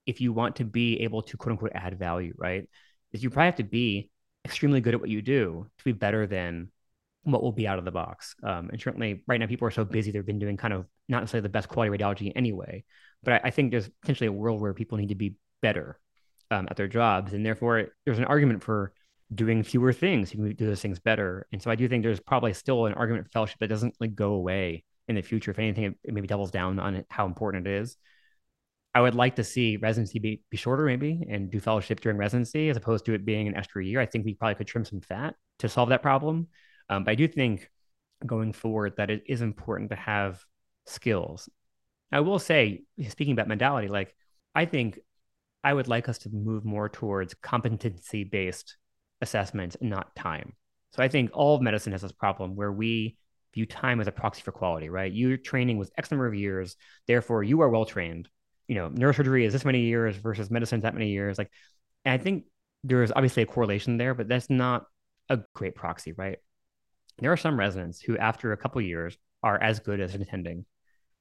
if 0.06 0.20
you 0.20 0.32
want 0.32 0.56
to 0.56 0.64
be 0.64 1.00
able 1.00 1.22
to 1.22 1.36
quote 1.36 1.52
unquote 1.52 1.72
add 1.74 1.98
value, 1.98 2.34
right, 2.36 2.68
is 3.12 3.22
you 3.22 3.30
probably 3.30 3.46
have 3.46 3.56
to 3.56 3.64
be 3.64 4.10
extremely 4.44 4.80
good 4.80 4.94
at 4.94 5.00
what 5.00 5.10
you 5.10 5.22
do 5.22 5.66
to 5.78 5.84
be 5.84 5.92
better 5.92 6.26
than 6.26 6.70
what 7.22 7.42
will 7.42 7.52
be 7.52 7.66
out 7.66 7.78
of 7.78 7.84
the 7.84 7.90
box. 7.90 8.36
Um, 8.42 8.70
and 8.70 8.80
certainly 8.80 9.24
right 9.26 9.40
now 9.40 9.46
people 9.46 9.66
are 9.66 9.72
so 9.72 9.84
busy 9.84 10.12
they've 10.12 10.24
been 10.24 10.38
doing 10.38 10.56
kind 10.56 10.72
of 10.72 10.86
not 11.08 11.20
necessarily 11.20 11.42
the 11.42 11.48
best 11.48 11.68
quality 11.68 11.96
radiology 11.96 12.32
anyway. 12.36 12.84
But 13.24 13.34
I, 13.34 13.48
I 13.48 13.50
think 13.50 13.72
there's 13.72 13.88
potentially 14.00 14.28
a 14.28 14.32
world 14.32 14.60
where 14.60 14.72
people 14.74 14.98
need 14.98 15.08
to 15.08 15.16
be 15.16 15.34
better 15.60 15.98
um, 16.50 16.68
at 16.70 16.76
their 16.76 16.86
jobs, 16.86 17.32
and 17.32 17.44
therefore 17.44 17.88
there's 18.04 18.18
an 18.18 18.24
argument 18.24 18.62
for 18.62 18.92
doing 19.34 19.62
fewer 19.62 19.92
things. 19.92 20.32
You 20.32 20.40
can 20.40 20.54
do 20.54 20.66
those 20.66 20.80
things 20.80 20.98
better. 20.98 21.46
And 21.52 21.60
so 21.60 21.70
I 21.70 21.74
do 21.74 21.88
think 21.88 22.02
there's 22.02 22.20
probably 22.20 22.52
still 22.52 22.86
an 22.86 22.94
argument 22.94 23.32
fellowship 23.32 23.58
that 23.60 23.68
doesn't 23.68 23.96
like 24.00 24.14
go 24.14 24.32
away 24.32 24.84
in 25.08 25.16
the 25.16 25.22
future. 25.22 25.50
If 25.50 25.58
anything, 25.58 25.84
it, 25.84 26.12
maybe 26.12 26.26
doubles 26.26 26.50
down 26.50 26.78
on 26.78 27.04
how 27.10 27.26
important 27.26 27.66
it 27.66 27.80
is. 27.80 27.96
I 28.94 29.00
would 29.00 29.14
like 29.14 29.36
to 29.36 29.44
see 29.44 29.76
residency 29.76 30.18
be, 30.18 30.42
be 30.50 30.56
shorter, 30.56 30.84
maybe, 30.84 31.26
and 31.28 31.50
do 31.50 31.60
fellowship 31.60 32.00
during 32.00 32.16
residency 32.16 32.70
as 32.70 32.76
opposed 32.76 33.04
to 33.06 33.12
it 33.12 33.26
being 33.26 33.46
an 33.46 33.54
extra 33.54 33.84
year. 33.84 34.00
I 34.00 34.06
think 34.06 34.24
we 34.24 34.34
probably 34.34 34.54
could 34.54 34.66
trim 34.66 34.86
some 34.86 35.00
fat 35.00 35.34
to 35.58 35.68
solve 35.68 35.90
that 35.90 36.02
problem. 36.02 36.48
Um, 36.88 37.04
but 37.04 37.10
I 37.10 37.14
do 37.14 37.28
think 37.28 37.68
going 38.24 38.52
forward 38.52 38.94
that 38.96 39.10
it 39.10 39.24
is 39.26 39.42
important 39.42 39.90
to 39.90 39.96
have 39.96 40.42
skills. 40.86 41.48
I 42.10 42.20
will 42.20 42.38
say, 42.38 42.84
speaking 43.08 43.32
about 43.32 43.48
Medality, 43.48 43.88
like 43.88 44.14
I 44.54 44.64
think 44.64 44.98
I 45.62 45.74
would 45.74 45.88
like 45.88 46.08
us 46.08 46.18
to 46.18 46.30
move 46.30 46.64
more 46.64 46.88
towards 46.88 47.34
competency 47.34 48.24
based 48.24 48.76
assessments 49.20 49.76
not 49.80 50.14
time. 50.14 50.54
So 50.92 51.02
I 51.02 51.08
think 51.08 51.30
all 51.32 51.54
of 51.54 51.62
medicine 51.62 51.92
has 51.92 52.02
this 52.02 52.12
problem 52.12 52.56
where 52.56 52.72
we 52.72 53.16
view 53.54 53.66
time 53.66 54.00
as 54.00 54.06
a 54.06 54.12
proxy 54.12 54.42
for 54.42 54.52
quality, 54.52 54.88
right? 54.88 55.12
Your 55.12 55.36
training 55.36 55.78
was 55.78 55.90
X 55.96 56.10
number 56.10 56.26
of 56.26 56.34
years, 56.34 56.76
therefore 57.06 57.42
you 57.42 57.60
are 57.62 57.68
well 57.68 57.84
trained. 57.84 58.28
You 58.68 58.74
know, 58.74 58.90
neurosurgery 58.90 59.44
is 59.44 59.52
this 59.52 59.64
many 59.64 59.80
years 59.80 60.16
versus 60.16 60.50
medicine 60.50 60.80
that 60.80 60.94
many 60.94 61.10
years. 61.10 61.38
Like, 61.38 61.50
and 62.04 62.12
I 62.12 62.22
think 62.22 62.44
there 62.84 63.02
is 63.02 63.12
obviously 63.14 63.42
a 63.42 63.46
correlation 63.46 63.96
there, 63.96 64.14
but 64.14 64.28
that's 64.28 64.50
not 64.50 64.86
a 65.28 65.40
great 65.54 65.74
proxy, 65.74 66.12
right? 66.12 66.38
There 67.18 67.32
are 67.32 67.36
some 67.36 67.58
residents 67.58 68.00
who, 68.00 68.18
after 68.18 68.52
a 68.52 68.56
couple 68.56 68.80
years, 68.80 69.16
are 69.42 69.60
as 69.60 69.80
good 69.80 70.00
as 70.00 70.14
an 70.14 70.22
attending. 70.22 70.66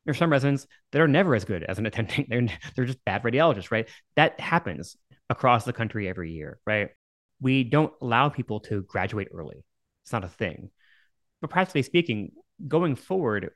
There 0.03 0.11
are 0.11 0.15
some 0.15 0.31
residents 0.31 0.67
that 0.91 1.01
are 1.01 1.07
never 1.07 1.35
as 1.35 1.45
good 1.45 1.63
as 1.63 1.79
an 1.79 1.85
attending. 1.85 2.25
They're 2.29 2.47
they're 2.75 2.85
just 2.85 3.03
bad 3.05 3.23
radiologists, 3.23 3.71
right? 3.71 3.87
That 4.15 4.39
happens 4.39 4.97
across 5.29 5.65
the 5.65 5.73
country 5.73 6.07
every 6.07 6.31
year, 6.31 6.59
right? 6.65 6.89
We 7.41 7.63
don't 7.63 7.93
allow 8.01 8.29
people 8.29 8.59
to 8.61 8.81
graduate 8.83 9.29
early. 9.33 9.63
It's 10.03 10.13
not 10.13 10.23
a 10.23 10.29
thing. 10.29 10.69
But 11.41 11.49
practically 11.49 11.83
speaking, 11.83 12.31
going 12.67 12.95
forward, 12.95 13.51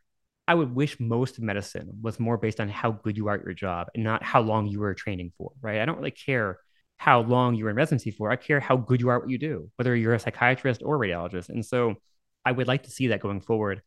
I 0.48 0.56
would 0.56 0.74
wish 0.74 1.00
most 1.00 1.38
of 1.38 1.44
medicine 1.44 1.90
was 2.02 2.20
more 2.20 2.38
based 2.38 2.60
on 2.60 2.70
how 2.70 2.92
good 2.92 3.18
you 3.18 3.28
are 3.28 3.36
at 3.36 3.44
your 3.44 3.54
job 3.54 3.88
and 3.94 4.04
not 4.04 4.24
how 4.24 4.42
long 4.42 4.68
you 4.68 4.80
were 4.80 4.94
training 4.94 5.32
for, 5.38 5.52
right? 5.62 5.80
I 5.80 5.86
don't 5.86 5.98
really 5.98 6.12
care 6.12 6.58
how 6.98 7.22
long 7.22 7.56
you 7.56 7.64
were 7.64 7.70
in 7.70 7.76
residency 7.76 8.12
for. 8.12 8.32
I 8.32 8.36
care 8.36 8.60
how 8.60 8.76
good 8.76 9.00
you 9.00 9.10
are 9.10 9.18
at 9.18 9.22
what 9.22 9.30
you 9.30 9.38
do, 9.38 9.70
whether 9.78 9.96
you're 9.96 10.16
a 10.16 10.20
psychiatrist 10.20 10.82
or 10.84 11.00
radiologist. 11.00 11.50
And 11.50 11.66
so 11.66 11.96
I 12.44 12.52
would 12.52 12.68
like 12.68 12.84
to 12.84 12.92
see 12.92 13.08
that 13.08 13.22
going 13.22 13.42
forward. 13.42 13.82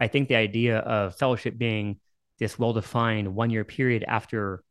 I 0.00 0.08
think 0.08 0.28
the 0.28 0.36
idea 0.36 0.78
of 0.78 1.16
fellowship 1.16 1.56
being 1.56 2.00
this 2.38 2.58
well-defined 2.58 3.34
one-year 3.34 3.64
period 3.64 4.04
after 4.06 4.62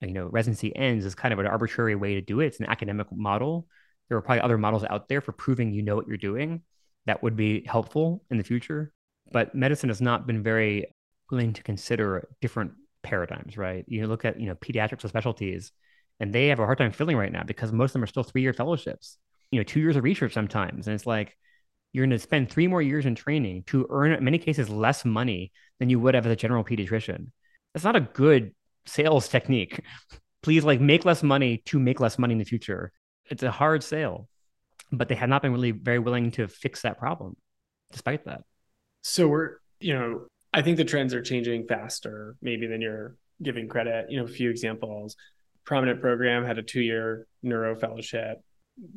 you 0.00 0.12
know 0.12 0.26
residency 0.26 0.74
ends 0.74 1.04
is 1.04 1.14
kind 1.14 1.32
of 1.32 1.38
an 1.38 1.46
arbitrary 1.46 1.94
way 1.94 2.14
to 2.14 2.20
do 2.20 2.40
it. 2.40 2.46
It's 2.46 2.60
an 2.60 2.66
academic 2.66 3.06
model. 3.10 3.66
There 4.08 4.18
are 4.18 4.22
probably 4.22 4.42
other 4.42 4.58
models 4.58 4.84
out 4.88 5.08
there 5.08 5.20
for 5.20 5.32
proving 5.32 5.72
you 5.72 5.82
know 5.82 5.96
what 5.96 6.06
you're 6.06 6.16
doing 6.16 6.62
that 7.06 7.22
would 7.22 7.36
be 7.36 7.64
helpful 7.66 8.24
in 8.30 8.38
the 8.38 8.44
future. 8.44 8.92
But 9.32 9.54
medicine 9.54 9.88
has 9.88 10.00
not 10.00 10.26
been 10.26 10.42
very 10.42 10.94
willing 11.30 11.52
to 11.54 11.62
consider 11.62 12.28
different 12.40 12.72
paradigms, 13.02 13.56
right? 13.56 13.84
You 13.88 14.06
look 14.06 14.24
at, 14.24 14.38
you 14.40 14.46
know, 14.46 14.54
pediatrics 14.54 15.04
or 15.04 15.08
specialties, 15.08 15.72
and 16.20 16.32
they 16.32 16.48
have 16.48 16.60
a 16.60 16.64
hard 16.64 16.78
time 16.78 16.92
filling 16.92 17.16
right 17.16 17.32
now 17.32 17.42
because 17.42 17.72
most 17.72 17.90
of 17.90 17.92
them 17.94 18.04
are 18.04 18.08
still 18.08 18.22
three-year 18.22 18.52
fellowships, 18.52 19.18
you 19.50 19.58
know, 19.58 19.64
two 19.64 19.80
years 19.80 19.96
of 19.96 20.04
research 20.04 20.32
sometimes. 20.32 20.86
And 20.86 20.94
it's 20.94 21.06
like 21.06 21.36
you're 21.92 22.04
going 22.04 22.10
to 22.10 22.18
spend 22.18 22.50
three 22.50 22.66
more 22.66 22.82
years 22.82 23.06
in 23.06 23.14
training 23.14 23.64
to 23.68 23.86
earn, 23.90 24.12
in 24.12 24.24
many 24.24 24.38
cases, 24.38 24.68
less 24.68 25.04
money 25.04 25.52
than 25.78 25.88
you 25.88 26.00
would 26.00 26.14
have 26.14 26.26
as 26.26 26.32
a 26.32 26.36
general 26.36 26.64
pediatrician. 26.64 27.30
That's 27.72 27.84
not 27.84 27.96
a 27.96 28.00
good 28.00 28.54
sales 28.86 29.28
technique. 29.36 29.80
Please, 30.42 30.64
like, 30.64 30.80
make 30.80 31.04
less 31.04 31.22
money 31.22 31.62
to 31.66 31.78
make 31.78 32.00
less 32.00 32.18
money 32.18 32.32
in 32.32 32.38
the 32.38 32.44
future. 32.44 32.92
It's 33.30 33.42
a 33.42 33.50
hard 33.50 33.82
sale 33.82 34.28
but 34.96 35.08
they 35.08 35.14
have 35.14 35.28
not 35.28 35.42
been 35.42 35.52
really 35.52 35.70
very 35.70 35.98
willing 35.98 36.30
to 36.32 36.48
fix 36.48 36.82
that 36.82 36.98
problem 36.98 37.36
despite 37.92 38.24
that. 38.24 38.42
So 39.02 39.28
we're, 39.28 39.56
you 39.80 39.94
know, 39.94 40.26
I 40.52 40.62
think 40.62 40.76
the 40.76 40.84
trends 40.84 41.14
are 41.14 41.22
changing 41.22 41.66
faster 41.66 42.36
maybe 42.40 42.66
than 42.66 42.80
you're 42.80 43.16
giving 43.42 43.68
credit. 43.68 44.10
You 44.10 44.18
know, 44.18 44.24
a 44.24 44.28
few 44.28 44.50
examples. 44.50 45.16
Prominent 45.64 46.00
program 46.00 46.44
had 46.44 46.58
a 46.58 46.62
two-year 46.62 47.26
neuro 47.42 47.76
fellowship. 47.76 48.38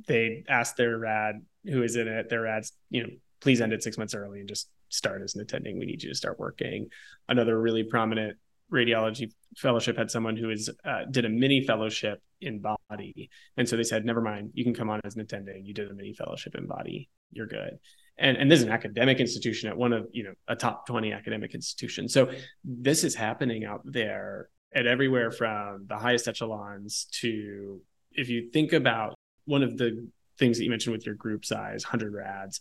They 0.07 0.43
asked 0.47 0.77
their 0.77 0.97
rad 0.97 1.35
who 1.65 1.83
is 1.83 1.95
in 1.95 2.07
it, 2.07 2.29
their 2.29 2.41
rads, 2.41 2.73
you 2.89 3.03
know, 3.03 3.09
please 3.41 3.61
end 3.61 3.73
it 3.73 3.83
six 3.83 3.97
months 3.97 4.15
early 4.15 4.39
and 4.39 4.49
just 4.49 4.69
start 4.89 5.21
as 5.21 5.35
an 5.35 5.41
attending. 5.41 5.77
We 5.77 5.85
need 5.85 6.01
you 6.01 6.09
to 6.09 6.15
start 6.15 6.39
working. 6.39 6.89
Another 7.27 7.59
really 7.59 7.83
prominent 7.83 8.37
radiology 8.71 9.31
fellowship 9.55 9.97
had 9.97 10.11
someone 10.11 10.35
who 10.35 10.49
is 10.49 10.69
uh, 10.83 11.05
did 11.09 11.25
a 11.25 11.29
mini 11.29 11.61
fellowship 11.61 12.21
in 12.41 12.59
body. 12.89 13.29
And 13.57 13.67
so 13.67 13.75
they 13.75 13.83
said 13.83 14.05
never 14.05 14.21
mind. 14.21 14.51
You 14.53 14.63
can 14.63 14.73
come 14.73 14.89
on 14.89 15.01
as 15.03 15.15
an 15.15 15.21
attending 15.21 15.65
you 15.65 15.73
did 15.73 15.89
a 15.89 15.93
mini 15.93 16.13
fellowship 16.13 16.55
in 16.55 16.67
body. 16.67 17.09
You're 17.31 17.47
good. 17.47 17.77
And 18.17 18.37
and 18.37 18.51
this 18.51 18.59
is 18.59 18.65
an 18.65 18.71
academic 18.71 19.19
institution 19.19 19.69
at 19.69 19.77
one 19.77 19.93
of 19.93 20.07
you 20.11 20.23
know 20.23 20.33
a 20.47 20.55
top 20.55 20.87
20 20.87 21.11
academic 21.13 21.53
institution 21.53 22.09
so 22.09 22.31
this 22.63 23.03
is 23.03 23.13
happening 23.13 23.63
out 23.65 23.81
there 23.85 24.49
at 24.73 24.87
everywhere 24.87 25.31
from 25.31 25.85
the 25.87 25.97
highest 25.97 26.27
echelons 26.27 27.07
to 27.11 27.79
if 28.11 28.27
you 28.29 28.49
think 28.51 28.73
about 28.73 29.13
one 29.45 29.63
of 29.63 29.77
the 29.77 30.07
things 30.39 30.57
that 30.57 30.63
you 30.63 30.69
mentioned 30.69 30.93
with 30.93 31.05
your 31.05 31.15
group 31.15 31.45
size 31.45 31.83
100 31.85 32.13
rads 32.13 32.59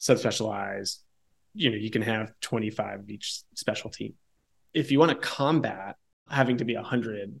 subspecialized 0.00 1.00
you 1.54 1.70
know 1.70 1.76
you 1.76 1.90
can 1.90 2.02
have 2.02 2.32
25 2.40 3.00
of 3.00 3.10
each 3.10 3.42
specialty. 3.54 4.14
If 4.74 4.90
you 4.90 4.98
want 4.98 5.10
to 5.10 5.16
combat 5.16 5.96
having 6.28 6.58
to 6.58 6.64
be 6.64 6.74
100 6.74 7.40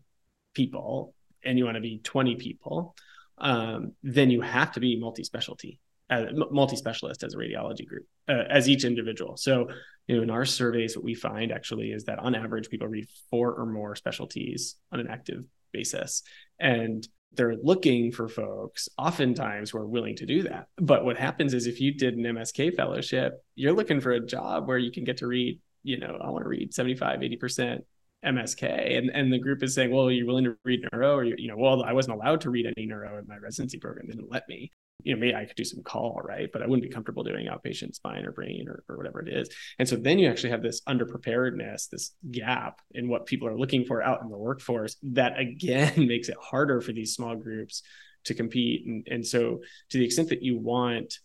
people 0.54 1.14
and 1.44 1.58
you 1.58 1.64
want 1.64 1.76
to 1.76 1.80
be 1.80 1.98
20 2.02 2.36
people 2.36 2.94
um, 3.38 3.92
then 4.02 4.30
you 4.30 4.40
have 4.40 4.72
to 4.72 4.80
be 4.80 4.98
multi-specialty 4.98 5.80
uh, 6.10 6.26
multi-specialist 6.50 7.22
as 7.22 7.34
a 7.34 7.36
radiology 7.38 7.86
group 7.86 8.06
uh, 8.28 8.44
as 8.50 8.68
each 8.68 8.84
individual. 8.84 9.36
So 9.36 9.68
you 10.06 10.16
know 10.16 10.22
in 10.22 10.30
our 10.30 10.44
surveys 10.44 10.96
what 10.96 11.04
we 11.04 11.14
find 11.14 11.50
actually 11.50 11.92
is 11.92 12.04
that 12.04 12.18
on 12.18 12.34
average 12.34 12.68
people 12.68 12.88
read 12.88 13.08
four 13.30 13.54
or 13.54 13.66
more 13.66 13.96
specialties 13.96 14.76
on 14.92 15.00
an 15.00 15.08
active 15.08 15.44
basis. 15.72 16.22
And 16.60 17.06
they're 17.32 17.56
looking 17.56 18.12
for 18.12 18.28
folks 18.28 18.88
oftentimes 18.96 19.70
who 19.70 19.78
are 19.78 19.86
willing 19.86 20.14
to 20.16 20.26
do 20.26 20.42
that. 20.44 20.66
But 20.76 21.04
what 21.04 21.16
happens 21.16 21.52
is 21.52 21.66
if 21.66 21.80
you 21.80 21.94
did 21.94 22.14
an 22.14 22.24
msk 22.24 22.76
fellowship 22.76 23.42
you're 23.54 23.72
looking 23.72 24.00
for 24.00 24.12
a 24.12 24.24
job 24.24 24.68
where 24.68 24.78
you 24.78 24.92
can 24.92 25.04
get 25.04 25.16
to 25.18 25.26
read 25.26 25.58
you 25.84 25.98
know, 25.98 26.18
I 26.20 26.30
want 26.30 26.44
to 26.44 26.48
read 26.48 26.74
75, 26.74 27.20
80% 27.20 27.80
MSK. 28.24 28.98
And, 28.98 29.10
and 29.10 29.32
the 29.32 29.38
group 29.38 29.62
is 29.62 29.74
saying, 29.74 29.90
well, 29.90 30.10
you're 30.10 30.26
willing 30.26 30.44
to 30.44 30.56
read 30.64 30.86
neuro 30.92 31.14
or, 31.14 31.24
you, 31.24 31.34
you 31.38 31.48
know, 31.48 31.56
well, 31.56 31.82
I 31.82 31.92
wasn't 31.92 32.16
allowed 32.16 32.40
to 32.42 32.50
read 32.50 32.66
any 32.66 32.86
neuro 32.86 33.18
in 33.18 33.26
my 33.26 33.36
residency 33.36 33.78
program. 33.78 34.06
They 34.06 34.14
didn't 34.14 34.30
let 34.30 34.48
me, 34.48 34.70
you 35.02 35.14
know, 35.14 35.20
maybe 35.20 35.34
I 35.34 35.44
could 35.44 35.56
do 35.56 35.64
some 35.64 35.82
call, 35.82 36.20
right. 36.24 36.50
But 36.52 36.62
I 36.62 36.66
wouldn't 36.66 36.88
be 36.88 36.92
comfortable 36.92 37.22
doing 37.22 37.46
outpatient 37.46 37.94
spine 37.94 38.24
or 38.24 38.32
brain 38.32 38.66
or, 38.68 38.82
or 38.88 38.96
whatever 38.96 39.20
it 39.20 39.28
is. 39.28 39.48
And 39.78 39.88
so 39.88 39.96
then 39.96 40.18
you 40.18 40.28
actually 40.28 40.50
have 40.50 40.62
this 40.62 40.80
underpreparedness, 40.88 41.88
this 41.88 42.12
gap 42.30 42.80
in 42.92 43.08
what 43.08 43.26
people 43.26 43.48
are 43.48 43.58
looking 43.58 43.84
for 43.84 44.02
out 44.02 44.22
in 44.22 44.30
the 44.30 44.38
workforce 44.38 44.96
that 45.02 45.38
again 45.38 45.92
makes 46.08 46.28
it 46.28 46.36
harder 46.40 46.80
for 46.80 46.92
these 46.92 47.14
small 47.14 47.36
groups 47.36 47.82
to 48.24 48.34
compete. 48.34 48.86
And, 48.86 49.06
and 49.10 49.26
so 49.26 49.60
to 49.90 49.98
the 49.98 50.04
extent 50.04 50.30
that 50.30 50.42
you 50.42 50.58
want 50.58 51.18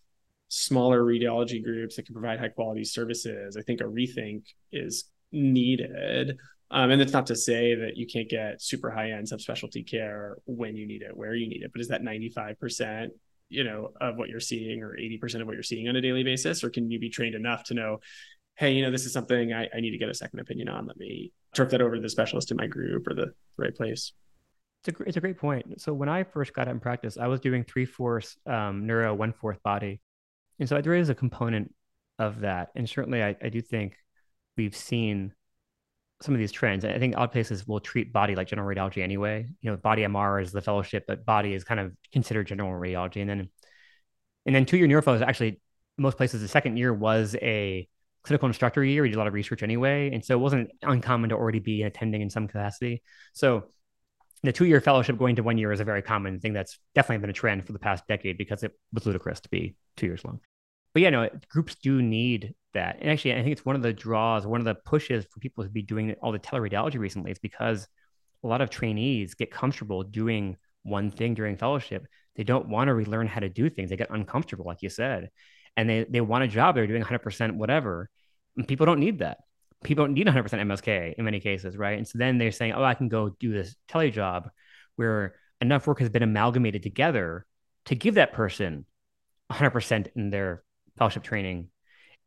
smaller 0.50 1.04
radiology 1.04 1.64
groups 1.64 1.96
that 1.96 2.06
can 2.06 2.14
provide 2.14 2.40
high 2.40 2.50
quality 2.50 2.84
services, 2.84 3.56
I 3.56 3.62
think 3.62 3.82
a 3.82 3.86
rethink 3.86 4.44
is 4.72 5.06
needed. 5.32 6.38
Um, 6.72 6.92
and 6.92 7.02
that's 7.02 7.14
not 7.14 7.28
to 7.28 7.36
say 7.36 7.74
that 7.76 7.98
you 7.98 8.06
can't 8.06 8.30
get 8.30 8.62
super 8.62 8.92
high 8.92 9.12
end 9.12 9.28
subspecialty 9.28 9.90
care 9.90 10.38
when 10.46 10.76
you 10.76 10.86
need 10.86 11.02
it, 11.02 11.16
where 11.16 11.34
you 11.34 11.48
need 11.48 11.64
it, 11.64 11.72
but 11.72 11.82
is 11.82 11.88
that 11.88 12.04
95%, 12.04 13.10
you 13.50 13.64
know, 13.64 13.92
of 14.00 14.18
what 14.18 14.30
you're 14.30 14.40
seeing 14.40 14.84
or 14.84 14.96
80% 14.96 15.42
of 15.42 15.48
what 15.48 15.54
you're 15.54 15.64
seeing 15.64 15.90
on 15.90 15.96
a 15.96 16.02
daily 16.02 16.24
basis? 16.24 16.64
Or 16.64 16.70
can 16.70 16.92
you 16.92 17.00
be 17.00 17.10
trained 17.10 17.34
enough 17.34 17.64
to 17.66 17.74
know, 17.74 18.00
hey, 18.56 18.74
you 18.74 18.84
know, 18.84 18.92
this 18.92 19.06
is 19.06 19.14
something 19.14 19.52
I, 19.52 19.68
I 19.76 19.80
need 19.80 19.92
to 19.92 19.98
get 19.98 20.10
a 20.10 20.14
second 20.14 20.40
opinion 20.40 20.70
on. 20.70 20.86
Let 20.86 20.98
me 20.98 21.32
turf 21.56 21.72
that 21.72 21.82
over 21.82 21.96
to 21.96 22.02
the 22.02 22.10
specialist 22.10 22.52
in 22.52 22.58
my 22.58 22.68
group 22.68 23.08
or 23.08 23.16
the 23.16 23.34
right 23.58 23.76
place. 23.76 24.14
It's 24.86 25.00
a, 25.00 25.04
it's 25.04 25.18
a 25.18 25.22
great 25.22 25.40
point. 25.40 25.82
So 25.82 25.94
when 25.94 26.08
I 26.08 26.24
first 26.24 26.54
got 26.54 26.68
in 26.68 26.80
practice, 26.80 27.18
I 27.18 27.28
was 27.28 27.40
doing 27.40 27.64
three 27.64 27.86
fourths 27.86 28.38
um, 28.46 28.86
neuro, 28.86 29.16
one 29.16 29.34
fourth 29.34 29.62
body. 29.64 30.02
And 30.60 30.70
so 30.70 30.80
there 30.82 30.94
is 30.94 31.10
a 31.10 31.16
component 31.16 31.74
of 32.20 32.42
that. 32.42 32.70
And 32.76 32.88
certainly 32.88 33.24
I, 33.24 33.36
I 33.42 33.50
do 33.50 33.62
think 33.62 33.96
we've 34.56 34.76
seen 34.76 35.34
some 36.22 36.34
of 36.34 36.40
these 36.40 36.52
trends. 36.52 36.84
I 36.84 37.00
think 37.00 37.16
odd 37.18 37.32
places 37.32 37.68
will 37.68 37.80
treat 37.80 38.12
body 38.12 38.36
like 38.36 38.48
general 38.48 38.68
radiology 38.68 39.02
anyway. 39.02 39.48
You 39.62 39.72
know, 39.72 39.78
body 39.78 40.02
MR 40.04 40.42
is 40.42 40.52
the 40.52 40.62
fellowship, 40.62 41.06
but 41.08 41.26
body 41.26 41.54
is 41.54 41.64
kind 41.64 41.80
of 41.80 41.94
considered 42.12 42.48
general 42.48 42.72
radiology. 42.72 43.22
And 43.22 43.30
then 43.30 43.50
and 44.46 44.56
then 44.56 44.66
two-year 44.66 44.88
neuro 44.88 45.02
fellows 45.02 45.22
actually 45.22 45.62
most 45.98 46.18
places 46.18 46.42
the 46.42 46.48
second 46.48 46.78
year 46.78 46.94
was 46.94 47.36
a 47.42 47.88
clinical 48.24 48.48
instructor 48.48 48.84
year. 48.84 49.04
We 49.04 49.10
did 49.10 49.16
a 49.16 49.18
lot 49.18 49.28
of 49.28 49.34
research 49.34 49.64
anyway. 49.64 50.12
And 50.12 50.24
so 50.24 50.34
it 50.34 50.40
wasn't 50.40 50.72
uncommon 50.82 51.30
to 51.30 51.36
already 51.36 51.60
be 51.60 51.84
attending 51.84 52.22
in 52.22 52.30
some 52.30 52.48
capacity. 52.48 53.02
So 53.34 53.66
the 54.44 54.52
two-year 54.52 54.82
fellowship 54.82 55.18
going 55.18 55.36
to 55.38 55.44
one 55.44 55.58
year 55.58 55.72
is 55.72 55.80
a 55.80 55.86
very 55.86 56.02
common 56.02 56.40
thing 56.40 56.54
that's 56.54 56.80
definitely 56.96 57.22
been 57.22 57.30
a 57.30 57.34
trend 57.34 57.66
for 57.66 57.74
the 57.74 57.80
past 57.80 58.08
decade 58.08 58.38
because 58.38 58.64
it 58.64 58.72
was 58.94 59.06
ludicrous 59.06 59.42
to 59.42 59.50
be 59.50 59.76
two 59.98 60.06
years 60.06 60.24
long 60.24 60.40
but 60.94 61.02
yeah, 61.02 61.10
no, 61.10 61.30
groups 61.50 61.76
do 61.76 62.02
need 62.02 62.56
that. 62.74 62.98
And 63.02 63.10
actually, 63.10 63.34
I 63.34 63.42
think 63.42 63.52
it's 63.52 63.66
one 63.66 63.76
of 63.76 63.82
the 63.82 63.94
draws, 63.94 64.46
one 64.46 64.62
of 64.62 64.66
the 64.66 64.76
pushes 64.76 65.26
for 65.26 65.40
people 65.40 65.64
to 65.64 65.70
be 65.70 65.82
doing 65.82 66.16
all 66.22 66.32
the 66.32 66.40
teleradiology 66.40 67.00
recently. 67.00 67.32
It's 67.32 67.40
because 67.40 67.88
a 68.44 68.48
lot 68.48 68.62
of 68.62 68.70
trainees 68.70 69.34
get 69.34 69.52
comfortable 69.52 70.04
doing 70.04 70.58
one 70.84 71.12
thing 71.12 71.34
during 71.34 71.58
fellowship. 71.58 72.06
They 72.36 72.44
don't 72.44 72.70
want 72.70 72.88
to 72.88 72.94
relearn 72.94 73.28
how 73.28 73.42
to 73.42 73.50
do 73.50 73.70
things. 73.70 73.90
They 73.90 73.98
get 73.98 74.10
uncomfortable, 74.12 74.66
like 74.66 74.82
you 74.82 74.90
said, 74.90 75.30
and 75.76 75.90
they 75.90 76.06
they 76.10 76.22
want 76.22 76.44
a 76.44 76.48
job. 76.48 76.76
They're 76.76 76.88
doing 76.88 77.04
100% 77.04 77.56
whatever. 77.56 78.10
And 78.58 78.68
people 78.68 78.86
don't 78.86 79.00
need 79.00 79.20
that. 79.20 79.40
People 79.84 80.06
don't 80.06 80.14
need 80.14 80.28
100% 80.28 80.44
MSK 80.44 81.14
in 81.18 81.26
many 81.26 81.40
cases, 81.40 81.78
right? 81.78 81.98
And 81.98 82.08
so 82.08 82.18
then 82.18 82.38
they're 82.38 82.52
saying, 82.52 82.74
oh, 82.74 82.84
I 82.84 82.94
can 82.94 83.08
go 83.08 83.30
do 83.40 83.54
this 83.54 83.76
tele 83.88 84.12
job 84.12 84.50
where 84.96 85.36
enough 85.62 85.88
work 85.88 86.00
has 86.00 86.10
been 86.10 86.24
amalgamated 86.24 86.84
together 86.84 87.46
to 87.86 87.96
give 87.96 88.16
that 88.16 88.34
person 88.34 88.86
100% 89.52 90.08
in 90.16 90.30
their 90.30 90.64
fellowship 91.00 91.24
training. 91.24 91.70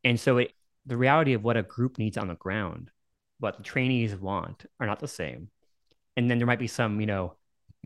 And 0.03 0.19
so 0.19 0.39
it, 0.39 0.53
the 0.87 0.97
reality 0.97 1.35
of 1.35 1.45
what 1.45 1.57
a 1.57 1.63
group 1.63 1.99
needs 1.99 2.19
on 2.19 2.27
the 2.27 2.35
ground, 2.35 2.91
what 3.39 3.57
the 3.57 3.63
trainees 3.63 4.17
want 4.17 4.67
are 4.81 4.87
not 4.87 4.99
the 4.99 5.07
same. 5.07 5.49
And 6.17 6.29
then 6.31 6.39
there 6.39 6.47
might 6.47 6.59
be 6.59 6.67
some, 6.67 7.01
you 7.01 7.07
know, 7.07 7.37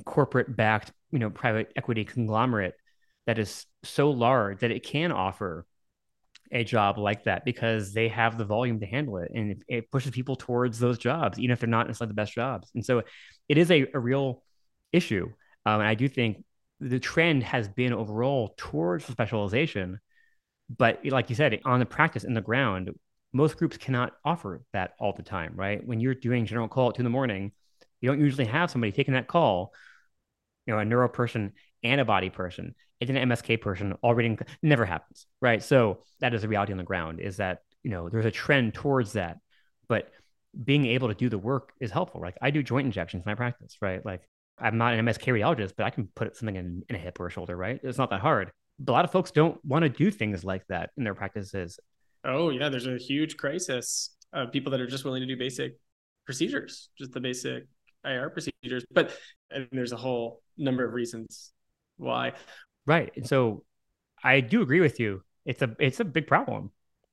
corporate 0.05 0.57
backed, 0.57 0.93
you 1.11 1.19
know, 1.19 1.31
private 1.31 1.73
equity 1.77 2.05
conglomerate 2.05 2.75
that 3.27 3.39
is 3.39 3.67
so 3.83 4.11
large 4.11 4.61
that 4.61 4.71
it 4.71 4.83
can 4.83 5.13
offer 5.13 5.67
a 6.53 6.65
job 6.65 6.97
like 6.97 7.25
that 7.25 7.45
because 7.45 7.93
they 7.93 8.09
have 8.09 8.39
the 8.39 8.45
volume 8.45 8.81
to 8.81 8.87
handle 8.87 9.19
it 9.19 9.31
and 9.35 9.65
it 9.69 9.91
pushes 9.91 10.13
people 10.13 10.37
towards 10.37 10.79
those 10.79 10.99
jobs, 10.99 11.39
even 11.39 11.53
if 11.53 11.61
they're 11.61 11.69
not 11.69 11.87
necessarily 11.87 12.11
the 12.11 12.15
best 12.15 12.33
jobs. 12.33 12.71
And 12.75 12.85
so 12.85 13.03
it 13.49 13.59
is 13.59 13.71
a, 13.71 13.87
a 13.93 13.99
real 13.99 14.43
issue. 14.93 15.27
Um, 15.65 15.81
and 15.81 15.89
I 15.89 15.95
do 15.95 16.09
think 16.09 16.45
the 16.79 17.01
trend 17.01 17.43
has 17.43 17.69
been 17.69 17.93
overall 17.93 18.55
towards 18.57 19.05
specialization. 19.07 19.99
But 20.75 21.01
like 21.05 21.31
you 21.31 21.37
said, 21.37 21.61
on 21.65 21.79
the 21.79 21.87
practice 21.87 22.25
in 22.25 22.35
the 22.35 22.41
ground, 22.41 22.91
most 23.33 23.57
groups 23.57 23.77
cannot 23.77 24.15
offer 24.25 24.63
that 24.73 24.95
all 24.99 25.13
the 25.13 25.23
time, 25.23 25.53
right? 25.55 25.87
When 25.87 26.01
you're 26.01 26.15
doing 26.15 26.47
general 26.47 26.69
call 26.69 26.89
at 26.89 26.97
two 26.97 27.01
in 27.01 27.05
the 27.05 27.11
morning, 27.11 27.53
you 28.01 28.09
don't 28.09 28.21
usually 28.21 28.47
have 28.47 28.71
somebody 28.71 28.93
taking 28.93 29.15
that 29.15 29.29
call, 29.29 29.73
you 30.67 30.73
know, 30.73 30.81
a 30.81 30.85
neuro 30.85 31.09
person 31.09 31.53
and 31.83 32.01
a 32.01 32.05
body 32.05 32.31
person, 32.31 32.75
and 33.01 33.11
an 33.11 33.29
MSK 33.29 33.61
person 33.61 33.95
already 34.03 34.37
never 34.63 34.85
happens, 34.85 35.27
right? 35.41 35.63
So 35.63 35.99
that 36.21 36.35
is 36.35 36.43
the 36.43 36.49
reality 36.49 36.73
on 36.73 36.79
the 36.79 36.85
ground 36.85 37.21
is 37.21 37.37
that, 37.37 37.61
you 37.83 37.91
know, 37.91 38.09
there's 38.09 38.27
a 38.27 38.31
trend 38.31 38.75
towards 38.75 39.13
that. 39.13 39.39
But 39.89 40.11
being 40.65 40.87
able 40.87 41.09
to 41.09 41.15
do 41.15 41.29
the 41.29 41.39
work 41.39 41.73
is 41.81 41.91
helpful. 41.91 42.21
Like 42.21 42.37
I 42.41 42.51
do 42.51 42.63
joint 42.63 42.87
injections 42.87 43.23
in 43.25 43.31
my 43.31 43.35
practice, 43.35 43.77
right? 43.81 44.05
Like 44.05 44.23
I'm 44.59 44.79
not 44.79 44.95
an 44.95 45.05
MSK 45.05 45.33
radiologist, 45.33 45.75
but 45.77 45.85
I 45.85 45.91
can 45.91 46.09
put 46.15 46.37
something 46.37 46.57
in, 46.57 46.83
in 46.89 46.97
a 46.97 46.99
hip 46.99 47.21
or 47.21 47.27
a 47.27 47.31
shoulder, 47.31 47.57
right? 47.57 47.79
It's 47.83 47.99
not 47.99 48.11
that 48.11 48.21
hard. 48.21 48.53
A 48.87 48.91
lot 48.91 49.05
of 49.05 49.13
folks 49.13 49.31
don't 49.31 49.63
want 49.65 49.83
to 49.83 49.89
do 49.89 50.11
things 50.11 50.45
like 50.45 50.67
that 50.69 50.91
in 50.97 51.05
their 51.05 51.15
practices. 51.15 51.79
Oh 52.25 52.51
yeah, 52.51 52.69
there's 52.69 52.87
a 52.87 52.99
huge 52.99 53.37
crisis 53.37 54.15
of 54.33 54.53
people 54.53 54.71
that 54.73 54.81
are 54.81 54.87
just 54.87 55.05
willing 55.05 55.21
to 55.21 55.27
do 55.27 55.37
basic 55.37 55.79
procedures, 56.25 56.91
just 56.99 57.13
the 57.13 57.21
basic 57.21 57.67
IR 58.05 58.31
procedures. 58.31 58.85
But 58.91 59.17
and 59.51 59.69
there's 59.73 59.93
a 59.93 59.97
whole 59.97 60.43
number 60.57 60.85
of 60.85 60.93
reasons 60.93 61.53
why. 61.97 62.33
Right. 62.87 63.13
And 63.17 63.27
so 63.27 63.65
I 64.23 64.41
do 64.41 64.63
agree 64.63 64.81
with 64.81 65.01
you. 65.01 65.23
It's 65.45 65.63
a 65.63 65.75
it's 65.79 66.01
a 66.01 66.05
big 66.05 66.27
problem. 66.27 66.71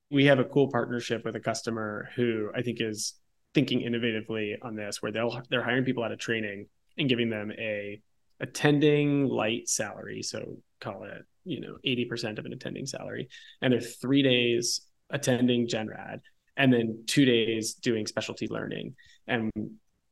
We 0.10 0.26
have 0.26 0.40
a 0.40 0.44
cool 0.44 0.70
partnership 0.72 1.26
with 1.26 1.36
a 1.36 1.40
customer 1.40 2.10
who 2.16 2.50
I 2.56 2.62
think 2.62 2.82
is 2.82 3.14
thinking 3.54 3.82
innovatively 3.82 4.56
on 4.62 4.76
this, 4.76 5.02
where 5.02 5.12
they'll 5.12 5.42
they're 5.50 5.64
hiring 5.64 5.86
people 5.86 6.04
out 6.04 6.12
of 6.12 6.20
training 6.20 6.68
and 6.98 7.10
giving 7.10 7.30
them 7.30 7.52
a 7.58 8.02
attending 8.44 9.26
light 9.30 9.70
salary. 9.70 10.22
So 10.22 10.58
call 10.82 11.06
it, 11.06 11.24
you 11.46 11.62
know, 11.62 11.78
80% 11.86 12.38
of 12.38 12.46
an 12.46 12.52
attending 12.52 12.86
salary. 12.86 13.30
And 13.62 13.72
they're 13.72 13.80
three 13.80 14.22
days 14.22 14.82
attending 15.10 15.68
GenRad 15.68 16.20
and 16.58 16.72
then 16.72 17.06
two 17.08 17.24
days 17.24 17.74
doing 17.76 18.06
specialty 18.06 18.48
learning. 18.50 18.96
And 19.28 19.50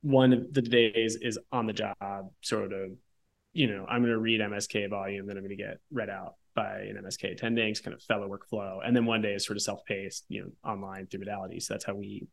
one 0.02 0.32
of 0.32 0.54
the 0.54 0.62
days 0.62 1.18
is 1.22 1.38
on 1.52 1.68
the 1.68 1.74
job, 1.74 2.32
sort 2.40 2.72
of, 2.72 2.92
you 3.52 3.68
know, 3.68 3.86
I'm 3.88 4.02
going 4.02 4.14
to 4.14 4.18
read 4.18 4.40
MSK 4.40 4.90
volume, 4.90 5.28
then 5.28 5.36
I'm 5.36 5.44
going 5.44 5.58
to 5.58 5.62
get 5.62 5.80
read 5.92 6.10
out 6.10 6.36
by 6.56 6.80
an 6.80 6.98
MSK 7.04 7.34
attending, 7.34 7.70
it's 7.70 7.82
kind 7.82 7.94
of 7.94 8.02
fellow 8.04 8.30
workflow. 8.30 8.80
And 8.84 8.96
then 8.96 9.06
one 9.06 9.22
day 9.22 9.34
is 9.34 9.46
sort 9.46 9.58
of 9.58 9.64
self-paced, 9.64 10.26
you 10.30 10.42
know, 10.42 10.70
online 10.70 11.08
through 11.08 11.20
Medality. 11.20 11.60
So 11.60 11.74
that's 11.74 11.86
how 11.86 11.96
we 11.96 12.28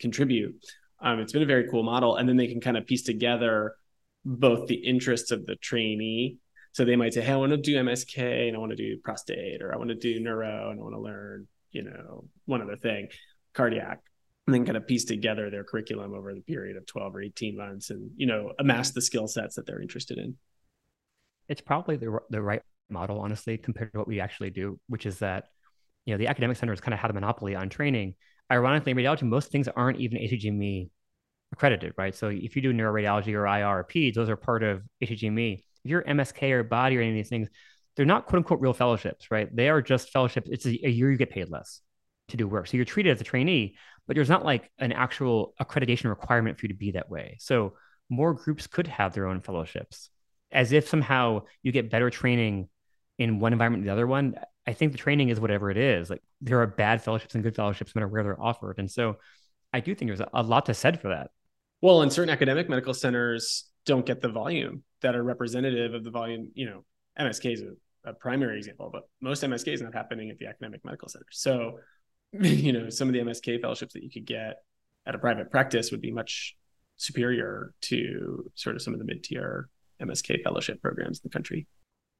contribute. 0.00 0.56
Um, 1.00 1.20
it's 1.20 1.32
been 1.32 1.42
a 1.42 1.46
very 1.46 1.68
cool 1.70 1.84
model. 1.84 2.16
And 2.16 2.28
then 2.28 2.36
they 2.36 2.48
can 2.48 2.60
kind 2.60 2.76
of 2.76 2.86
piece 2.86 3.04
together 3.04 3.76
both 4.24 4.68
the 4.68 4.74
interests 4.74 5.30
of 5.30 5.46
the 5.46 5.56
trainee. 5.56 6.38
So 6.72 6.84
they 6.84 6.96
might 6.96 7.14
say, 7.14 7.20
Hey, 7.20 7.32
I 7.32 7.36
want 7.36 7.52
to 7.52 7.56
do 7.56 7.76
MSK 7.76 8.48
and 8.48 8.56
I 8.56 8.58
want 8.58 8.70
to 8.70 8.76
do 8.76 8.98
prostate, 9.02 9.62
or 9.62 9.72
I 9.72 9.76
want 9.76 9.90
to 9.90 9.94
do 9.94 10.20
neuro 10.20 10.70
and 10.70 10.80
I 10.80 10.82
want 10.82 10.94
to 10.94 11.00
learn, 11.00 11.46
you 11.70 11.84
know, 11.84 12.24
one 12.46 12.62
other 12.62 12.76
thing, 12.76 13.08
cardiac. 13.54 14.00
And 14.46 14.54
then 14.54 14.66
kind 14.66 14.76
of 14.76 14.86
piece 14.86 15.06
together 15.06 15.48
their 15.48 15.64
curriculum 15.64 16.12
over 16.12 16.34
the 16.34 16.42
period 16.42 16.76
of 16.76 16.84
12 16.84 17.16
or 17.16 17.22
18 17.22 17.56
months 17.56 17.88
and, 17.88 18.10
you 18.16 18.26
know, 18.26 18.52
amass 18.58 18.90
the 18.90 19.00
skill 19.00 19.26
sets 19.26 19.56
that 19.56 19.66
they're 19.66 19.80
interested 19.80 20.18
in. 20.18 20.36
It's 21.48 21.62
probably 21.62 21.96
the, 21.96 22.18
the 22.28 22.42
right 22.42 22.60
model, 22.90 23.20
honestly, 23.20 23.56
compared 23.56 23.92
to 23.92 23.98
what 23.98 24.08
we 24.08 24.20
actually 24.20 24.50
do, 24.50 24.78
which 24.88 25.06
is 25.06 25.18
that, 25.20 25.44
you 26.04 26.12
know, 26.12 26.18
the 26.18 26.26
academic 26.26 26.58
centers 26.58 26.80
kind 26.82 26.92
of 26.92 27.00
had 27.00 27.10
a 27.10 27.14
monopoly 27.14 27.54
on 27.54 27.70
training. 27.70 28.16
Ironically, 28.52 28.92
in 28.92 28.98
radiology, 28.98 29.22
most 29.22 29.50
things 29.50 29.66
aren't 29.68 30.00
even 30.00 30.18
ACGME 30.18 30.90
accredited, 31.54 31.94
right? 31.96 32.14
So 32.14 32.28
if 32.28 32.56
you 32.56 32.62
do 32.62 32.72
neuroradiology 32.72 33.32
or 33.32 33.46
IR 33.46 33.78
or 33.78 33.84
PEDS, 33.84 34.14
those 34.14 34.28
are 34.28 34.36
part 34.36 34.62
of 34.62 34.82
ACGME. 35.02 35.54
If 35.84 35.90
you're 35.90 36.02
MSK 36.02 36.50
or 36.50 36.64
body 36.64 36.98
or 36.98 37.00
any 37.00 37.10
of 37.10 37.14
these 37.14 37.28
things, 37.28 37.48
they're 37.96 38.04
not 38.04 38.26
quote 38.26 38.38
unquote 38.38 38.60
real 38.60 38.72
fellowships, 38.72 39.30
right? 39.30 39.54
They 39.54 39.68
are 39.68 39.80
just 39.80 40.10
fellowships. 40.10 40.48
It's 40.50 40.66
a, 40.66 40.90
year 40.90 41.10
you 41.10 41.16
get 41.16 41.30
paid 41.30 41.48
less 41.48 41.80
to 42.28 42.36
do 42.36 42.48
work. 42.48 42.66
So 42.66 42.76
you're 42.76 42.84
treated 42.84 43.10
as 43.10 43.20
a 43.20 43.24
trainee, 43.24 43.76
but 44.06 44.16
there's 44.16 44.28
not 44.28 44.44
like 44.44 44.70
an 44.78 44.92
actual 44.92 45.54
accreditation 45.60 46.10
requirement 46.10 46.58
for 46.58 46.66
you 46.66 46.72
to 46.72 46.78
be 46.78 46.92
that 46.92 47.08
way. 47.08 47.36
So 47.38 47.74
more 48.10 48.34
groups 48.34 48.66
could 48.66 48.86
have 48.88 49.14
their 49.14 49.26
own 49.26 49.40
fellowships 49.40 50.10
as 50.50 50.72
if 50.72 50.88
somehow 50.88 51.42
you 51.62 51.72
get 51.72 51.90
better 51.90 52.10
training 52.10 52.68
in 53.18 53.38
one 53.38 53.52
environment 53.52 53.82
than 53.82 53.86
the 53.86 53.92
other 53.92 54.06
one. 54.06 54.34
I 54.66 54.72
think 54.72 54.92
the 54.92 54.98
training 54.98 55.28
is 55.28 55.38
whatever 55.38 55.70
it 55.70 55.76
is. 55.76 56.10
Like 56.10 56.22
there 56.40 56.60
are 56.60 56.66
bad 56.66 57.02
fellowships 57.02 57.34
and 57.34 57.44
good 57.44 57.54
fellowships 57.54 57.94
no 57.94 58.00
matter 58.00 58.08
where 58.08 58.22
they're 58.24 58.42
offered. 58.42 58.78
And 58.78 58.90
so 58.90 59.16
I 59.72 59.80
do 59.80 59.94
think 59.94 60.08
there's 60.08 60.26
a 60.32 60.42
lot 60.42 60.66
to 60.66 60.74
said 60.74 61.00
for 61.00 61.08
that. 61.08 61.30
Well, 61.84 62.00
and 62.00 62.10
certain 62.10 62.30
academic 62.30 62.70
medical 62.70 62.94
centers 62.94 63.66
don't 63.84 64.06
get 64.06 64.22
the 64.22 64.30
volume 64.30 64.84
that 65.02 65.14
are 65.14 65.22
representative 65.22 65.92
of 65.92 66.02
the 66.02 66.10
volume. 66.10 66.50
You 66.54 66.64
know, 66.64 66.84
MSK 67.20 67.52
is 67.52 67.60
a, 67.60 68.08
a 68.08 68.14
primary 68.14 68.56
example, 68.56 68.88
but 68.90 69.02
most 69.20 69.42
MSK 69.42 69.70
is 69.70 69.82
not 69.82 69.92
happening 69.92 70.30
at 70.30 70.38
the 70.38 70.46
academic 70.46 70.82
medical 70.82 71.10
center. 71.10 71.26
So, 71.30 71.80
you 72.32 72.72
know, 72.72 72.88
some 72.88 73.08
of 73.08 73.12
the 73.12 73.20
MSK 73.20 73.60
fellowships 73.60 73.92
that 73.92 74.02
you 74.02 74.08
could 74.10 74.24
get 74.24 74.62
at 75.04 75.14
a 75.14 75.18
private 75.18 75.50
practice 75.50 75.90
would 75.90 76.00
be 76.00 76.10
much 76.10 76.56
superior 76.96 77.74
to 77.82 78.50
sort 78.54 78.76
of 78.76 78.80
some 78.80 78.94
of 78.94 78.98
the 78.98 79.04
mid-tier 79.04 79.68
MSK 80.00 80.42
fellowship 80.42 80.80
programs 80.80 81.18
in 81.18 81.28
the 81.28 81.32
country. 81.34 81.66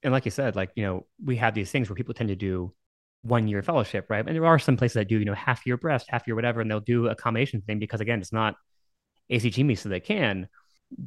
And 0.03 0.13
like 0.13 0.27
you 0.27 0.31
said, 0.31 0.57
like, 0.57 0.73
you 0.75 0.83
know, 0.83 1.07
we 1.25 1.37
have 1.37 1.55
these 1.55 1.71
things 1.71 1.89
where 1.89 1.97
people 1.97 2.13
tend 2.13 2.29
to 2.29 2.37
do 2.37 2.75
one 3.23 3.49
year 3.49 3.63
fellowship, 3.63 4.11
right? 4.11 4.27
And 4.27 4.37
there 4.37 4.45
are 4.45 4.59
some 4.59 4.77
places 4.77 4.97
that 4.97 5.09
do, 5.09 5.19
you 5.19 5.25
know, 5.25 5.33
half 5.33 5.65
year 5.65 5.79
breast, 5.79 6.05
half 6.11 6.27
year 6.27 6.37
whatever, 6.37 6.61
and 6.61 6.71
they'll 6.71 6.81
do 6.81 7.09
a 7.09 7.15
combination 7.15 7.63
thing 7.63 7.79
because 7.79 8.03
again, 8.03 8.21
it's 8.21 8.31
not 8.31 8.57
ACG 9.31 9.77
so 9.79 9.89
they 9.89 10.01
can. 10.01 10.49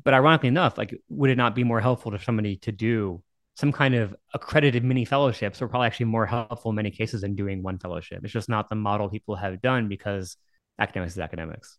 But 0.03 0.13
ironically 0.13 0.49
enough, 0.49 0.77
like, 0.77 0.93
would 1.09 1.29
it 1.29 1.37
not 1.37 1.55
be 1.55 1.63
more 1.63 1.79
helpful 1.79 2.11
to 2.11 2.19
somebody 2.19 2.57
to 2.57 2.71
do 2.71 3.23
some 3.55 3.71
kind 3.71 3.95
of 3.95 4.15
accredited 4.33 4.83
mini 4.83 5.05
fellowships 5.05 5.61
or 5.61 5.67
probably 5.67 5.87
actually 5.87 6.07
more 6.07 6.25
helpful 6.25 6.69
in 6.69 6.75
many 6.75 6.91
cases 6.91 7.21
than 7.21 7.35
doing 7.35 7.63
one 7.63 7.77
fellowship? 7.77 8.23
It's 8.23 8.33
just 8.33 8.49
not 8.49 8.69
the 8.69 8.75
model 8.75 9.09
people 9.09 9.35
have 9.35 9.61
done 9.61 9.87
because 9.87 10.35
academics 10.79 11.13
is 11.13 11.19
academics. 11.19 11.77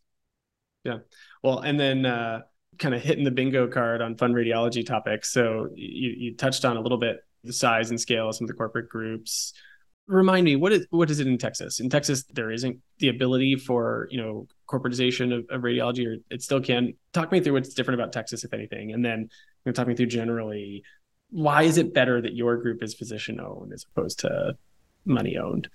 Yeah. 0.85 0.99
Well, 1.43 1.61
and 1.61 1.79
then 1.79 2.07
uh, 2.07 2.43
kind 2.79 2.95
of 2.95 3.03
hitting 3.03 3.25
the 3.25 3.31
bingo 3.31 3.69
card 3.69 4.01
on 4.01 4.17
fun 4.17 4.33
radiology 4.33 4.87
topics. 4.87 5.31
So 5.33 5.69
you, 5.75 6.15
you 6.17 6.37
touched 6.37 6.65
on 6.65 6.77
a 6.77 6.81
little 6.81 6.99
bit 6.99 7.19
the 7.45 7.53
size 7.53 7.91
and 7.91 8.01
scale 8.01 8.29
of 8.29 8.37
some 8.37 8.45
of 8.45 8.49
the 8.49 8.55
corporate 8.55 8.89
groups, 8.89 9.53
remind 10.07 10.45
me 10.45 10.57
what 10.57 10.73
is 10.73 10.87
what 10.91 11.11
is 11.11 11.21
it 11.21 11.27
in 11.27 11.39
Texas? 11.39 11.81
In 11.81 11.91
Texas, 11.91 12.25
there 12.33 12.51
isn't 12.51 12.79
the 12.99 13.09
ability 13.09 13.57
for 13.57 14.09
you 14.11 14.21
know 14.21 14.49
corporatization 14.69 15.37
of, 15.37 15.47
of 15.51 15.63
radiology, 15.63 16.07
or 16.07 16.17
it 16.31 16.43
still 16.43 16.61
can. 16.61 16.95
Talk 17.13 17.33
me 17.33 17.41
through 17.41 17.55
what's 17.55 17.75
different 17.75 18.01
about 18.01 18.13
Texas, 18.13 18.45
if 18.45 18.53
anything, 18.53 18.93
and 18.93 19.05
then 19.05 19.21
you 19.21 19.29
know, 19.67 19.73
talk 19.73 19.89
me 19.89 19.95
through 19.95 20.07
generally 20.07 20.85
why 21.31 21.63
is 21.63 21.79
it 21.79 21.95
better 21.95 22.21
that 22.21 22.35
your 22.35 22.57
group 22.57 22.83
is 22.83 22.95
physician 22.95 23.41
owned 23.41 23.73
as 23.73 23.85
opposed 23.85 24.21
to 24.21 24.57
money 25.05 25.37
owned? 25.37 25.69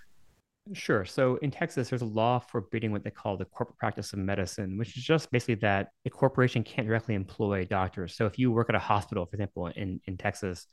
Sure. 0.71 1.03
So 1.03 1.35
in 1.37 1.51
Texas, 1.51 1.89
there's 1.89 2.01
a 2.01 2.05
law 2.05 2.39
forbidding 2.39 2.91
what 2.91 3.03
they 3.03 3.11
call 3.11 3.35
the 3.35 3.45
corporate 3.45 3.77
practice 3.77 4.13
of 4.13 4.19
medicine, 4.19 4.77
which 4.77 4.95
is 4.97 5.03
just 5.03 5.29
basically 5.29 5.55
that 5.55 5.89
a 6.05 6.09
corporation 6.09 6.63
can't 6.63 6.87
directly 6.87 7.15
employ 7.15 7.65
doctors. 7.65 8.15
So 8.15 8.25
if 8.25 8.39
you 8.39 8.51
work 8.51 8.69
at 8.69 8.75
a 8.75 8.79
hospital, 8.79 9.25
for 9.25 9.35
example, 9.35 9.67
in, 9.67 9.99
in 10.05 10.15
Texas, 10.15 10.65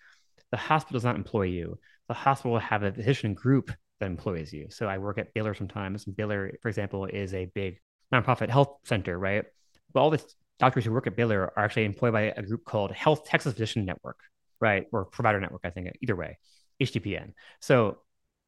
the 0.53 0.57
hospital 0.57 0.95
does 0.95 1.05
not 1.05 1.17
employ 1.17 1.43
you. 1.43 1.79
The 2.09 2.15
hospital 2.15 2.53
will 2.53 2.61
have 2.61 2.85
a 2.85 2.93
physician 2.93 3.35
group 3.35 3.73
that 3.99 4.07
employs 4.07 4.53
you. 4.53 4.69
So 4.71 4.87
I 4.87 4.99
work 4.99 5.19
at 5.19 5.35
Baylor 5.35 5.55
sometimes. 5.55 6.05
Baylor, 6.05 6.53
for 6.63 6.69
example, 6.69 7.07
is 7.07 7.35
a 7.35 7.47
big 7.47 7.81
nonprofit 8.13 8.49
health 8.49 8.79
center, 8.85 9.19
right? 9.19 9.45
But 9.93 10.01
all 10.01 10.11
the 10.11 10.23
doctors 10.59 10.85
who 10.85 10.93
work 10.93 11.07
at 11.07 11.17
Baylor 11.17 11.53
are 11.57 11.65
actually 11.65 11.85
employed 11.85 12.13
by 12.13 12.23
a 12.23 12.43
group 12.43 12.65
called 12.65 12.93
Health 12.93 13.25
Texas 13.25 13.53
Physician 13.55 13.85
Network, 13.85 14.19
right? 14.61 14.87
Or 14.93 15.05
Provider 15.05 15.41
Network, 15.41 15.63
I 15.65 15.71
think, 15.71 15.91
either 16.01 16.17
way, 16.17 16.39
HTPN. 16.81 17.33
So 17.61 17.99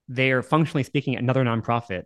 they 0.08 0.30
are 0.32 0.42
functionally 0.42 0.82
speaking 0.82 1.16
another 1.16 1.44
nonprofit, 1.44 2.04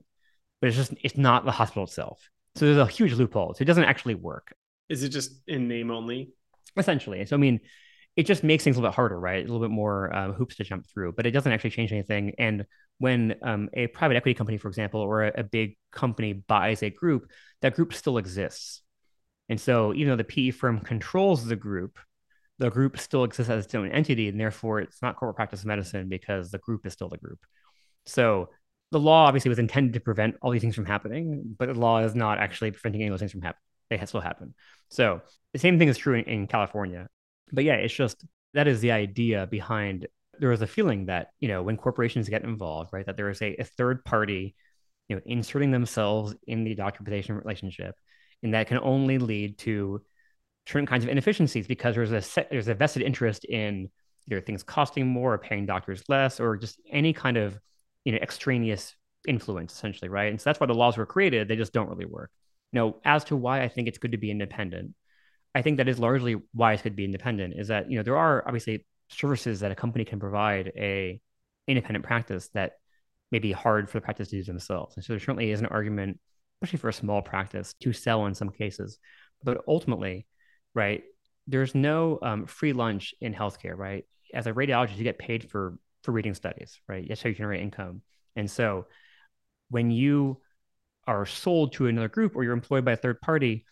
but 0.60 0.68
it's 0.68 0.76
just, 0.76 0.94
it's 1.02 1.16
not 1.16 1.44
the 1.44 1.52
hospital 1.52 1.84
itself. 1.84 2.30
So 2.54 2.64
there's 2.64 2.78
a 2.78 2.86
huge 2.86 3.12
loophole. 3.14 3.54
So 3.54 3.62
it 3.62 3.66
doesn't 3.66 3.84
actually 3.84 4.14
work. 4.14 4.54
Is 4.88 5.02
it 5.02 5.10
just 5.10 5.32
in 5.46 5.68
name 5.68 5.90
only? 5.90 6.30
Essentially. 6.76 7.24
So, 7.26 7.36
I 7.36 7.38
mean, 7.38 7.60
it 8.16 8.24
just 8.24 8.42
makes 8.42 8.64
things 8.64 8.76
a 8.76 8.80
little 8.80 8.90
bit 8.90 8.96
harder, 8.96 9.20
right? 9.20 9.44
A 9.44 9.46
little 9.46 9.60
bit 9.60 9.70
more 9.70 10.14
um, 10.14 10.32
hoops 10.32 10.56
to 10.56 10.64
jump 10.64 10.86
through, 10.86 11.12
but 11.12 11.26
it 11.26 11.32
doesn't 11.32 11.52
actually 11.52 11.70
change 11.70 11.92
anything. 11.92 12.32
And 12.38 12.64
when 12.98 13.36
um, 13.42 13.68
a 13.74 13.88
private 13.88 14.16
equity 14.16 14.34
company, 14.34 14.56
for 14.56 14.68
example, 14.68 15.00
or 15.00 15.24
a, 15.24 15.40
a, 15.40 15.44
big 15.44 15.76
company 15.92 16.32
buys 16.32 16.82
a 16.82 16.88
group, 16.88 17.30
that 17.60 17.74
group 17.74 17.92
still 17.92 18.16
exists. 18.16 18.80
And 19.50 19.60
so, 19.60 19.92
even 19.92 20.08
though 20.08 20.16
the 20.16 20.24
PE 20.24 20.52
firm 20.52 20.80
controls 20.80 21.44
the 21.44 21.56
group, 21.56 21.98
the 22.58 22.70
group 22.70 22.98
still 22.98 23.22
exists 23.22 23.50
as 23.50 23.66
its 23.66 23.74
own 23.74 23.92
entity, 23.92 24.28
and 24.28 24.40
therefore 24.40 24.80
it's 24.80 25.02
not 25.02 25.16
corporate 25.16 25.36
practice 25.36 25.60
of 25.60 25.66
medicine 25.66 26.08
because 26.08 26.50
the 26.50 26.58
group 26.58 26.86
is 26.86 26.94
still 26.94 27.10
the 27.10 27.18
group. 27.18 27.38
So, 28.06 28.48
the 28.92 28.98
law 28.98 29.26
obviously 29.26 29.50
was 29.50 29.58
intended 29.58 29.92
to 29.92 30.00
prevent 30.00 30.36
all 30.40 30.50
these 30.50 30.62
things 30.62 30.74
from 30.74 30.86
happening, 30.86 31.54
but 31.58 31.66
the 31.66 31.74
law 31.74 31.98
is 31.98 32.14
not 32.14 32.38
actually 32.38 32.70
preventing 32.70 33.02
any 33.02 33.08
of 33.08 33.12
those 33.12 33.20
things 33.20 33.32
from 33.32 33.42
happening. 33.42 33.60
They 33.90 34.04
still 34.06 34.20
happen. 34.20 34.54
So, 34.88 35.20
the 35.52 35.58
same 35.58 35.78
thing 35.78 35.88
is 35.88 35.98
true 35.98 36.14
in, 36.14 36.24
in 36.24 36.46
California 36.46 37.08
but 37.52 37.64
yeah, 37.64 37.74
it's 37.74 37.94
just 37.94 38.24
that 38.54 38.68
is 38.68 38.80
the 38.80 38.92
idea 38.92 39.46
behind 39.46 40.06
there 40.38 40.50
was 40.50 40.62
a 40.62 40.66
feeling 40.66 41.06
that, 41.06 41.28
you 41.40 41.48
know, 41.48 41.62
when 41.62 41.76
corporations 41.76 42.28
get 42.28 42.44
involved, 42.44 42.90
right, 42.92 43.06
that 43.06 43.16
there 43.16 43.30
is 43.30 43.40
a, 43.40 43.56
a 43.56 43.64
third 43.64 44.04
party, 44.04 44.54
you 45.08 45.16
know, 45.16 45.22
inserting 45.24 45.70
themselves 45.70 46.34
in 46.46 46.64
the 46.64 46.74
patient 47.04 47.42
relationship. 47.42 47.94
And 48.42 48.52
that 48.54 48.66
can 48.66 48.78
only 48.78 49.18
lead 49.18 49.58
to 49.58 50.02
certain 50.66 50.86
kinds 50.86 51.04
of 51.04 51.10
inefficiencies 51.10 51.66
because 51.66 51.94
there's 51.94 52.12
a 52.12 52.20
set, 52.20 52.50
there's 52.50 52.68
a 52.68 52.74
vested 52.74 53.02
interest 53.02 53.44
in 53.44 53.90
either 54.26 54.40
things 54.40 54.62
costing 54.62 55.06
more 55.06 55.34
or 55.34 55.38
paying 55.38 55.66
doctors 55.66 56.02
less 56.08 56.40
or 56.40 56.56
just 56.56 56.80
any 56.90 57.12
kind 57.12 57.36
of 57.36 57.58
you 58.04 58.12
know 58.12 58.18
extraneous 58.18 58.94
influence 59.26 59.72
essentially 59.72 60.08
right 60.08 60.30
and 60.30 60.40
so 60.40 60.48
that's 60.48 60.60
why 60.60 60.66
the 60.66 60.74
laws 60.74 60.96
were 60.96 61.06
created 61.06 61.48
they 61.48 61.56
just 61.56 61.72
don't 61.72 61.88
really 61.88 62.04
work 62.04 62.30
now 62.72 62.94
as 63.04 63.24
to 63.24 63.36
why 63.36 63.62
i 63.62 63.68
think 63.68 63.88
it's 63.88 63.98
good 63.98 64.12
to 64.12 64.18
be 64.18 64.30
independent 64.30 64.94
i 65.56 65.62
think 65.62 65.78
that 65.78 65.88
is 65.88 65.98
largely 65.98 66.36
why 66.52 66.76
good 66.76 66.82
to 66.84 66.90
be 66.90 67.04
independent 67.04 67.54
is 67.56 67.68
that 67.68 67.90
you 67.90 67.96
know 67.96 68.02
there 68.02 68.16
are 68.16 68.44
obviously 68.46 68.86
services 69.08 69.60
that 69.60 69.70
a 69.70 69.74
company 69.74 70.04
can 70.04 70.18
provide 70.18 70.72
a 70.76 71.20
independent 71.66 72.04
practice 72.04 72.48
that 72.54 72.72
may 73.32 73.38
be 73.38 73.52
hard 73.52 73.88
for 73.88 73.98
the 73.98 74.02
practice 74.02 74.28
to 74.28 74.36
do 74.36 74.44
themselves. 74.44 74.96
And 74.96 75.04
so 75.04 75.12
there 75.12 75.20
certainly 75.20 75.50
is 75.50 75.60
an 75.60 75.66
argument 75.66 76.20
especially 76.62 76.78
for 76.78 76.88
a 76.88 76.92
small 76.92 77.20
practice 77.20 77.74
to 77.82 77.92
sell 77.92 78.24
in 78.24 78.34
some 78.34 78.48
cases. 78.48 78.98
But 79.42 79.62
ultimately 79.68 80.26
right 80.74 81.02
there's 81.48 81.74
no 81.74 82.18
um, 82.22 82.46
free 82.46 82.72
lunch 82.72 83.14
in 83.20 83.34
healthcare 83.34 83.76
right? 83.76 84.04
As 84.34 84.46
a 84.46 84.52
radiologist 84.52 84.96
you 84.96 85.04
get 85.04 85.18
paid 85.18 85.50
for 85.50 85.78
for 86.02 86.12
reading 86.12 86.34
studies 86.34 86.80
right? 86.88 87.04
That's 87.08 87.22
how 87.22 87.28
you 87.28 87.34
generate 87.34 87.62
income. 87.62 88.02
And 88.36 88.50
so 88.50 88.86
when 89.70 89.90
you 89.90 90.40
are 91.06 91.26
sold 91.26 91.72
to 91.74 91.86
another 91.86 92.08
group 92.08 92.34
or 92.34 92.42
you're 92.42 92.52
employed 92.52 92.84
by 92.84 92.92
a 92.92 92.96
third 92.96 93.20
party, 93.20 93.64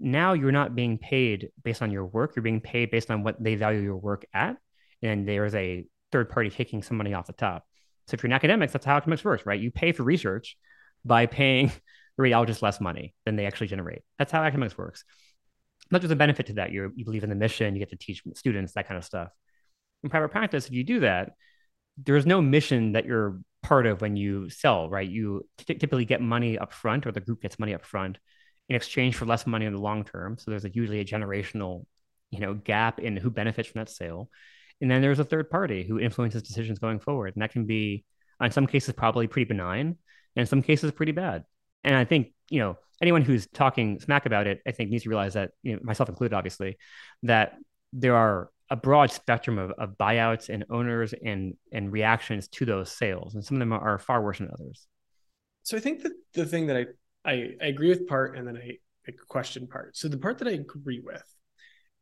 now 0.00 0.32
you're 0.32 0.52
not 0.52 0.74
being 0.74 0.98
paid 0.98 1.50
based 1.62 1.82
on 1.82 1.90
your 1.90 2.06
work. 2.06 2.34
You're 2.34 2.42
being 2.42 2.60
paid 2.60 2.90
based 2.90 3.10
on 3.10 3.22
what 3.22 3.42
they 3.42 3.54
value 3.54 3.80
your 3.80 3.96
work 3.96 4.24
at. 4.32 4.56
And 5.02 5.28
there's 5.28 5.54
a 5.54 5.84
third 6.10 6.28
party 6.30 6.50
taking 6.50 6.82
some 6.82 6.96
money 6.96 7.14
off 7.14 7.26
the 7.26 7.32
top. 7.32 7.66
So 8.08 8.14
if 8.14 8.22
you're 8.22 8.28
an 8.28 8.34
academic, 8.34 8.70
that's 8.70 8.84
how 8.84 8.96
academics 8.96 9.24
works, 9.24 9.46
right? 9.46 9.60
You 9.60 9.70
pay 9.70 9.92
for 9.92 10.02
research 10.02 10.56
by 11.04 11.26
paying 11.26 11.72
the 12.18 12.58
less 12.62 12.80
money 12.80 13.14
than 13.24 13.36
they 13.36 13.46
actually 13.46 13.68
generate. 13.68 14.02
That's 14.18 14.32
how 14.32 14.42
academics 14.42 14.76
works. 14.76 15.04
Not 15.90 16.00
just 16.00 16.12
a 16.12 16.16
benefit 16.16 16.46
to 16.46 16.54
that. 16.54 16.72
you 16.72 16.92
you 16.94 17.04
believe 17.04 17.24
in 17.24 17.30
the 17.30 17.36
mission, 17.36 17.74
you 17.74 17.80
get 17.80 17.90
to 17.90 17.96
teach 17.96 18.22
students, 18.34 18.72
that 18.72 18.88
kind 18.88 18.98
of 18.98 19.04
stuff. 19.04 19.28
In 20.02 20.10
private 20.10 20.30
practice, 20.30 20.66
if 20.66 20.72
you 20.72 20.84
do 20.84 21.00
that, 21.00 21.32
there's 21.98 22.26
no 22.26 22.40
mission 22.40 22.92
that 22.92 23.04
you're 23.04 23.40
part 23.62 23.86
of 23.86 24.00
when 24.00 24.16
you 24.16 24.48
sell, 24.48 24.88
right? 24.88 25.08
You 25.08 25.46
t- 25.58 25.74
typically 25.74 26.04
get 26.04 26.20
money 26.20 26.58
up 26.58 26.72
front, 26.72 27.06
or 27.06 27.12
the 27.12 27.20
group 27.20 27.42
gets 27.42 27.58
money 27.58 27.74
up 27.74 27.84
front 27.84 28.18
in 28.72 28.76
exchange 28.76 29.16
for 29.16 29.26
less 29.26 29.46
money 29.46 29.66
in 29.66 29.74
the 29.74 29.78
long 29.78 30.02
term. 30.02 30.38
So 30.38 30.50
there's 30.50 30.64
a, 30.64 30.70
usually 30.72 31.00
a 31.00 31.04
generational, 31.04 31.84
you 32.30 32.40
know, 32.40 32.54
gap 32.54 33.00
in 33.00 33.18
who 33.18 33.28
benefits 33.28 33.68
from 33.68 33.80
that 33.80 33.90
sale. 33.90 34.30
And 34.80 34.90
then 34.90 35.02
there's 35.02 35.18
a 35.18 35.24
third 35.24 35.50
party 35.50 35.84
who 35.84 36.00
influences 36.00 36.42
decisions 36.42 36.78
going 36.78 36.98
forward, 36.98 37.34
and 37.34 37.42
that 37.42 37.52
can 37.52 37.66
be, 37.66 38.04
in 38.40 38.50
some 38.50 38.66
cases, 38.66 38.94
probably 38.94 39.26
pretty 39.26 39.44
benign, 39.44 39.88
and 39.88 39.96
in 40.40 40.46
some 40.46 40.62
cases, 40.62 40.90
pretty 40.90 41.12
bad. 41.12 41.44
And 41.84 41.94
I 41.94 42.06
think 42.06 42.32
you 42.48 42.60
know 42.60 42.78
anyone 43.02 43.22
who's 43.22 43.46
talking 43.46 44.00
smack 44.00 44.24
about 44.24 44.46
it, 44.46 44.62
I 44.66 44.72
think 44.72 44.90
needs 44.90 45.02
to 45.02 45.10
realize 45.10 45.34
that, 45.34 45.50
you 45.62 45.74
know, 45.74 45.80
myself 45.82 46.08
included, 46.08 46.34
obviously, 46.34 46.78
that 47.24 47.58
there 47.92 48.16
are 48.16 48.48
a 48.70 48.76
broad 48.76 49.10
spectrum 49.12 49.58
of, 49.58 49.72
of 49.72 49.98
buyouts 49.98 50.48
and 50.48 50.64
owners 50.70 51.12
and 51.12 51.54
and 51.72 51.92
reactions 51.92 52.48
to 52.48 52.64
those 52.64 52.90
sales, 52.90 53.34
and 53.34 53.44
some 53.44 53.56
of 53.56 53.60
them 53.60 53.72
are 53.74 53.98
far 53.98 54.22
worse 54.22 54.38
than 54.38 54.50
others. 54.50 54.86
So 55.62 55.76
I 55.76 55.80
think 55.80 56.02
that 56.02 56.12
the 56.32 56.46
thing 56.46 56.68
that 56.68 56.76
I 56.76 56.86
I, 57.24 57.50
I 57.60 57.66
agree 57.66 57.88
with 57.88 58.06
part, 58.06 58.36
and 58.36 58.46
then 58.46 58.56
I, 58.56 58.78
I 59.06 59.12
question 59.28 59.66
part. 59.66 59.96
So 59.96 60.08
the 60.08 60.18
part 60.18 60.38
that 60.38 60.48
I 60.48 60.52
agree 60.52 61.00
with 61.00 61.24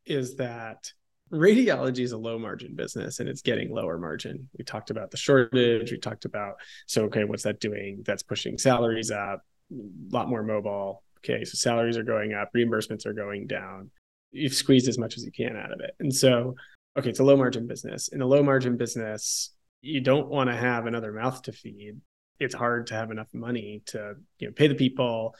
is 0.05 0.35
that 0.37 0.91
radiology 1.31 1.99
is 1.99 2.11
a 2.11 2.17
low 2.17 2.37
margin 2.37 2.75
business 2.75 3.19
and 3.19 3.29
it's 3.29 3.41
getting 3.41 3.73
lower 3.73 3.97
margin. 3.97 4.49
We 4.57 4.65
talked 4.65 4.89
about 4.89 5.11
the 5.11 5.17
shortage. 5.17 5.91
We 5.91 5.97
talked 5.97 6.25
about 6.25 6.55
so 6.87 7.03
okay, 7.05 7.23
what's 7.23 7.43
that 7.43 7.59
doing? 7.59 8.01
That's 8.05 8.23
pushing 8.23 8.57
salaries 8.57 9.11
up, 9.11 9.41
a 9.71 9.75
lot 10.13 10.27
more 10.27 10.43
mobile. 10.43 11.03
Okay, 11.19 11.45
so 11.45 11.55
salaries 11.55 11.97
are 11.97 12.03
going 12.03 12.33
up, 12.33 12.49
reimbursements 12.53 13.05
are 13.05 13.13
going 13.13 13.47
down 13.47 13.91
you've 14.31 14.53
squeezed 14.53 14.87
as 14.87 14.97
much 14.97 15.17
as 15.17 15.25
you 15.25 15.31
can 15.31 15.55
out 15.55 15.71
of 15.71 15.79
it. 15.81 15.95
And 15.99 16.13
so, 16.13 16.55
okay, 16.97 17.09
it's 17.09 17.19
a 17.19 17.23
low 17.23 17.37
margin 17.37 17.67
business. 17.67 18.07
In 18.07 18.21
a 18.21 18.25
low 18.25 18.43
margin 18.43 18.77
business, 18.77 19.53
you 19.81 20.01
don't 20.01 20.29
want 20.29 20.49
to 20.49 20.55
have 20.55 20.85
another 20.85 21.11
mouth 21.11 21.41
to 21.43 21.51
feed. 21.51 21.97
It's 22.41 22.55
hard 22.55 22.87
to 22.87 22.95
have 22.95 23.11
enough 23.11 23.27
money 23.33 23.83
to, 23.87 24.15
you 24.39 24.47
know, 24.47 24.53
pay 24.53 24.67
the 24.67 24.75
people, 24.75 25.35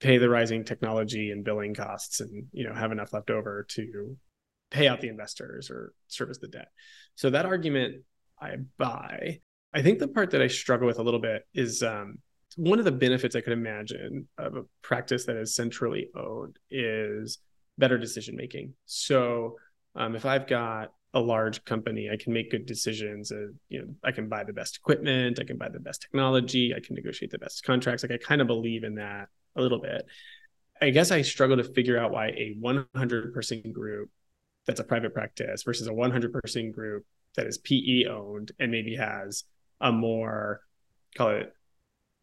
pay 0.00 0.18
the 0.18 0.28
rising 0.28 0.64
technology 0.64 1.30
and 1.30 1.44
billing 1.44 1.74
costs 1.74 2.20
and, 2.20 2.46
you 2.52 2.64
know, 2.66 2.74
have 2.74 2.92
enough 2.92 3.12
left 3.12 3.30
over 3.30 3.66
to 3.70 4.16
pay 4.70 4.88
out 4.88 5.00
the 5.00 5.08
investors 5.08 5.70
or 5.70 5.92
service 6.08 6.38
the 6.38 6.48
debt. 6.48 6.68
So 7.14 7.30
that 7.30 7.46
argument 7.46 8.02
I 8.40 8.56
buy. 8.78 9.40
I 9.72 9.82
think 9.82 9.98
the 9.98 10.08
part 10.08 10.30
that 10.30 10.42
I 10.42 10.48
struggle 10.48 10.86
with 10.86 10.98
a 10.98 11.02
little 11.02 11.20
bit 11.20 11.46
is 11.54 11.82
um, 11.82 12.18
one 12.56 12.78
of 12.80 12.84
the 12.84 12.92
benefits 12.92 13.36
I 13.36 13.42
could 13.42 13.52
imagine 13.52 14.26
of 14.36 14.56
a 14.56 14.62
practice 14.82 15.26
that 15.26 15.36
is 15.36 15.54
centrally 15.54 16.08
owned 16.16 16.56
is 16.70 17.38
better 17.78 17.98
decision 17.98 18.34
making. 18.36 18.74
So 18.86 19.56
um, 19.94 20.16
if 20.16 20.26
I've 20.26 20.46
got 20.48 20.92
a 21.12 21.20
large 21.20 21.64
company, 21.64 22.08
I 22.10 22.16
can 22.16 22.32
make 22.32 22.50
good 22.50 22.66
decisions. 22.66 23.32
Uh, 23.32 23.48
you 23.68 23.80
know, 23.80 23.88
I 24.04 24.12
can 24.12 24.28
buy 24.28 24.44
the 24.44 24.52
best 24.52 24.76
equipment, 24.76 25.40
I 25.40 25.44
can 25.44 25.58
buy 25.58 25.68
the 25.68 25.80
best 25.80 26.02
technology, 26.02 26.72
I 26.74 26.80
can 26.80 26.94
negotiate 26.94 27.30
the 27.30 27.38
best 27.38 27.64
contracts. 27.64 28.02
Like 28.02 28.12
I 28.12 28.18
kind 28.18 28.40
of 28.40 28.46
believe 28.46 28.84
in 28.84 28.94
that 28.96 29.28
a 29.56 29.62
little 29.62 29.80
bit. 29.80 30.06
I 30.80 30.90
guess 30.90 31.10
I 31.10 31.22
struggle 31.22 31.56
to 31.56 31.64
figure 31.64 31.98
out 31.98 32.12
why 32.12 32.28
a 32.28 32.56
100 32.58 33.34
person 33.34 33.62
group 33.72 34.08
that's 34.66 34.80
a 34.80 34.84
private 34.84 35.12
practice 35.12 35.62
versus 35.62 35.88
a 35.88 35.92
100 35.92 36.32
person 36.32 36.70
group 36.70 37.04
that 37.36 37.46
is 37.46 37.58
PE 37.58 38.04
owned 38.06 38.52
and 38.58 38.70
maybe 38.70 38.96
has 38.96 39.44
a 39.80 39.90
more 39.92 40.60
call 41.16 41.30
it 41.30 41.54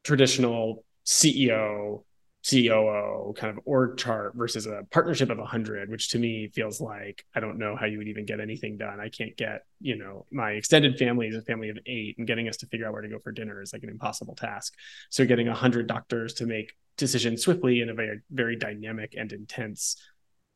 traditional 0.03 0.85
CEO 1.05 2.03
COO 2.49 3.33
kind 3.35 3.57
of 3.57 3.63
org 3.65 3.97
chart 3.97 4.33
versus 4.35 4.67
a 4.67 4.83
partnership 4.91 5.29
of 5.29 5.37
100, 5.37 5.89
which 5.89 6.09
to 6.09 6.19
me 6.19 6.49
feels 6.53 6.79
like 6.79 7.25
I 7.35 7.39
don't 7.39 7.57
know 7.57 7.75
how 7.75 7.85
you 7.85 7.97
would 7.97 8.07
even 8.07 8.25
get 8.25 8.39
anything 8.39 8.77
done. 8.77 8.99
I 8.99 9.09
can't 9.09 9.35
get, 9.35 9.63
you 9.81 9.97
know, 9.97 10.25
my 10.31 10.51
extended 10.51 10.97
family 10.97 11.27
is 11.27 11.35
a 11.35 11.41
family 11.41 11.69
of 11.69 11.77
eight, 11.85 12.17
and 12.17 12.27
getting 12.27 12.47
us 12.47 12.57
to 12.57 12.67
figure 12.67 12.87
out 12.87 12.93
where 12.93 13.01
to 13.01 13.09
go 13.09 13.19
for 13.19 13.31
dinner 13.31 13.61
is 13.61 13.73
like 13.73 13.83
an 13.83 13.89
impossible 13.89 14.35
task. 14.35 14.73
So 15.09 15.25
getting 15.25 15.47
100 15.47 15.87
doctors 15.87 16.35
to 16.35 16.45
make 16.45 16.73
decisions 16.97 17.41
swiftly 17.41 17.81
in 17.81 17.89
a 17.89 17.93
very, 17.93 18.19
very 18.31 18.55
dynamic 18.55 19.15
and 19.17 19.31
intense 19.33 19.97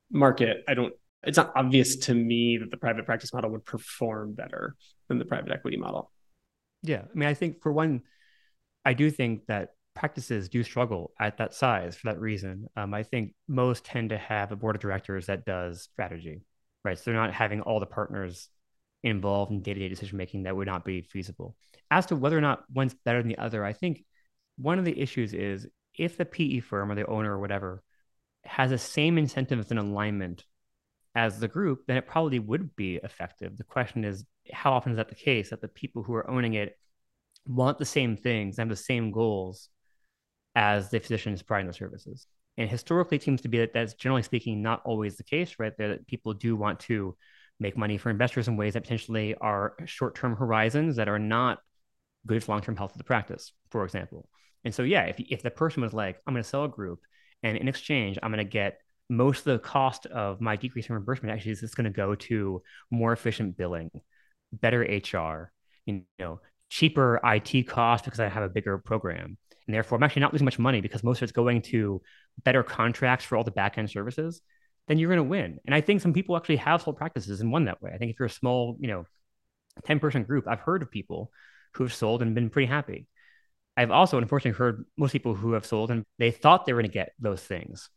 market, 0.09 0.63
I 0.67 0.75
don't, 0.75 0.93
it's 1.23 1.37
not 1.37 1.51
obvious 1.55 1.97
to 1.97 2.13
me 2.13 2.57
that 2.57 2.71
the 2.71 2.77
private 2.77 3.05
practice 3.05 3.33
model 3.33 3.51
would 3.51 3.65
perform 3.65 4.33
better 4.33 4.75
than 5.07 5.19
the 5.19 5.25
private 5.25 5.51
equity 5.51 5.77
model. 5.77 6.11
Yeah. 6.83 7.01
I 7.01 7.17
mean, 7.17 7.27
I 7.27 7.33
think 7.33 7.61
for 7.61 7.71
one, 7.71 8.01
I 8.85 8.93
do 8.93 9.11
think 9.11 9.45
that 9.47 9.69
practices 9.93 10.49
do 10.49 10.63
struggle 10.63 11.11
at 11.19 11.37
that 11.37 11.53
size 11.53 11.95
for 11.95 12.11
that 12.11 12.19
reason. 12.19 12.67
Um, 12.75 12.93
I 12.93 13.03
think 13.03 13.33
most 13.47 13.85
tend 13.85 14.09
to 14.09 14.17
have 14.17 14.51
a 14.51 14.55
board 14.55 14.75
of 14.75 14.81
directors 14.81 15.25
that 15.27 15.45
does 15.45 15.83
strategy, 15.83 16.41
right? 16.83 16.97
So 16.97 17.03
they're 17.05 17.19
not 17.19 17.33
having 17.33 17.61
all 17.61 17.79
the 17.79 17.85
partners 17.85 18.49
involved 19.03 19.51
in 19.51 19.61
day-to-day 19.61 19.89
decision 19.89 20.17
making 20.17 20.43
that 20.43 20.55
would 20.55 20.67
not 20.67 20.85
be 20.85 21.01
feasible. 21.01 21.55
As 21.89 22.05
to 22.07 22.15
whether 22.15 22.37
or 22.37 22.41
not 22.41 22.63
one's 22.73 22.93
better 22.93 23.21
than 23.21 23.29
the 23.29 23.37
other, 23.37 23.65
I 23.65 23.73
think 23.73 24.05
one 24.57 24.79
of 24.79 24.85
the 24.85 24.99
issues 24.99 25.33
is 25.33 25.67
if 25.97 26.17
the 26.17 26.25
PE 26.25 26.59
firm 26.59 26.91
or 26.91 26.95
the 26.95 27.07
owner 27.07 27.33
or 27.33 27.39
whatever 27.39 27.83
has 28.43 28.69
the 28.69 28.77
same 28.77 29.17
incentives 29.17 29.71
and 29.71 29.79
alignment 29.79 30.45
as 31.15 31.39
the 31.39 31.47
group, 31.47 31.85
then 31.87 31.97
it 31.97 32.07
probably 32.07 32.39
would 32.39 32.75
be 32.75 32.95
effective. 32.95 33.57
The 33.57 33.63
question 33.63 34.05
is, 34.05 34.23
how 34.53 34.73
often 34.73 34.93
is 34.93 34.97
that 34.97 35.09
the 35.09 35.15
case 35.15 35.49
that 35.49 35.61
the 35.61 35.67
people 35.67 36.03
who 36.03 36.13
are 36.13 36.29
owning 36.29 36.53
it 36.53 36.77
want 37.45 37.77
the 37.77 37.85
same 37.85 38.15
things 38.15 38.57
and 38.57 38.69
have 38.69 38.77
the 38.77 38.83
same 38.83 39.11
goals 39.11 39.69
as 40.55 40.89
the 40.89 40.99
physician 40.99 41.33
is 41.33 41.41
providing 41.41 41.67
the 41.67 41.73
services. 41.73 42.27
And 42.57 42.69
historically, 42.69 43.17
it 43.17 43.23
seems 43.23 43.41
to 43.41 43.47
be 43.47 43.59
that 43.59 43.73
that's 43.73 43.93
generally 43.93 44.23
speaking 44.23 44.61
not 44.61 44.81
always 44.85 45.17
the 45.17 45.23
case, 45.23 45.55
right? 45.57 45.75
That 45.77 46.05
people 46.07 46.33
do 46.33 46.55
want 46.55 46.79
to 46.81 47.15
make 47.59 47.77
money 47.77 47.97
for 47.97 48.09
investors 48.09 48.47
in 48.47 48.57
ways 48.57 48.73
that 48.73 48.83
potentially 48.83 49.35
are 49.35 49.75
short 49.85 50.15
term 50.15 50.35
horizons 50.35 50.97
that 50.97 51.07
are 51.07 51.19
not 51.19 51.59
good 52.25 52.43
for 52.43 52.51
long 52.51 52.61
term 52.61 52.75
health 52.75 52.91
of 52.91 52.97
the 52.97 53.03
practice, 53.03 53.53
for 53.69 53.83
example. 53.85 54.27
And 54.63 54.73
so, 54.73 54.83
yeah, 54.83 55.03
if, 55.03 55.19
if 55.19 55.41
the 55.41 55.51
person 55.51 55.81
was 55.81 55.93
like, 55.93 56.19
I'm 56.27 56.33
going 56.33 56.43
to 56.43 56.49
sell 56.49 56.65
a 56.65 56.69
group 56.69 56.99
and 57.43 57.57
in 57.57 57.67
exchange, 57.67 58.19
I'm 58.21 58.31
going 58.31 58.45
to 58.45 58.49
get 58.49 58.79
most 59.09 59.39
of 59.39 59.53
the 59.53 59.59
cost 59.59 60.05
of 60.05 60.39
my 60.39 60.55
decrease 60.55 60.87
in 60.87 60.95
reimbursement 60.95 61.33
actually 61.33 61.51
is 61.51 61.61
this 61.61 61.75
going 61.75 61.85
to 61.85 61.91
go 61.91 62.15
to 62.15 62.61
more 62.89 63.11
efficient 63.11 63.57
billing, 63.57 63.89
better 64.53 64.81
HR, 64.81 65.51
you 65.85 66.03
know, 66.19 66.39
cheaper 66.71 67.19
IT 67.23 67.67
costs 67.67 68.05
because 68.05 68.21
I 68.21 68.29
have 68.29 68.43
a 68.43 68.49
bigger 68.49 68.77
program 68.77 69.37
and 69.67 69.75
therefore 69.75 69.97
I'm 69.97 70.03
actually 70.03 70.21
not 70.21 70.31
losing 70.31 70.45
much 70.45 70.57
money 70.57 70.79
because 70.79 71.03
most 71.03 71.17
of 71.17 71.23
it's 71.23 71.33
going 71.33 71.61
to 71.63 72.01
better 72.43 72.63
contracts 72.63 73.25
for 73.25 73.35
all 73.35 73.43
the 73.43 73.51
backend 73.51 73.89
services, 73.89 74.41
then 74.87 74.97
you're 74.97 75.09
going 75.09 75.17
to 75.17 75.29
win. 75.29 75.59
And 75.65 75.75
I 75.75 75.81
think 75.81 75.99
some 75.99 76.13
people 76.13 76.37
actually 76.37 76.55
have 76.55 76.81
sold 76.81 76.95
practices 76.95 77.41
and 77.41 77.51
won 77.51 77.65
that 77.65 77.81
way. 77.81 77.91
I 77.93 77.97
think 77.97 78.11
if 78.11 78.19
you're 78.19 78.27
a 78.27 78.29
small, 78.29 78.77
you 78.79 78.87
know, 78.87 79.05
10 79.83 79.99
person 79.99 80.23
group, 80.23 80.47
I've 80.47 80.61
heard 80.61 80.81
of 80.81 80.89
people 80.89 81.31
who 81.73 81.83
have 81.83 81.93
sold 81.93 82.21
and 82.21 82.33
been 82.33 82.49
pretty 82.49 82.67
happy. 82.67 83.07
I've 83.75 83.91
also 83.91 84.17
unfortunately 84.17 84.57
heard 84.57 84.85
most 84.97 85.11
people 85.11 85.35
who 85.35 85.51
have 85.53 85.65
sold 85.65 85.91
and 85.91 86.05
they 86.19 86.31
thought 86.31 86.65
they 86.65 86.71
were 86.71 86.81
going 86.81 86.89
to 86.89 86.93
get 86.93 87.11
those 87.19 87.41
things 87.41 87.89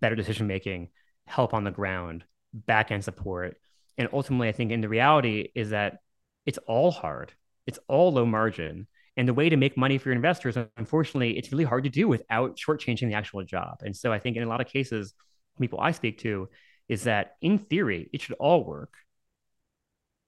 better 0.00 0.16
decision 0.16 0.46
making, 0.46 0.88
help 1.26 1.54
on 1.54 1.64
the 1.64 1.70
ground, 1.70 2.24
back 2.52 2.90
end 2.90 3.04
support. 3.04 3.56
And 3.98 4.08
ultimately, 4.12 4.48
I 4.48 4.52
think 4.52 4.72
in 4.72 4.80
the 4.80 4.88
reality 4.88 5.48
is 5.54 5.70
that 5.70 5.98
it's 6.46 6.58
all 6.66 6.90
hard, 6.90 7.32
it's 7.66 7.78
all 7.88 8.12
low 8.12 8.26
margin. 8.26 8.86
And 9.16 9.28
the 9.28 9.34
way 9.34 9.48
to 9.48 9.56
make 9.56 9.76
money 9.76 9.96
for 9.98 10.08
your 10.08 10.16
investors, 10.16 10.56
unfortunately, 10.76 11.38
it's 11.38 11.52
really 11.52 11.64
hard 11.64 11.84
to 11.84 11.90
do 11.90 12.08
without 12.08 12.56
shortchanging 12.56 13.08
the 13.08 13.14
actual 13.14 13.44
job. 13.44 13.76
And 13.82 13.96
so 13.96 14.12
I 14.12 14.18
think 14.18 14.36
in 14.36 14.42
a 14.42 14.48
lot 14.48 14.60
of 14.60 14.66
cases, 14.66 15.14
people 15.60 15.78
I 15.80 15.92
speak 15.92 16.18
to 16.20 16.48
is 16.88 17.04
that 17.04 17.36
in 17.40 17.58
theory, 17.58 18.10
it 18.12 18.22
should 18.22 18.34
all 18.40 18.64
work. 18.64 18.94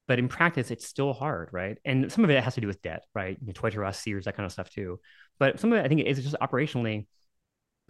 But 0.07 0.21
in 0.21 0.29
practice, 0.29 0.71
it's 0.71 0.87
still 0.87 1.13
hard, 1.13 1.49
right? 1.51 1.79
And 1.85 2.13
some 2.13 2.23
of 2.23 2.31
it 2.31 2.43
has 2.45 2.55
to 2.55 2.61
do 2.61 2.69
with 2.69 2.81
debt, 2.81 3.05
right? 3.13 3.37
You 3.41 3.49
know, 3.49 3.53
Toys 3.53 3.77
R 3.77 3.85
Us, 3.85 3.99
Sears, 3.99 4.27
that 4.27 4.37
kind 4.37 4.47
of 4.47 4.53
stuff 4.53 4.71
too. 4.71 5.01
But 5.41 5.59
some 5.59 5.73
of 5.73 5.81
it, 5.81 5.85
I 5.85 5.89
think, 5.89 6.03
is 6.03 6.23
just 6.23 6.37
operationally, 6.41 7.07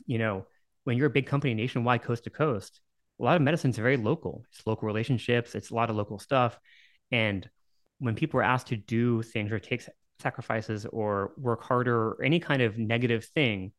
you 0.07 0.18
know, 0.18 0.47
when 0.84 0.97
you're 0.97 1.09
a 1.09 1.11
big 1.11 1.26
company 1.26 1.53
nationwide, 1.53 2.03
coast 2.03 2.24
to 2.24 2.30
coast, 2.30 2.80
a 3.20 3.22
lot 3.22 3.36
of 3.36 3.42
medicine 3.42 3.70
is 3.70 3.76
very 3.76 3.99
local. 3.99 4.44
It's 4.51 4.66
local 4.66 4.86
relationships, 4.86 5.55
it's 5.55 5.70
a 5.70 5.74
lot 5.74 5.90
of 5.90 5.97
local 5.97 6.18
stuff. 6.18 6.59
And 7.12 7.49
when 7.99 8.14
people 8.14 8.40
are 8.40 8.44
asked 8.44 8.68
to 8.68 8.76
do 8.76 9.22
things 9.22 9.51
or 9.53 9.59
take 9.59 9.82
sacrifices 10.20 10.86
or 10.86 11.32
work 11.36 11.62
harder 11.62 12.09
or 12.09 12.22
any 12.22 12.40
kind 12.40 12.62
of 12.62 12.78
negative 12.78 13.24
thing 13.24 13.72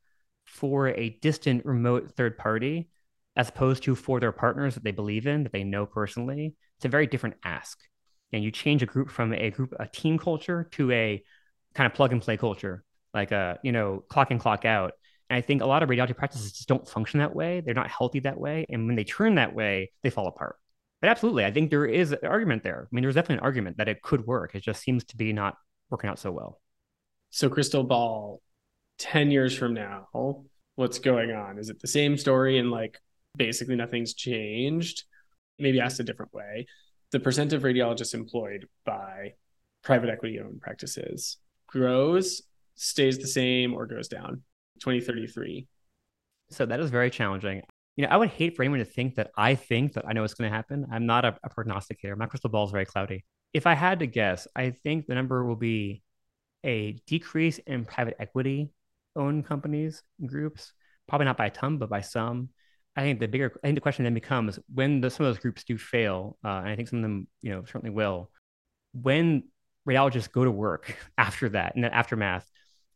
for 0.46 0.88
a 0.90 1.10
distant, 1.22 1.66
remote 1.66 2.12
third 2.16 2.38
party, 2.38 2.90
as 3.36 3.50
opposed 3.50 3.84
to 3.84 3.96
for 3.96 4.20
their 4.20 4.32
partners 4.32 4.74
that 4.74 4.84
they 4.84 4.92
believe 4.92 5.28
in, 5.28 5.44
that 5.44 5.52
they 5.52 5.64
know 5.64 5.86
personally, 5.86 6.56
it's 6.78 6.86
a 6.86 6.90
very 6.90 7.06
different 7.06 7.36
ask. 7.44 7.80
And 8.34 8.44
you 8.44 8.52
change 8.52 8.82
a 8.84 8.88
group 8.88 9.10
from 9.10 9.34
a 9.34 9.52
group, 9.52 9.74
a 9.80 9.88
team 9.88 10.18
culture 10.18 10.68
to 10.72 10.92
a 10.92 11.24
kind 11.76 11.90
of 11.90 11.94
plug 11.94 12.12
and 12.12 12.22
play 12.22 12.38
culture, 12.38 12.84
like 13.14 13.32
a, 13.32 13.60
you 13.64 13.72
know, 13.72 14.04
clock 14.10 14.32
in, 14.32 14.40
clock 14.40 14.66
out. 14.66 14.94
And 15.30 15.38
I 15.38 15.42
think 15.42 15.62
a 15.62 15.66
lot 15.66 15.84
of 15.84 15.90
radiology 15.90 16.16
practices 16.16 16.52
just 16.52 16.68
don't 16.68 16.88
function 16.88 17.20
that 17.20 17.36
way. 17.36 17.62
They're 17.62 17.74
not 17.74 17.90
healthy 17.90 18.20
that 18.22 18.40
way. 18.40 18.66
And 18.70 18.88
when 18.88 18.96
they 18.96 19.04
turn 19.04 19.36
that 19.36 19.54
way, 19.54 19.92
they 20.02 20.10
fall 20.10 20.28
apart. 20.28 20.56
But 21.02 21.10
absolutely, 21.10 21.46
I 21.46 21.52
think 21.52 21.70
there 21.70 21.86
is 21.86 22.12
an 22.12 22.20
argument 22.24 22.64
there. 22.64 22.88
I 22.92 22.96
mean, 22.96 23.04
there's 23.04 23.16
definitely 23.16 23.38
an 23.38 23.44
argument 23.46 23.78
that 23.78 23.88
it 23.88 24.02
could 24.02 24.26
work. 24.26 24.56
It 24.56 24.64
just 24.64 24.82
seems 24.82 25.04
to 25.06 25.18
be 25.18 25.32
not 25.32 25.56
working 25.90 26.10
out 26.10 26.20
so 26.20 26.32
well. 26.32 26.60
So, 27.30 27.50
crystal 27.50 27.84
ball, 27.84 28.42
10 28.98 29.30
years 29.30 29.56
from 29.56 29.74
now, 29.74 30.08
what's 30.76 31.00
going 31.00 31.32
on? 31.32 31.60
Is 31.60 31.70
it 31.70 31.80
the 31.80 31.88
same 31.88 32.18
story 32.18 32.58
and 32.58 32.72
like 32.72 33.00
basically 33.36 33.76
nothing's 33.76 34.14
changed? 34.14 35.04
Maybe 35.60 35.80
asked 35.80 36.00
a 36.00 36.04
different 36.04 36.34
way. 36.34 36.68
The 37.12 37.20
percent 37.20 37.54
of 37.54 37.64
radiologists 37.64 38.14
employed 38.14 38.68
by 38.86 39.34
private 39.84 40.10
equity 40.10 40.40
owned 40.40 40.62
practices 40.62 41.38
grows, 41.68 42.42
stays 42.76 43.18
the 43.18 43.28
same, 43.28 43.74
or 43.74 43.86
goes 43.86 44.08
down 44.08 44.42
2033. 44.80 45.68
So 46.50 46.66
that 46.66 46.80
is 46.80 46.90
very 46.90 47.10
challenging. 47.10 47.62
You 47.98 48.06
know, 48.06 48.10
I 48.12 48.18
would 48.18 48.30
hate 48.30 48.56
for 48.56 48.62
anyone 48.62 48.80
to 48.80 48.86
think 48.86 49.16
that 49.16 49.32
I 49.36 49.56
think 49.56 49.94
that 49.94 50.06
I 50.08 50.14
know 50.14 50.22
what's 50.22 50.36
going 50.36 50.50
to 50.50 50.56
happen. 50.56 50.86
I'm 50.92 51.08
not 51.08 51.26
a, 51.26 51.36
a 51.44 51.50
prognosticator. 51.50 52.16
My 52.16 52.28
crystal 52.28 52.50
ball 52.50 52.66
is 52.66 52.72
very 52.72 52.86
cloudy. 52.86 53.26
If 53.54 53.66
I 53.66 53.74
had 53.74 54.00
to 54.00 54.06
guess, 54.06 54.48
I 54.56 54.70
think 54.70 55.08
the 55.08 55.16
number 55.16 55.44
will 55.44 55.56
be 55.56 56.04
a 56.64 56.94
decrease 57.08 57.58
in 57.60 57.86
private 57.86 58.16
equity 58.20 58.72
owned 59.16 59.46
companies 59.46 60.04
groups, 60.26 60.74
probably 61.08 61.26
not 61.26 61.38
by 61.38 61.48
a 61.48 61.50
ton, 61.50 61.78
but 61.80 61.90
by 61.90 62.02
some. 62.02 62.50
I 62.96 63.02
think 63.02 63.20
the 63.20 63.28
bigger, 63.28 63.52
I 63.64 63.68
think 63.68 63.76
the 63.76 63.82
question 63.82 64.04
then 64.04 64.14
becomes 64.14 64.60
when 64.74 65.02
the, 65.02 65.10
some 65.10 65.26
of 65.26 65.34
those 65.34 65.42
groups 65.42 65.64
do 65.64 65.78
fail, 65.78 66.38
uh, 66.46 66.50
and 66.50 66.70
I 66.70 66.76
think 66.76 66.90
some 66.90 67.00
of 67.00 67.04
them, 67.04 67.28
you 67.42 67.52
know, 67.52 67.64
certainly 67.64 67.90
will. 67.90 68.32
When 68.94 69.44
radiologists 69.88 70.32
go 70.32 70.44
to 70.44 70.52
work 70.52 70.96
after 71.18 71.50
that, 71.50 71.76
in 71.76 71.82
that 71.82 71.94
aftermath, 71.94 72.48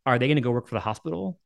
are 0.06 0.20
they 0.20 0.28
going 0.28 0.36
to 0.36 0.42
go 0.42 0.52
work 0.52 0.68
for 0.68 0.76
the 0.76 0.82
hospital? 0.82 1.40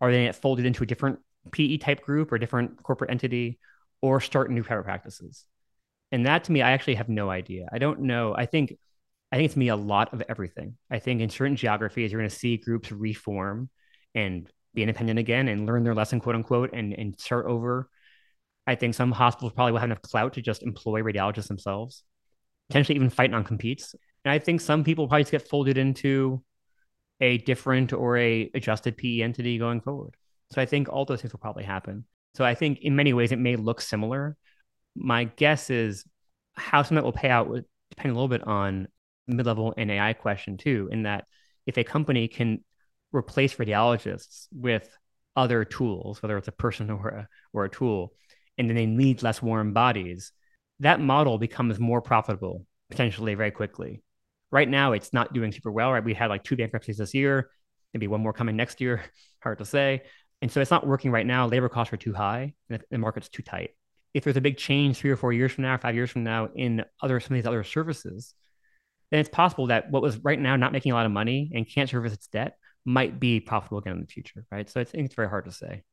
Are 0.00 0.10
they 0.10 0.32
folded 0.32 0.66
into 0.66 0.82
a 0.82 0.86
different 0.86 1.20
PE 1.50 1.78
type 1.78 2.02
group 2.02 2.32
or 2.32 2.38
different 2.38 2.82
corporate 2.82 3.10
entity, 3.10 3.58
or 4.00 4.20
start 4.20 4.50
new 4.50 4.62
private 4.62 4.84
practices? 4.84 5.44
And 6.10 6.26
that 6.26 6.44
to 6.44 6.52
me, 6.52 6.62
I 6.62 6.72
actually 6.72 6.96
have 6.96 7.08
no 7.08 7.30
idea. 7.30 7.68
I 7.72 7.78
don't 7.78 8.00
know. 8.00 8.34
I 8.36 8.46
think 8.46 8.76
I 9.32 9.36
think 9.36 9.46
it's 9.46 9.56
me 9.56 9.68
a 9.68 9.76
lot 9.76 10.12
of 10.12 10.22
everything. 10.28 10.76
I 10.90 10.98
think 10.98 11.22
in 11.22 11.30
certain 11.30 11.56
geographies, 11.56 12.12
you're 12.12 12.20
going 12.20 12.28
to 12.28 12.36
see 12.36 12.58
groups 12.58 12.92
reform 12.92 13.70
and 14.14 14.46
be 14.74 14.82
independent 14.82 15.18
again 15.18 15.48
and 15.48 15.66
learn 15.66 15.84
their 15.84 15.94
lesson, 15.94 16.20
quote 16.20 16.34
unquote, 16.34 16.70
and, 16.74 16.92
and 16.92 17.18
start 17.18 17.46
over. 17.46 17.88
I 18.66 18.74
think 18.74 18.94
some 18.94 19.10
hospitals 19.10 19.54
probably 19.54 19.72
will 19.72 19.80
have 19.80 19.88
enough 19.88 20.02
clout 20.02 20.34
to 20.34 20.42
just 20.42 20.62
employ 20.62 21.00
radiologists 21.00 21.48
themselves, 21.48 22.04
potentially 22.68 22.96
even 22.96 23.08
fight 23.08 23.30
non 23.30 23.42
competes. 23.42 23.94
And 24.24 24.32
I 24.32 24.38
think 24.38 24.60
some 24.60 24.84
people 24.84 25.08
probably 25.08 25.24
get 25.24 25.48
folded 25.48 25.78
into 25.78 26.42
a 27.20 27.38
different 27.38 27.92
or 27.94 28.18
a 28.18 28.50
adjusted 28.54 28.98
PE 28.98 29.22
entity 29.22 29.58
going 29.58 29.80
forward. 29.80 30.14
So 30.52 30.60
I 30.60 30.66
think 30.66 30.88
all 30.88 31.04
those 31.04 31.22
things 31.22 31.32
will 31.32 31.40
probably 31.40 31.64
happen. 31.64 32.04
So 32.34 32.44
I 32.44 32.54
think 32.54 32.80
in 32.80 32.96
many 32.96 33.12
ways 33.12 33.32
it 33.32 33.38
may 33.38 33.56
look 33.56 33.80
similar. 33.80 34.36
My 34.94 35.24
guess 35.24 35.70
is 35.70 36.04
how 36.54 36.82
some 36.82 36.96
of 36.96 37.02
that 37.02 37.04
will 37.04 37.12
pay 37.12 37.30
out 37.30 37.48
would 37.48 37.64
depend 37.90 38.10
a 38.10 38.14
little 38.14 38.28
bit 38.28 38.46
on 38.46 38.88
mid-level 39.26 39.74
and 39.76 39.90
AI 39.90 40.12
question 40.12 40.56
too, 40.56 40.88
in 40.92 41.04
that 41.04 41.24
if 41.66 41.78
a 41.78 41.84
company 41.84 42.28
can 42.28 42.62
replace 43.12 43.54
radiologists 43.54 44.46
with 44.52 44.88
other 45.36 45.64
tools, 45.64 46.22
whether 46.22 46.36
it's 46.36 46.48
a 46.48 46.52
person 46.52 46.90
or 46.90 47.08
a, 47.08 47.28
or 47.52 47.64
a 47.64 47.70
tool, 47.70 48.12
and 48.58 48.68
then 48.68 48.76
they 48.76 48.86
need 48.86 49.22
less 49.22 49.40
warm 49.40 49.72
bodies, 49.72 50.32
that 50.80 51.00
model 51.00 51.38
becomes 51.38 51.78
more 51.78 52.02
profitable 52.02 52.66
potentially 52.90 53.34
very 53.34 53.50
quickly. 53.50 54.02
Right 54.50 54.68
now, 54.68 54.92
it's 54.92 55.14
not 55.14 55.32
doing 55.32 55.52
super 55.52 55.72
well. 55.72 55.92
Right, 55.92 56.04
we 56.04 56.12
had 56.12 56.28
like 56.28 56.44
two 56.44 56.56
bankruptcies 56.56 56.98
this 56.98 57.14
year, 57.14 57.48
maybe 57.94 58.06
one 58.06 58.20
more 58.20 58.34
coming 58.34 58.56
next 58.56 58.80
year. 58.80 59.02
Hard 59.42 59.58
to 59.58 59.64
say. 59.64 60.02
And 60.42 60.50
so 60.50 60.60
it's 60.60 60.72
not 60.72 60.86
working 60.86 61.12
right 61.12 61.24
now. 61.24 61.46
Labor 61.46 61.68
costs 61.68 61.94
are 61.94 61.96
too 61.96 62.12
high, 62.12 62.52
and 62.68 62.82
the 62.90 62.98
market's 62.98 63.28
too 63.28 63.44
tight. 63.44 63.70
If 64.12 64.24
there's 64.24 64.36
a 64.36 64.42
big 64.42 64.58
change 64.58 64.98
three 64.98 65.10
or 65.10 65.16
four 65.16 65.32
years 65.32 65.52
from 65.52 65.62
now, 65.62 65.78
five 65.78 65.94
years 65.94 66.10
from 66.10 66.24
now 66.24 66.48
in 66.54 66.84
other 67.00 67.20
some 67.20 67.34
of 67.34 67.42
these 67.42 67.46
other 67.46 67.62
services, 67.62 68.34
then 69.10 69.20
it's 69.20 69.28
possible 69.28 69.68
that 69.68 69.90
what 69.90 70.02
was 70.02 70.18
right 70.18 70.38
now 70.38 70.56
not 70.56 70.72
making 70.72 70.92
a 70.92 70.94
lot 70.96 71.06
of 71.06 71.12
money 71.12 71.50
and 71.54 71.68
can't 71.68 71.88
service 71.88 72.12
its 72.12 72.26
debt 72.26 72.56
might 72.84 73.20
be 73.20 73.38
profitable 73.38 73.78
again 73.78 73.94
in 73.94 74.00
the 74.00 74.06
future, 74.06 74.44
right? 74.50 74.68
So 74.68 74.80
I 74.80 74.84
think 74.84 75.06
it's 75.06 75.14
very 75.14 75.28
hard 75.28 75.44
to 75.44 75.52
say. 75.52 75.84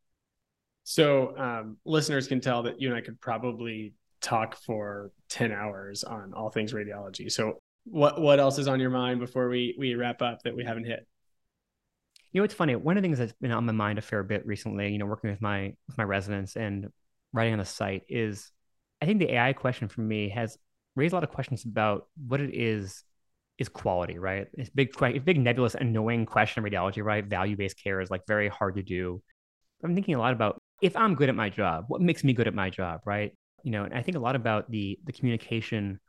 So 0.84 1.38
um, 1.38 1.78
listeners 1.86 2.28
can 2.28 2.42
tell 2.42 2.64
that 2.64 2.82
you 2.82 2.90
and 2.90 2.98
I 2.98 3.02
could 3.02 3.22
probably 3.22 3.94
talk 4.20 4.56
for 4.56 5.12
10 5.30 5.52
hours 5.52 6.04
on 6.04 6.34
all 6.34 6.50
things 6.50 6.74
radiology. 6.74 7.32
So 7.32 7.60
what 7.86 8.20
what 8.20 8.40
else 8.40 8.58
is 8.58 8.68
on 8.68 8.80
your 8.80 8.90
mind 8.90 9.20
before 9.20 9.50
we 9.50 9.76
we 9.78 9.96
wrap 9.96 10.22
up 10.22 10.42
that 10.44 10.56
we 10.56 10.64
haven't 10.64 10.86
hit? 10.86 11.06
You 12.32 12.42
know, 12.42 12.46
it's 12.46 12.54
funny. 12.54 12.76
One 12.76 12.98
of 12.98 13.02
the 13.02 13.08
things 13.08 13.18
that's 13.18 13.34
been 13.34 13.52
on 13.52 13.66
my 13.66 13.74
mind 13.74 13.98
a 13.98 14.02
fair 14.02 14.24
bit 14.24 14.46
recently, 14.46 14.92
you 14.92 15.00
know, 15.00 15.06
working 15.06 15.32
with 15.32 15.42
my 15.42 15.74
with 15.88 15.98
my 15.98 16.04
residents 16.04 16.56
and 16.56 16.90
writing 17.34 17.54
on 17.54 17.60
the 17.60 17.66
site 17.66 18.04
is 18.08 18.52
I 19.02 19.06
think 19.06 19.20
the 19.20 19.34
AI 19.34 19.54
question 19.54 19.88
for 19.88 20.02
me 20.02 20.30
has 20.30 20.58
raised 20.96 21.14
a 21.14 21.16
lot 21.16 21.24
of 21.24 21.32
questions 21.32 21.66
about 21.66 22.08
what 22.28 22.42
it 22.42 22.54
is 22.54 23.04
is 23.58 23.70
quality, 23.70 24.18
right? 24.18 24.48
It's 24.54 24.70
big, 24.70 24.96
big 25.26 25.40
nebulous, 25.40 25.76
annoying 25.76 26.26
question 26.26 26.64
in 26.64 26.72
radiology, 26.72 27.04
right? 27.04 27.26
Value 27.26 27.58
based 27.58 27.82
care 27.82 28.00
is 28.00 28.10
like 28.10 28.22
very 28.28 28.48
hard 28.48 28.76
to 28.76 28.84
do. 28.84 29.22
I'm 29.84 29.96
thinking 29.96 30.16
a 30.16 30.20
lot 30.20 30.34
about 30.34 30.62
if 30.82 30.96
I'm 30.96 31.16
good 31.16 31.30
at 31.30 31.36
my 31.36 31.50
job, 31.50 31.86
what 31.88 32.02
makes 32.02 32.24
me 32.24 32.34
good 32.34 32.48
at 32.48 32.54
my 32.54 32.70
job, 32.70 33.02
right? 33.06 33.32
You 33.64 33.72
know, 33.72 33.84
and 33.84 33.94
I 33.94 34.02
think 34.02 34.18
a 34.18 34.22
lot 34.22 34.36
about 34.36 34.70
the 34.72 35.00
the 35.06 35.14
communication 35.14 36.00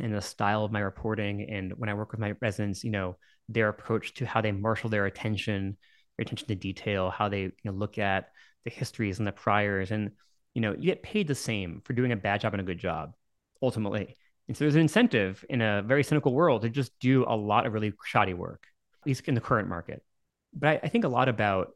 and 0.00 0.14
the 0.14 0.20
style 0.20 0.64
of 0.64 0.72
my 0.72 0.80
reporting, 0.80 1.48
and 1.50 1.72
when 1.76 1.88
I 1.88 1.94
work 1.94 2.10
with 2.10 2.20
my 2.20 2.34
residents, 2.40 2.84
you 2.84 2.90
know, 2.90 3.16
their 3.48 3.68
approach 3.68 4.14
to 4.14 4.26
how 4.26 4.40
they 4.40 4.52
marshal 4.52 4.90
their 4.90 5.06
attention, 5.06 5.76
their 6.16 6.22
attention 6.24 6.48
to 6.48 6.54
detail, 6.54 7.10
how 7.10 7.28
they 7.28 7.42
you 7.42 7.52
know, 7.64 7.72
look 7.72 7.98
at 7.98 8.30
the 8.64 8.70
histories 8.70 9.18
and 9.18 9.26
the 9.26 9.32
priors, 9.32 9.90
and 9.90 10.10
you 10.54 10.60
know, 10.60 10.72
you 10.72 10.84
get 10.84 11.02
paid 11.02 11.26
the 11.26 11.34
same 11.34 11.82
for 11.84 11.92
doing 11.92 12.12
a 12.12 12.16
bad 12.16 12.40
job 12.40 12.54
and 12.54 12.60
a 12.60 12.64
good 12.64 12.78
job, 12.78 13.12
ultimately. 13.60 14.16
And 14.46 14.56
so 14.56 14.64
there's 14.64 14.74
an 14.74 14.82
incentive 14.82 15.44
in 15.48 15.60
a 15.60 15.82
very 15.82 16.04
cynical 16.04 16.32
world 16.32 16.62
to 16.62 16.68
just 16.68 16.98
do 17.00 17.24
a 17.26 17.36
lot 17.36 17.66
of 17.66 17.72
really 17.72 17.92
shoddy 18.04 18.34
work, 18.34 18.66
at 19.02 19.06
least 19.06 19.26
in 19.26 19.34
the 19.34 19.40
current 19.40 19.68
market. 19.68 20.02
But 20.52 20.68
I, 20.68 20.80
I 20.84 20.88
think 20.88 21.04
a 21.04 21.08
lot 21.08 21.28
about 21.28 21.72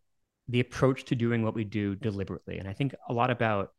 the 0.48 0.60
approach 0.60 1.04
to 1.06 1.14
doing 1.14 1.42
what 1.42 1.54
we 1.54 1.64
do 1.64 1.94
deliberately. 1.94 2.58
And 2.58 2.68
I 2.68 2.72
think 2.72 2.94
a 3.08 3.12
lot 3.12 3.30
about, 3.30 3.70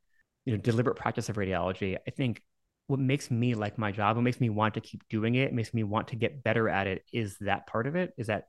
you 0.46 0.54
know, 0.54 0.60
deliberate 0.60 0.98
practice 0.98 1.30
of 1.30 1.38
radiology. 1.38 1.98
I 2.08 2.12
think 2.12 2.42
what 2.90 3.00
makes 3.00 3.30
me 3.30 3.54
like 3.54 3.78
my 3.78 3.92
job, 3.92 4.16
what 4.16 4.24
makes 4.24 4.42
me 4.42 4.50
want 4.50 4.74
to 4.74 4.82
keep 4.82 5.08
doing 5.10 5.36
it, 5.36 5.54
makes 5.54 5.76
me 5.76 5.84
want 5.84 6.08
to 6.08 6.16
get 6.16 6.44
better 6.44 6.68
at 6.68 6.88
it 6.88 7.04
is 7.14 7.38
that 7.42 7.68
part 7.68 7.86
of 7.86 7.96
it, 7.96 8.14
is 8.18 8.28
that 8.28 8.46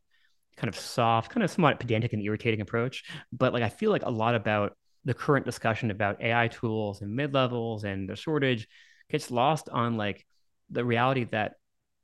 kind 0.56 0.70
of 0.70 0.80
soft, 0.80 1.30
kind 1.30 1.44
of 1.44 1.50
somewhat 1.50 1.78
pedantic 1.78 2.14
and 2.14 2.22
irritating 2.22 2.62
approach. 2.62 3.04
But 3.30 3.52
like 3.52 3.62
I 3.62 3.68
feel 3.68 3.90
like 3.90 4.04
a 4.06 4.10
lot 4.10 4.34
about 4.34 4.78
the 5.04 5.12
current 5.12 5.44
discussion 5.44 5.90
about 5.90 6.22
AI 6.22 6.48
tools 6.48 7.02
and 7.02 7.14
mid 7.14 7.34
levels 7.34 7.84
and 7.84 8.08
the 8.08 8.16
shortage 8.16 8.66
gets 9.10 9.30
lost 9.30 9.68
on 9.68 9.98
like 9.98 10.24
the 10.70 10.86
reality 10.86 11.24
that 11.32 11.56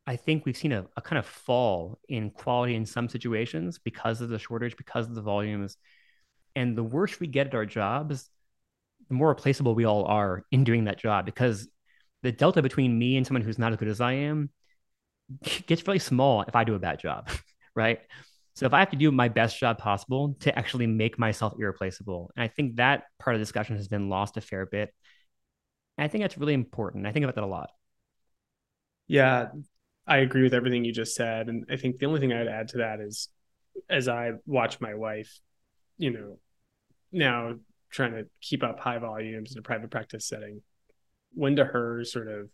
I 0.07 0.17
think 0.17 0.45
we've 0.45 0.57
seen 0.59 0.73
a, 0.73 0.85
a 0.95 1.01
kind 1.01 1.19
of 1.19 1.25
fall 1.25 1.99
in 2.07 2.31
quality 2.31 2.75
in 2.75 2.85
some 2.85 3.09
situations 3.09 3.79
because 3.79 4.21
of 4.21 4.29
the 4.29 4.39
shortage, 4.39 4.77
because 4.77 5.09
of 5.09 5.15
the 5.15 5.23
volumes. 5.23 5.79
And 6.55 6.77
the 6.77 6.85
worse 6.85 7.19
we 7.19 7.29
get 7.29 7.47
at 7.47 7.55
our 7.55 7.65
jobs, 7.65 8.29
the 9.09 9.15
more 9.15 9.29
replaceable 9.29 9.75
we 9.75 9.87
all 9.87 10.05
are 10.05 10.45
in 10.53 10.65
doing 10.65 10.85
that 10.85 10.99
job 10.99 11.25
because 11.25 11.67
the 12.27 12.33
delta 12.33 12.61
between 12.61 12.99
me 12.99 13.17
and 13.17 13.25
someone 13.25 13.43
who's 13.43 13.57
not 13.59 13.71
as 13.71 13.79
good 13.79 13.87
as 13.87 14.01
I 14.01 14.15
am 14.15 14.51
gets 15.67 15.87
really 15.87 16.01
small 16.01 16.43
if 16.43 16.57
I 16.57 16.65
do 16.65 16.75
a 16.75 16.79
bad 16.81 16.99
job, 16.99 17.31
right? 17.77 18.01
So 18.55 18.67
if 18.67 18.73
I 18.73 18.81
have 18.81 18.91
to 18.91 18.97
do 18.97 19.13
my 19.13 19.29
best 19.29 19.61
job 19.61 19.79
possible 19.79 20.37
to 20.41 20.59
actually 20.59 20.89
make 20.89 21.21
myself 21.21 21.55
irreplaceable, 21.57 22.33
and 22.35 22.43
I 22.43 22.49
think 22.49 22.77
that 22.77 23.05
part 23.21 23.37
of 23.37 23.41
the 23.41 23.45
discussion 23.45 23.77
has 23.77 23.87
been 23.87 24.09
lost 24.09 24.37
a 24.37 24.41
fair 24.41 24.67
bit. 24.67 24.93
And 25.97 26.05
I 26.05 26.09
think 26.09 26.25
that's 26.25 26.37
really 26.37 26.55
important. 26.55 27.07
I 27.07 27.13
think 27.13 27.23
about 27.23 27.37
that 27.37 27.45
a 27.45 27.47
lot. 27.47 27.71
Yeah, 29.07 29.51
I 30.05 30.17
agree 30.19 30.43
with 30.43 30.55
everything 30.55 30.85
you 30.85 30.93
just 30.93 31.15
said. 31.15 31.49
And 31.49 31.67
I 31.71 31.77
think 31.77 31.99
the 31.99 32.07
only 32.07 32.19
thing 32.19 32.33
I'd 32.33 32.49
add 32.49 32.69
to 32.69 32.79
that 32.79 32.99
is 32.99 33.29
as 33.89 34.09
I 34.09 34.33
watch 34.47 34.81
my 34.81 34.95
wife, 34.95 35.39
you 35.97 36.11
know, 36.11 36.39
now 37.13 37.55
trying 37.91 38.13
to 38.15 38.27
keep 38.41 38.65
up 38.65 38.81
high 38.81 38.99
volumes 38.99 39.53
in 39.53 39.59
a 39.61 39.63
private 39.63 39.93
practice 39.93 40.27
setting, 40.27 40.63
when 41.37 41.57
to 41.57 41.65
her 41.65 42.05
sort 42.05 42.29
of 42.29 42.49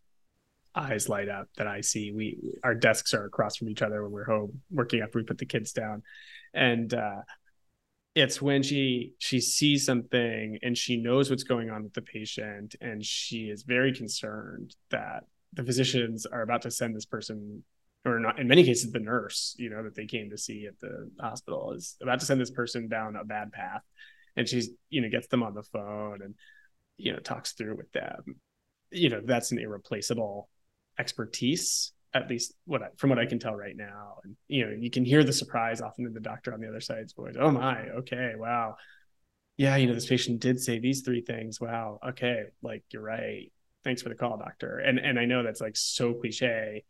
eyes 0.74 1.08
light 1.08 1.28
up 1.28 1.48
that 1.56 1.66
I 1.66 1.80
see. 1.80 2.12
We 2.12 2.38
our 2.62 2.74
desks 2.74 3.14
are 3.14 3.24
across 3.24 3.56
from 3.56 3.68
each 3.68 3.82
other 3.82 4.02
when 4.02 4.12
we're 4.12 4.24
home 4.24 4.60
working 4.70 5.00
after 5.00 5.18
we 5.18 5.24
put 5.24 5.38
the 5.38 5.46
kids 5.46 5.72
down, 5.72 6.02
and 6.52 6.92
uh, 6.92 7.22
it's 8.14 8.42
when 8.42 8.62
she 8.62 9.12
she 9.18 9.40
sees 9.40 9.86
something 9.86 10.58
and 10.62 10.76
she 10.76 10.96
knows 10.96 11.30
what's 11.30 11.44
going 11.44 11.70
on 11.70 11.84
with 11.84 11.94
the 11.94 12.02
patient, 12.02 12.74
and 12.80 13.04
she 13.04 13.44
is 13.44 13.62
very 13.62 13.92
concerned 13.92 14.74
that 14.90 15.24
the 15.54 15.64
physicians 15.64 16.26
are 16.26 16.42
about 16.42 16.62
to 16.62 16.70
send 16.70 16.96
this 16.96 17.06
person 17.06 17.62
or 18.04 18.18
not 18.18 18.40
in 18.40 18.48
many 18.48 18.64
cases 18.64 18.90
the 18.90 18.98
nurse 18.98 19.54
you 19.58 19.70
know 19.70 19.82
that 19.82 19.94
they 19.94 20.06
came 20.06 20.30
to 20.30 20.38
see 20.38 20.66
at 20.66 20.78
the 20.80 21.08
hospital 21.20 21.72
is 21.72 21.96
about 22.02 22.18
to 22.18 22.26
send 22.26 22.40
this 22.40 22.50
person 22.50 22.88
down 22.88 23.16
a 23.16 23.24
bad 23.24 23.52
path. 23.52 23.82
And 24.34 24.48
she's 24.48 24.70
you 24.88 25.02
know 25.02 25.10
gets 25.10 25.26
them 25.26 25.42
on 25.42 25.54
the 25.54 25.62
phone 25.62 26.20
and 26.22 26.34
you 26.96 27.12
know 27.12 27.18
talks 27.18 27.52
through 27.52 27.76
with 27.76 27.92
them 27.92 28.36
you 28.92 29.08
know 29.08 29.20
that's 29.24 29.52
an 29.52 29.58
irreplaceable 29.58 30.48
expertise 30.98 31.92
at 32.14 32.28
least 32.28 32.54
what 32.66 32.82
I, 32.82 32.88
from 32.96 33.10
what 33.10 33.18
I 33.18 33.26
can 33.26 33.38
tell 33.38 33.54
right 33.54 33.76
now. 33.76 34.18
And 34.24 34.36
you 34.48 34.66
know, 34.66 34.72
you 34.78 34.90
can 34.90 35.04
hear 35.04 35.24
the 35.24 35.32
surprise 35.32 35.80
often 35.80 36.06
in 36.06 36.12
the 36.12 36.20
doctor 36.20 36.52
on 36.52 36.60
the 36.60 36.68
other 36.68 36.80
side's 36.80 37.12
voice. 37.12 37.34
Oh 37.38 37.50
my, 37.50 37.88
okay, 38.00 38.32
wow, 38.36 38.76
yeah, 39.56 39.76
you 39.76 39.86
know, 39.86 39.94
this 39.94 40.06
patient 40.06 40.40
did 40.40 40.60
say 40.60 40.78
these 40.78 41.02
three 41.02 41.22
things. 41.22 41.60
Wow, 41.60 41.98
okay, 42.10 42.44
like 42.62 42.84
you're 42.90 43.02
right. 43.02 43.50
Thanks 43.84 44.02
for 44.02 44.08
the 44.08 44.14
call, 44.14 44.38
doctor. 44.38 44.78
And 44.78 44.98
and 44.98 45.18
I 45.18 45.24
know 45.24 45.42
that's 45.42 45.60
like 45.60 45.76
so 45.76 46.14
cliche, 46.14 46.84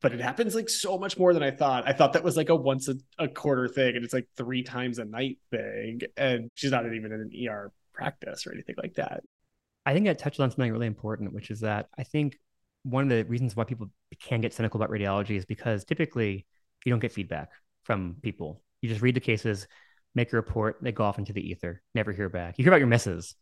but 0.00 0.12
it 0.12 0.20
happens 0.20 0.54
like 0.54 0.68
so 0.68 0.98
much 0.98 1.18
more 1.18 1.34
than 1.34 1.42
I 1.42 1.50
thought. 1.50 1.86
I 1.86 1.92
thought 1.92 2.14
that 2.14 2.24
was 2.24 2.36
like 2.36 2.48
a 2.48 2.56
once 2.56 2.88
a, 2.88 2.94
a 3.18 3.28
quarter 3.28 3.68
thing, 3.68 3.96
and 3.96 4.04
it's 4.04 4.14
like 4.14 4.28
three 4.36 4.62
times 4.62 4.98
a 4.98 5.04
night 5.04 5.38
thing. 5.50 6.00
And 6.16 6.50
she's 6.54 6.70
not 6.70 6.86
even 6.86 7.12
in 7.12 7.12
an 7.12 7.48
ER 7.48 7.72
practice 7.92 8.46
or 8.46 8.52
anything 8.52 8.76
like 8.78 8.94
that. 8.94 9.22
I 9.84 9.94
think 9.94 10.06
that 10.06 10.18
touched 10.18 10.40
on 10.40 10.50
something 10.50 10.72
really 10.72 10.86
important, 10.86 11.32
which 11.32 11.50
is 11.50 11.60
that 11.60 11.88
I 11.98 12.04
think 12.04 12.38
one 12.84 13.04
of 13.04 13.10
the 13.10 13.24
reasons 13.24 13.56
why 13.56 13.64
people 13.64 13.90
can 14.20 14.40
get 14.40 14.52
cynical 14.52 14.80
about 14.80 14.90
radiology 14.90 15.36
is 15.36 15.44
because 15.44 15.84
typically 15.84 16.46
you 16.84 16.90
don't 16.90 16.98
get 16.98 17.12
feedback 17.12 17.50
from 17.84 18.16
people. 18.22 18.62
You 18.80 18.88
just 18.88 19.02
read 19.02 19.14
the 19.14 19.20
cases, 19.20 19.66
make 20.14 20.32
a 20.32 20.36
report, 20.36 20.78
they 20.82 20.92
go 20.92 21.04
off 21.04 21.18
into 21.18 21.32
the 21.32 21.48
ether, 21.48 21.82
never 21.94 22.12
hear 22.12 22.28
back. 22.28 22.58
You 22.58 22.64
hear 22.64 22.72
about 22.72 22.80
your 22.80 22.88
misses, 22.88 23.34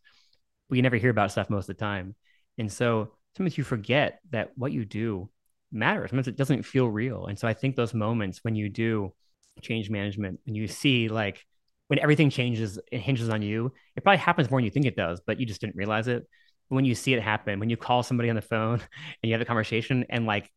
but 0.69 0.75
you 0.75 0.81
never 0.81 0.97
hear 0.97 1.09
about 1.09 1.31
stuff 1.31 1.49
most 1.49 1.69
of 1.69 1.77
the 1.77 1.83
time. 1.83 2.15
And 2.57 2.71
so 2.71 3.13
sometimes 3.35 3.57
you 3.57 3.63
forget 3.63 4.19
that 4.31 4.51
what 4.55 4.71
you 4.71 4.85
do 4.85 5.29
matters. 5.71 6.09
Sometimes 6.09 6.27
it 6.27 6.37
doesn't 6.37 6.63
feel 6.63 6.87
real. 6.87 7.27
And 7.27 7.37
so 7.37 7.47
I 7.47 7.53
think 7.53 7.75
those 7.75 7.93
moments 7.93 8.39
when 8.43 8.55
you 8.55 8.69
do 8.69 9.13
change 9.61 9.89
management 9.89 10.39
and 10.47 10.55
you 10.55 10.67
see 10.67 11.07
like 11.07 11.45
when 11.91 11.99
everything 11.99 12.29
changes, 12.29 12.79
it 12.89 12.99
hinges 12.99 13.27
on 13.27 13.41
you. 13.41 13.73
It 13.97 14.03
probably 14.05 14.19
happens 14.19 14.49
more 14.49 14.61
than 14.61 14.63
you 14.63 14.71
think 14.71 14.85
it 14.85 14.95
does, 14.95 15.19
but 15.27 15.41
you 15.41 15.45
just 15.45 15.59
didn't 15.59 15.75
realize 15.75 16.07
it 16.07 16.25
when 16.69 16.85
you 16.85 16.95
see 16.95 17.13
it 17.13 17.21
happen, 17.21 17.59
when 17.59 17.69
you 17.69 17.75
call 17.75 18.01
somebody 18.01 18.29
on 18.29 18.37
the 18.37 18.41
phone 18.41 18.79
and 19.21 19.29
you 19.29 19.33
have 19.33 19.41
a 19.41 19.45
conversation 19.45 20.05
and 20.09 20.25
like 20.25 20.49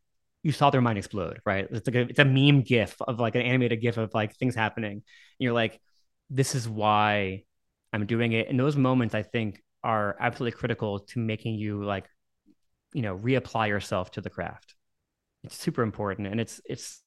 you 0.44 0.52
saw 0.52 0.70
their 0.70 0.80
mind 0.80 0.96
explode, 0.96 1.40
right? 1.44 1.66
It's 1.72 1.88
like 1.88 1.96
a, 1.96 2.00
it's 2.02 2.20
a 2.20 2.24
meme 2.24 2.62
gif 2.62 2.94
of 3.00 3.18
like 3.18 3.34
an 3.34 3.42
animated 3.42 3.80
gif 3.80 3.96
of 3.96 4.14
like 4.14 4.36
things 4.36 4.54
happening. 4.54 4.92
And 4.92 5.02
you're 5.40 5.52
like, 5.52 5.80
this 6.30 6.54
is 6.54 6.68
why 6.68 7.42
I'm 7.92 8.06
doing 8.06 8.30
it. 8.30 8.48
And 8.48 8.60
those 8.60 8.76
moments 8.76 9.16
I 9.16 9.22
think 9.24 9.60
are 9.82 10.16
absolutely 10.20 10.56
critical 10.56 11.00
to 11.00 11.18
making 11.18 11.56
you 11.56 11.82
like, 11.82 12.08
you 12.92 13.02
know, 13.02 13.18
reapply 13.18 13.66
yourself 13.66 14.12
to 14.12 14.20
the 14.20 14.30
craft. 14.30 14.76
It's 15.42 15.56
super 15.56 15.82
important. 15.82 16.28
And 16.28 16.40
it's, 16.40 16.60
it's, 16.64 17.02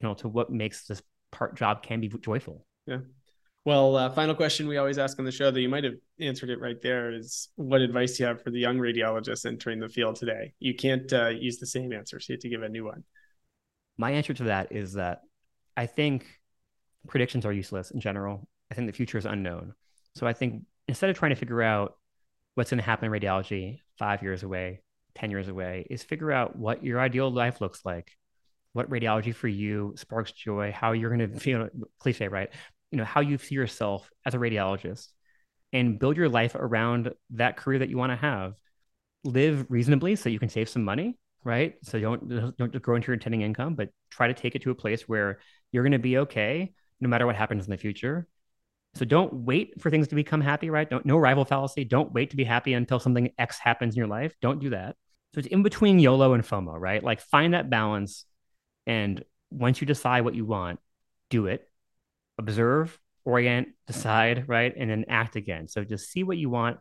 you 0.00 0.08
know, 0.08 0.14
to 0.14 0.28
what 0.28 0.50
makes 0.50 0.88
this 0.88 1.00
part 1.30 1.54
job 1.54 1.84
can 1.84 2.00
be 2.00 2.08
joyful. 2.08 2.66
Yeah. 2.84 2.98
Well, 3.66 3.96
uh, 3.96 4.10
final 4.10 4.34
question 4.34 4.68
we 4.68 4.78
always 4.78 4.96
ask 4.96 5.18
on 5.18 5.26
the 5.26 5.32
show 5.32 5.50
that 5.50 5.60
you 5.60 5.68
might 5.68 5.84
have 5.84 5.96
answered 6.18 6.48
it 6.48 6.60
right 6.60 6.80
there 6.80 7.12
is 7.12 7.50
what 7.56 7.82
advice 7.82 8.16
do 8.16 8.22
you 8.22 8.26
have 8.26 8.42
for 8.42 8.50
the 8.50 8.58
young 8.58 8.78
radiologists 8.78 9.44
entering 9.44 9.80
the 9.80 9.88
field 9.88 10.16
today? 10.16 10.54
You 10.60 10.74
can't 10.74 11.12
uh, 11.12 11.28
use 11.28 11.58
the 11.58 11.66
same 11.66 11.92
answer, 11.92 12.18
so 12.20 12.32
you 12.32 12.34
have 12.36 12.40
to 12.40 12.48
give 12.48 12.62
a 12.62 12.68
new 12.68 12.86
one. 12.86 13.04
My 13.98 14.12
answer 14.12 14.32
to 14.32 14.44
that 14.44 14.72
is 14.72 14.94
that 14.94 15.20
I 15.76 15.84
think 15.84 16.24
predictions 17.06 17.44
are 17.44 17.52
useless 17.52 17.90
in 17.90 18.00
general. 18.00 18.48
I 18.70 18.74
think 18.74 18.86
the 18.86 18.94
future 18.94 19.18
is 19.18 19.26
unknown. 19.26 19.74
So 20.14 20.26
I 20.26 20.32
think 20.32 20.62
instead 20.88 21.10
of 21.10 21.18
trying 21.18 21.30
to 21.30 21.36
figure 21.36 21.62
out 21.62 21.96
what's 22.54 22.70
going 22.70 22.78
to 22.78 22.84
happen 22.84 23.12
in 23.12 23.20
radiology 23.20 23.80
five 23.98 24.22
years 24.22 24.42
away, 24.42 24.80
10 25.16 25.30
years 25.30 25.48
away, 25.48 25.86
is 25.90 26.02
figure 26.02 26.32
out 26.32 26.56
what 26.56 26.82
your 26.82 26.98
ideal 26.98 27.30
life 27.30 27.60
looks 27.60 27.84
like 27.84 28.16
what 28.72 28.88
radiology 28.90 29.34
for 29.34 29.48
you 29.48 29.94
sparks 29.96 30.32
joy, 30.32 30.72
how 30.72 30.92
you're 30.92 31.14
going 31.14 31.32
to 31.32 31.38
feel 31.38 31.68
cliche, 31.98 32.28
right? 32.28 32.50
You 32.90 32.98
know 32.98 33.04
how 33.04 33.20
you 33.20 33.38
see 33.38 33.54
yourself 33.54 34.10
as 34.24 34.34
a 34.34 34.38
radiologist 34.38 35.08
and 35.72 35.98
build 35.98 36.16
your 36.16 36.28
life 36.28 36.54
around 36.54 37.12
that 37.30 37.56
career 37.56 37.78
that 37.80 37.90
you 37.90 37.96
want 37.96 38.12
to 38.12 38.16
have. 38.16 38.54
Live 39.22 39.66
reasonably 39.68 40.16
so 40.16 40.28
you 40.28 40.38
can 40.38 40.48
save 40.48 40.68
some 40.68 40.82
money 40.82 41.18
right? 41.44 41.74
So 41.82 41.98
don't 41.98 42.56
don't 42.56 42.72
just 42.72 42.82
grow 42.82 42.96
into 42.96 43.08
your 43.08 43.14
attending 43.14 43.42
income 43.42 43.74
but 43.74 43.90
try 44.10 44.28
to 44.28 44.34
take 44.34 44.54
it 44.54 44.62
to 44.62 44.70
a 44.70 44.74
place 44.74 45.08
where 45.08 45.38
you're 45.72 45.82
going 45.82 45.92
to 45.92 45.98
be 45.98 46.18
okay 46.18 46.72
no 47.00 47.08
matter 47.08 47.26
what 47.26 47.36
happens 47.36 47.64
in 47.64 47.70
the 47.70 47.78
future. 47.78 48.26
So 48.94 49.04
don't 49.04 49.32
wait 49.32 49.80
for 49.80 49.90
things 49.90 50.08
to 50.08 50.14
become 50.14 50.40
happy 50.40 50.70
right? 50.70 50.88
Don't 50.88 51.06
no 51.06 51.16
rival 51.16 51.44
fallacy. 51.44 51.84
Don't 51.84 52.12
wait 52.12 52.30
to 52.30 52.36
be 52.36 52.44
happy 52.44 52.74
until 52.74 53.00
something 53.00 53.30
x 53.38 53.58
happens 53.58 53.94
in 53.94 53.98
your 53.98 54.08
life. 54.08 54.34
Don't 54.40 54.60
do 54.60 54.70
that. 54.70 54.96
So 55.34 55.38
it's 55.38 55.48
in 55.48 55.62
between 55.62 55.98
yolo 55.98 56.34
and 56.34 56.44
fomo 56.44 56.78
right? 56.78 57.02
Like 57.02 57.20
find 57.20 57.54
that 57.54 57.70
balance 57.70 58.24
and 58.86 59.24
once 59.50 59.80
you 59.80 59.86
decide 59.86 60.22
what 60.22 60.34
you 60.34 60.44
want 60.44 60.78
do 61.28 61.46
it 61.46 61.68
observe, 62.40 62.98
orient, 63.24 63.68
decide, 63.86 64.48
right? 64.48 64.74
And 64.76 64.90
then 64.90 65.04
act 65.08 65.36
again. 65.36 65.68
So 65.68 65.84
just 65.84 66.10
see 66.10 66.24
what 66.24 66.38
you 66.38 66.50
want, 66.50 66.78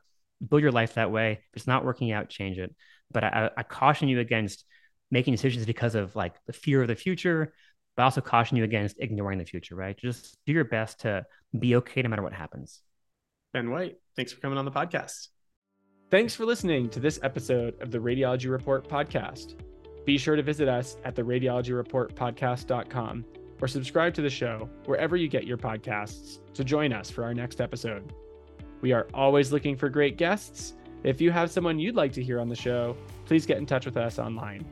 build 0.47 0.63
your 0.63 0.71
life 0.71 0.95
that 0.95 1.11
way. 1.11 1.33
If 1.33 1.57
it's 1.57 1.67
not 1.67 1.85
working 1.85 2.11
out, 2.11 2.29
change 2.29 2.57
it. 2.57 2.73
But 3.11 3.23
I, 3.23 3.51
I 3.55 3.63
caution 3.63 4.07
you 4.07 4.19
against 4.19 4.65
making 5.11 5.33
decisions 5.33 5.65
because 5.65 5.95
of 5.95 6.15
like 6.15 6.33
the 6.45 6.53
fear 6.53 6.81
of 6.81 6.87
the 6.87 6.95
future, 6.95 7.53
but 7.95 8.03
also 8.03 8.21
caution 8.21 8.57
you 8.57 8.63
against 8.63 8.99
ignoring 8.99 9.37
the 9.37 9.45
future, 9.45 9.75
right? 9.75 9.97
Just 9.97 10.37
do 10.45 10.53
your 10.53 10.63
best 10.63 11.01
to 11.01 11.25
be 11.57 11.75
okay 11.75 12.01
no 12.01 12.09
matter 12.09 12.23
what 12.23 12.33
happens. 12.33 12.81
Ben 13.53 13.71
White, 13.71 13.97
thanks 14.15 14.31
for 14.31 14.39
coming 14.39 14.57
on 14.57 14.65
the 14.65 14.71
podcast. 14.71 15.27
Thanks 16.11 16.35
for 16.35 16.45
listening 16.45 16.89
to 16.91 16.99
this 16.99 17.19
episode 17.21 17.81
of 17.81 17.91
the 17.91 17.99
Radiology 17.99 18.49
Report 18.49 18.87
podcast. 18.87 19.55
Be 20.05 20.17
sure 20.17 20.35
to 20.35 20.43
visit 20.43 20.67
us 20.67 20.97
at 21.03 21.15
the 21.15 21.23
radiologyreportpodcast.com 21.23 23.25
or 23.61 23.67
subscribe 23.67 24.13
to 24.15 24.21
the 24.21 24.29
show 24.29 24.69
wherever 24.85 25.15
you 25.15 25.27
get 25.27 25.45
your 25.45 25.57
podcasts 25.57 26.39
to 26.53 26.63
join 26.63 26.93
us 26.93 27.09
for 27.09 27.23
our 27.23 27.33
next 27.33 27.61
episode. 27.61 28.13
We 28.81 28.91
are 28.93 29.07
always 29.13 29.51
looking 29.51 29.75
for 29.75 29.89
great 29.89 30.17
guests. 30.17 30.73
If 31.03 31.21
you 31.21 31.31
have 31.31 31.51
someone 31.51 31.79
you'd 31.79 31.95
like 31.95 32.13
to 32.13 32.23
hear 32.23 32.39
on 32.39 32.49
the 32.49 32.55
show, 32.55 32.95
please 33.25 33.45
get 33.45 33.57
in 33.57 33.65
touch 33.65 33.85
with 33.85 33.97
us 33.97 34.19
online. 34.19 34.65